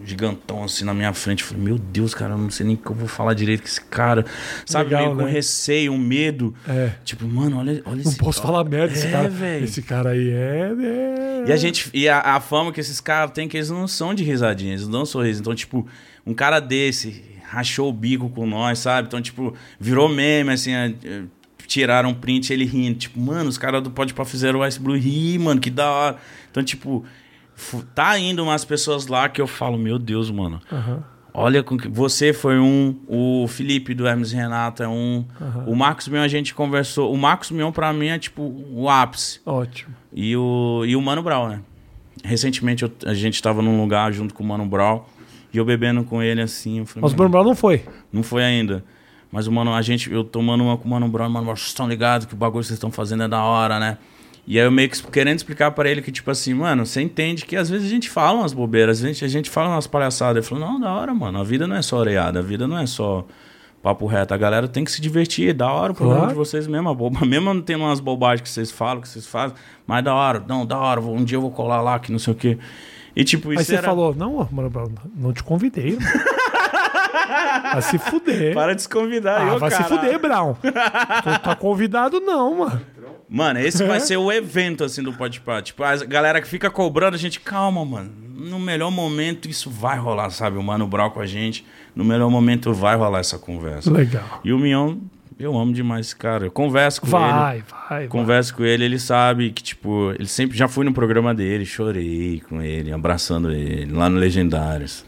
[0.00, 1.42] Cara, gigantão assim na minha frente.
[1.42, 3.60] Eu falei, meu Deus, cara, eu não sei nem o que eu vou falar direito
[3.60, 4.24] com esse cara.
[4.64, 4.90] Sabe?
[4.90, 5.30] Legal, Meio com né?
[5.30, 6.54] receio, um medo.
[6.68, 6.92] É.
[7.04, 9.28] Tipo, mano, olha, olha Não posso falar merda desse É, cara.
[9.28, 9.64] velho.
[9.64, 10.72] Esse cara aí é.
[10.80, 11.44] é...
[11.48, 11.90] E a gente.
[11.92, 14.84] E a, a fama que esses caras têm, que eles não são de risadinha, eles
[14.84, 15.40] não dão sorriso.
[15.40, 15.86] Então, tipo,
[16.26, 19.08] um cara desse rachou o bico com nós, sabe?
[19.08, 21.22] Então, tipo, virou meme, assim, é, é,
[21.66, 22.98] tiraram um print ele rindo.
[22.98, 25.90] Tipo, mano, os caras do Pode Pá fizeram o Ice Blue rir, mano, que da
[25.90, 26.16] hora.
[26.50, 27.04] Então, tipo,
[27.94, 30.60] tá indo umas pessoas lá que eu falo, meu Deus, mano.
[31.32, 35.24] Olha, com que você foi um, o Felipe do Hermes Renato é um,
[35.66, 37.12] o Marcos Mion a gente conversou.
[37.12, 38.42] O Marcos Mion pra mim é tipo
[38.72, 39.40] o ápice.
[39.46, 39.94] Ótimo.
[40.12, 41.60] E o, e o Mano Brown, né?
[42.24, 45.02] Recentemente eu- a gente tava num lugar junto com o Mano Brown
[45.54, 46.84] e eu bebendo com ele assim.
[46.84, 47.84] Falei, Mas o "Mano, Brown não foi.
[48.12, 48.84] não foi ainda.
[49.30, 51.44] Mas o Mano, a gente, eu tomando uma com o Mano Brown, e o Mano
[51.46, 53.96] Brown, vocês estão ligados que o bagulho que vocês estão fazendo é da hora, né?
[54.50, 57.44] E aí eu meio que querendo explicar pra ele que, tipo assim, mano, você entende
[57.44, 60.38] que às vezes a gente fala umas bobeiras, a gente, a gente fala umas palhaçadas.
[60.38, 62.76] Ele falou, não, da hora, mano, a vida não é só oreada, a vida não
[62.76, 63.24] é só
[63.80, 64.34] papo reto.
[64.34, 66.32] A galera tem que se divertir, é da hora o programa Claro.
[66.32, 69.24] de vocês mesmo, a boba, mesmo não tendo umas bobagens que vocês falam, que vocês
[69.24, 72.18] fazem, mas da hora, não, da hora, um dia eu vou colar lá, que não
[72.18, 72.58] sei o quê.
[73.14, 73.86] E tipo, isso Aí você era...
[73.86, 74.72] falou, não, Mano
[75.14, 75.96] não te convidei.
[77.72, 78.54] Vai se fuder.
[78.54, 80.00] Para de se convidar, ah, eu, vai se caralho.
[80.00, 80.54] fuder, Brown.
[80.54, 82.80] Tu tá convidado não, mano.
[83.28, 85.62] Mano, esse vai ser o evento, assim, do Podpah.
[85.62, 88.10] Tipo, a galera que fica cobrando, a gente, calma, mano.
[88.36, 90.56] No melhor momento isso vai rolar, sabe?
[90.56, 91.64] O Mano Brown com a gente.
[91.94, 93.90] No melhor momento vai rolar essa conversa.
[93.92, 94.40] Legal.
[94.42, 94.96] E o Mion,
[95.38, 96.46] eu amo demais esse cara.
[96.46, 97.16] Eu converso com ele.
[97.16, 98.08] Vai, vai, vai.
[98.08, 102.42] Converso com ele, ele sabe que, tipo, ele sempre já fui no programa dele, chorei
[102.48, 105.04] com ele, abraçando ele, lá no Legendários.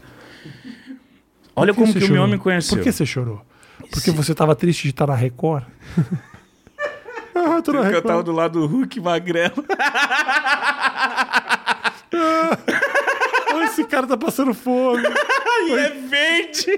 [1.55, 2.15] Olha que como que o chorou?
[2.15, 2.77] Mion me conheceu.
[2.77, 3.41] Por que você chorou?
[3.91, 5.63] Porque você tava triste de estar na Record?
[7.35, 8.05] ah, tô na Porque eu Record.
[8.05, 9.65] tava do lado do Hulk magrelo.
[12.15, 15.03] Ah, Esse cara tá passando fome.
[15.67, 16.65] e é verde.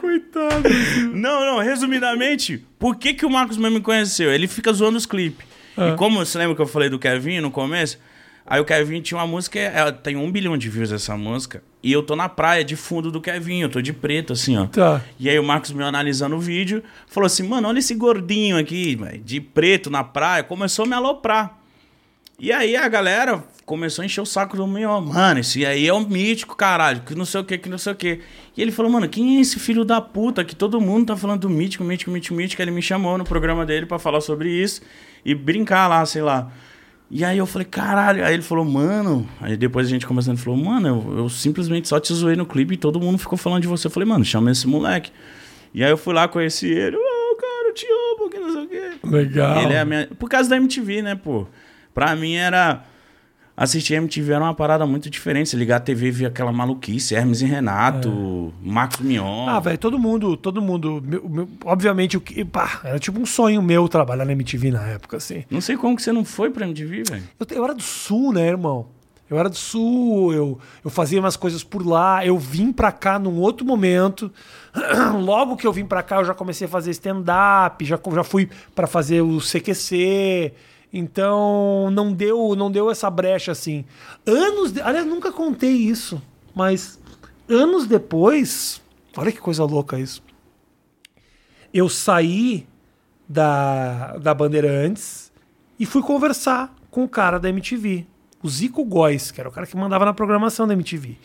[0.00, 0.68] Coitado.
[1.12, 4.32] Não, não, resumidamente, por que, que o Marcos Melo me conheceu?
[4.32, 5.46] Ele fica zoando os clipes.
[5.76, 5.90] Ah.
[5.90, 7.98] E como você lembra que eu falei do Kevin no começo?
[8.44, 11.62] Aí o Kevin tinha uma música, ela tem um bilhão de views essa música.
[11.82, 14.66] E eu tô na praia de fundo do Kevin, eu tô de preto, assim, ó.
[14.66, 15.02] Tá.
[15.18, 18.96] E aí o Marcos me analisando o vídeo, falou assim, mano, olha esse gordinho aqui,
[19.24, 21.58] de preto na praia, começou a me aloprar.
[22.38, 25.94] E aí a galera começou a encher o saco do meu, mano, esse aí é
[25.94, 28.20] um mítico, caralho, que não sei o que, que não sei o que.
[28.56, 31.40] E ele falou, mano, quem é esse filho da puta que todo mundo tá falando
[31.42, 32.62] do mítico, mítico, mítico, mítico?
[32.62, 34.82] Ele me chamou no programa dele pra falar sobre isso
[35.24, 36.50] e brincar lá, sei lá.
[37.14, 38.24] E aí eu falei, caralho.
[38.24, 39.28] Aí ele falou, mano.
[39.38, 42.46] Aí depois a gente conversando, ele falou, mano, eu, eu simplesmente só te zoei no
[42.46, 43.86] clipe e todo mundo ficou falando de você.
[43.86, 45.12] Eu falei, mano, chama esse moleque.
[45.74, 46.96] E aí eu fui lá, conheci ele.
[46.96, 48.92] Ô, cara, eu te amo, que não sei o quê.
[49.04, 49.62] Legal.
[49.62, 50.08] Ele é minha...
[50.18, 51.46] Por causa da MTV, né, pô?
[51.92, 52.82] Pra mim era...
[53.54, 55.50] Assistir MTV era uma parada muito diferente.
[55.50, 57.14] Você ligar a TV e ver aquela maluquice.
[57.14, 59.46] Hermes e Renato, Marcos Mion.
[59.48, 61.02] Ah, velho, todo mundo, todo mundo.
[61.04, 62.44] meu- meu- obviamente, o que.
[62.44, 65.44] Pá, era tipo um sonho meu trabalhar na MTV na época, assim.
[65.50, 67.22] Não sei como que você não foi pra MTV, velho.
[67.38, 68.86] Eu, eu era do sul, né, irmão?
[69.30, 72.24] Eu era do sul, eu, eu fazia umas coisas por lá.
[72.24, 74.30] Eu vim pra cá num outro momento.
[75.22, 78.48] Logo que eu vim pra cá, eu já comecei a fazer stand-up, já, já fui
[78.74, 80.52] pra fazer o CQC.
[80.92, 83.84] Então, não deu, não deu essa brecha assim.
[84.26, 84.72] Anos.
[84.72, 86.20] De, aliás, nunca contei isso,
[86.54, 87.00] mas
[87.48, 88.82] anos depois.
[89.16, 90.22] Olha que coisa louca isso.
[91.72, 92.66] Eu saí
[93.26, 95.32] da, da Bandeirantes
[95.78, 98.06] e fui conversar com o cara da MTV,
[98.42, 101.16] o Zico Góes, que era o cara que mandava na programação da MTV.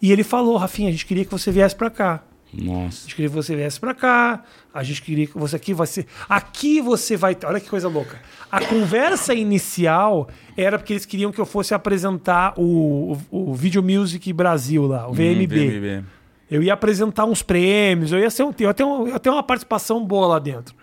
[0.00, 2.22] E ele falou, Rafinha, a gente queria que você viesse pra cá.
[2.52, 3.02] A Nossa.
[3.02, 4.42] gente queria que você viesse pra cá.
[4.74, 6.06] A gente queria que você aqui vai ser.
[6.28, 7.36] Aqui você vai.
[7.44, 8.18] Olha que coisa louca.
[8.50, 13.82] A conversa inicial era porque eles queriam que eu fosse apresentar o, o, o Video
[13.82, 15.52] Music Brasil lá, o VMB.
[15.54, 16.04] Hum, VMB.
[16.50, 20.04] Eu ia apresentar uns prêmios, eu ia, ser um, eu, um- eu ter uma participação
[20.04, 20.74] boa lá dentro.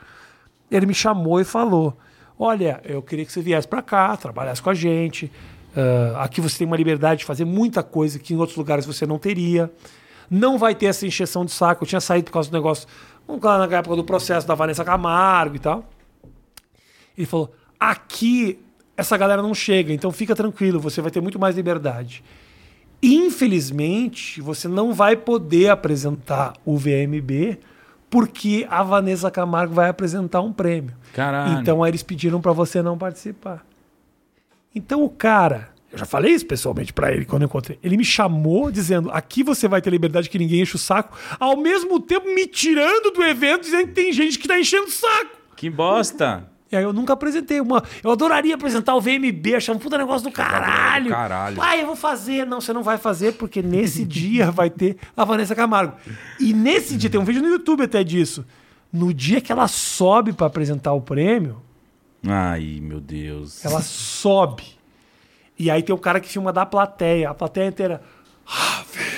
[0.71, 1.97] Ele me chamou e falou:
[2.39, 5.29] Olha, eu queria que você viesse pra cá, trabalhasse com a gente.
[5.75, 9.05] Ah, aqui você tem uma liberdade de fazer muita coisa que em outros lugares você
[9.05, 9.69] não teria.
[10.29, 11.83] Não vai ter essa encheção de saco.
[11.83, 12.87] Eu tinha saído por causa do negócio,
[13.27, 15.85] lá na época do processo da Vanessa Camargo e tal.
[17.17, 18.59] Ele falou: aqui
[18.95, 22.23] essa galera não chega, então fica tranquilo, você vai ter muito mais liberdade.
[23.01, 27.59] Infelizmente, você não vai poder apresentar o VMB
[28.09, 30.95] porque a Vanessa Camargo vai apresentar um prêmio.
[31.13, 31.59] Caralho.
[31.59, 33.63] Então aí eles pediram para você não participar.
[34.73, 37.77] Então o cara, eu já falei isso pessoalmente para ele quando eu encontrei.
[37.83, 41.57] Ele me chamou dizendo: "Aqui você vai ter liberdade que ninguém enche o saco", ao
[41.57, 45.31] mesmo tempo me tirando do evento dizendo que tem gente que tá enchendo o saco.
[45.55, 46.47] Que bosta.
[46.71, 47.81] E aí eu nunca apresentei uma.
[48.03, 51.09] Eu adoraria apresentar o VMB, achar um puta negócio do caralho.
[51.09, 51.61] caralho.
[51.61, 52.45] Ah, eu vou fazer.
[52.45, 55.93] Não, você não vai fazer, porque nesse dia vai ter a Vanessa Camargo.
[56.39, 58.45] E nesse dia, tem um vídeo no YouTube até disso.
[58.91, 61.61] No dia que ela sobe pra apresentar o prêmio,
[62.25, 63.63] Ai, meu Deus.
[63.63, 64.76] ela sobe.
[65.59, 67.29] E aí tem o cara que filma da plateia.
[67.29, 68.01] A plateia inteira.
[68.45, 69.17] Ah, venha!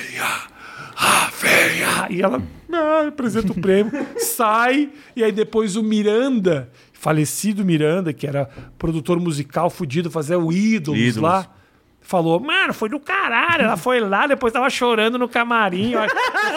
[2.10, 2.42] E ela
[2.74, 4.90] ah, apresenta o prêmio, sai.
[5.16, 11.00] E aí depois o Miranda, falecido Miranda, que era produtor musical fudido, fazia o Ídolos,
[11.00, 11.18] Ídolos.
[11.18, 11.48] lá.
[12.10, 13.66] Falou, mano, foi do caralho.
[13.66, 15.92] Ela foi lá, depois tava chorando no camarim.
[15.92, 16.02] Eu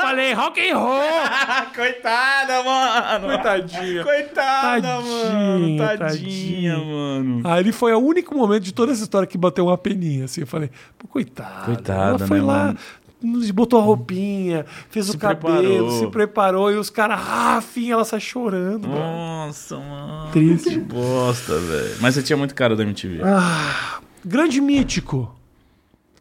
[0.01, 1.03] falei, rock and roll.
[1.77, 3.27] Coitada, mano.
[3.27, 4.03] Coitadinha.
[4.03, 5.77] Coitada, Tadinha, mano.
[5.77, 6.79] Tadinha, tadinha.
[6.79, 7.43] mano.
[7.45, 10.41] Aí ele foi o único momento de toda essa história que bateu uma peninha, assim.
[10.41, 11.67] Eu falei, pô, coitada.
[11.67, 12.79] Coitada, Ela foi né, lá, mano?
[13.23, 15.91] nos botou a roupinha, fez o Se cabelo, preparou.
[15.91, 18.89] se preparou e os caras, ah, fim, ela sai chorando.
[18.89, 19.01] mano.
[19.01, 20.31] Nossa, mano.
[20.33, 20.71] Triste.
[20.71, 21.97] Que bosta, velho.
[22.01, 23.21] Mas você tinha muito cara da MTV.
[23.23, 25.31] Ah, grande mítico.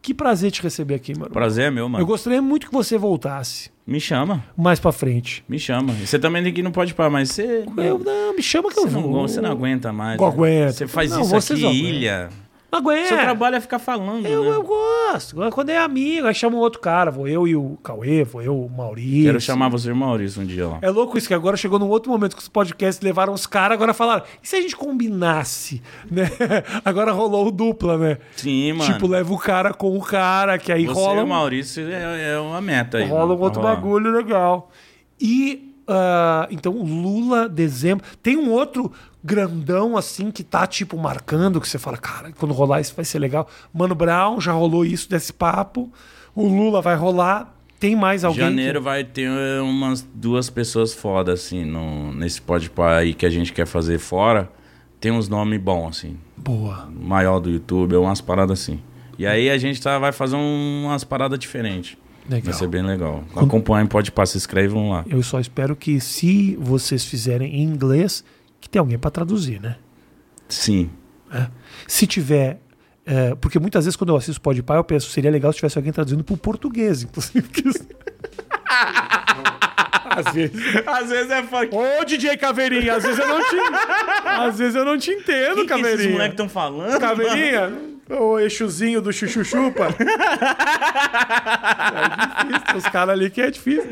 [0.01, 1.29] Que prazer te receber aqui, mano.
[1.31, 2.01] Prazer é meu, mano.
[2.01, 4.43] Eu gostaria muito que você voltasse Me chama.
[4.57, 5.43] mais pra frente.
[5.47, 5.93] Me chama.
[5.93, 7.63] Você também tem que no Pode Par, mas você.
[7.77, 9.27] Eu, não, me chama que eu Você não, vou.
[9.27, 10.19] você não aguenta mais.
[10.19, 10.33] Não né?
[10.33, 10.73] aguento.
[10.73, 12.29] Você faz Não, isso aqui, ilha.
[12.71, 13.07] Aguento.
[13.07, 14.49] Seu trabalho é ficar falando, Eu, né?
[14.49, 15.35] eu gosto.
[15.51, 17.11] Quando é amigo, aí chama um outro cara.
[17.11, 19.25] Vou eu e o Cauê, vou eu, o Maurício.
[19.25, 20.79] Quero chamar você e o Maurício um dia lá.
[20.81, 23.75] É louco isso, que agora chegou num outro momento que os podcasts levaram os caras,
[23.75, 25.81] agora falaram, e se a gente combinasse?
[26.09, 26.29] Né?
[26.83, 28.17] Agora rolou o dupla, né?
[28.35, 28.93] Sim, mano.
[28.93, 32.33] Tipo, leva o cara com o cara, que aí você rola, e o Maurício é,
[32.33, 33.07] é uma meta aí.
[33.07, 33.75] rola um outro rolar.
[33.75, 34.69] bagulho legal.
[35.19, 38.05] E, ah, então, Lula, dezembro.
[38.21, 38.91] Tem um outro
[39.23, 43.19] grandão, assim, que tá, tipo, marcando, que você fala, cara, quando rolar isso vai ser
[43.19, 43.47] legal.
[43.73, 45.91] Mano Brown, já rolou isso desse papo.
[46.35, 47.55] O Lula vai rolar.
[47.79, 48.41] Tem mais alguém?
[48.41, 49.29] Janeiro que- vai ter
[49.61, 54.49] umas duas pessoas foda, assim, no, nesse Pode aí que a gente quer fazer fora.
[54.99, 56.17] Tem uns nomes bons, assim.
[56.37, 56.87] Boa.
[56.95, 58.79] Maior do YouTube, umas paradas assim.
[59.17, 61.97] E aí a gente tá, vai fazer um- umas paradas diferentes.
[62.29, 62.43] Legal.
[62.45, 63.23] Vai ser bem legal.
[63.35, 65.03] Acompanhem, pode passar, se inscrevam lá.
[65.09, 68.23] Eu só espero que, se vocês fizerem em inglês,
[68.61, 69.75] que tenha alguém para traduzir, né?
[70.47, 70.89] Sim.
[71.33, 71.47] É.
[71.87, 72.61] Se tiver.
[73.05, 75.91] é, porque muitas vezes, quando eu assisto Podpah, eu penso, seria legal se tivesse alguém
[75.91, 77.49] traduzindo pro português, inclusive.
[80.13, 80.61] Às vezes.
[80.85, 81.69] Às vezes é foda.
[81.75, 83.55] Ô, DJ Caveirinha, às vezes eu não te.
[84.25, 86.11] Às vezes eu não te entendo, O que, que esses Caveirinha.
[86.11, 86.99] moleques estão falando?
[86.99, 87.71] Caveirinha,
[88.09, 89.87] o eixozinho do chuchu-chupa.
[91.95, 93.89] é difícil, os caras ali que é difícil.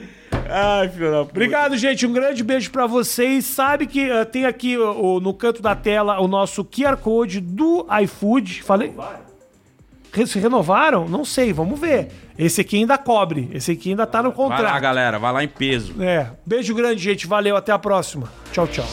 [0.47, 1.31] Ai, filho da puta.
[1.31, 2.05] Obrigado, gente.
[2.05, 3.45] Um grande beijo pra vocês.
[3.45, 7.85] Sabe que eh, tem aqui o- no canto da tela o nosso QR Code do
[8.03, 8.63] iFood.
[8.63, 8.93] Falei?
[10.25, 11.07] se renovaram?
[11.07, 12.09] Não sei, vamos ver.
[12.37, 13.49] Esse aqui ainda cobre.
[13.53, 14.81] Esse aqui ainda tá no Vai lá, contrato.
[14.81, 16.01] galera, vai lá em peso.
[16.01, 16.31] É.
[16.45, 17.27] Beijo grande, gente.
[17.27, 17.55] Valeu.
[17.55, 18.27] Até a próxima.
[18.51, 18.85] Tchau, tchau.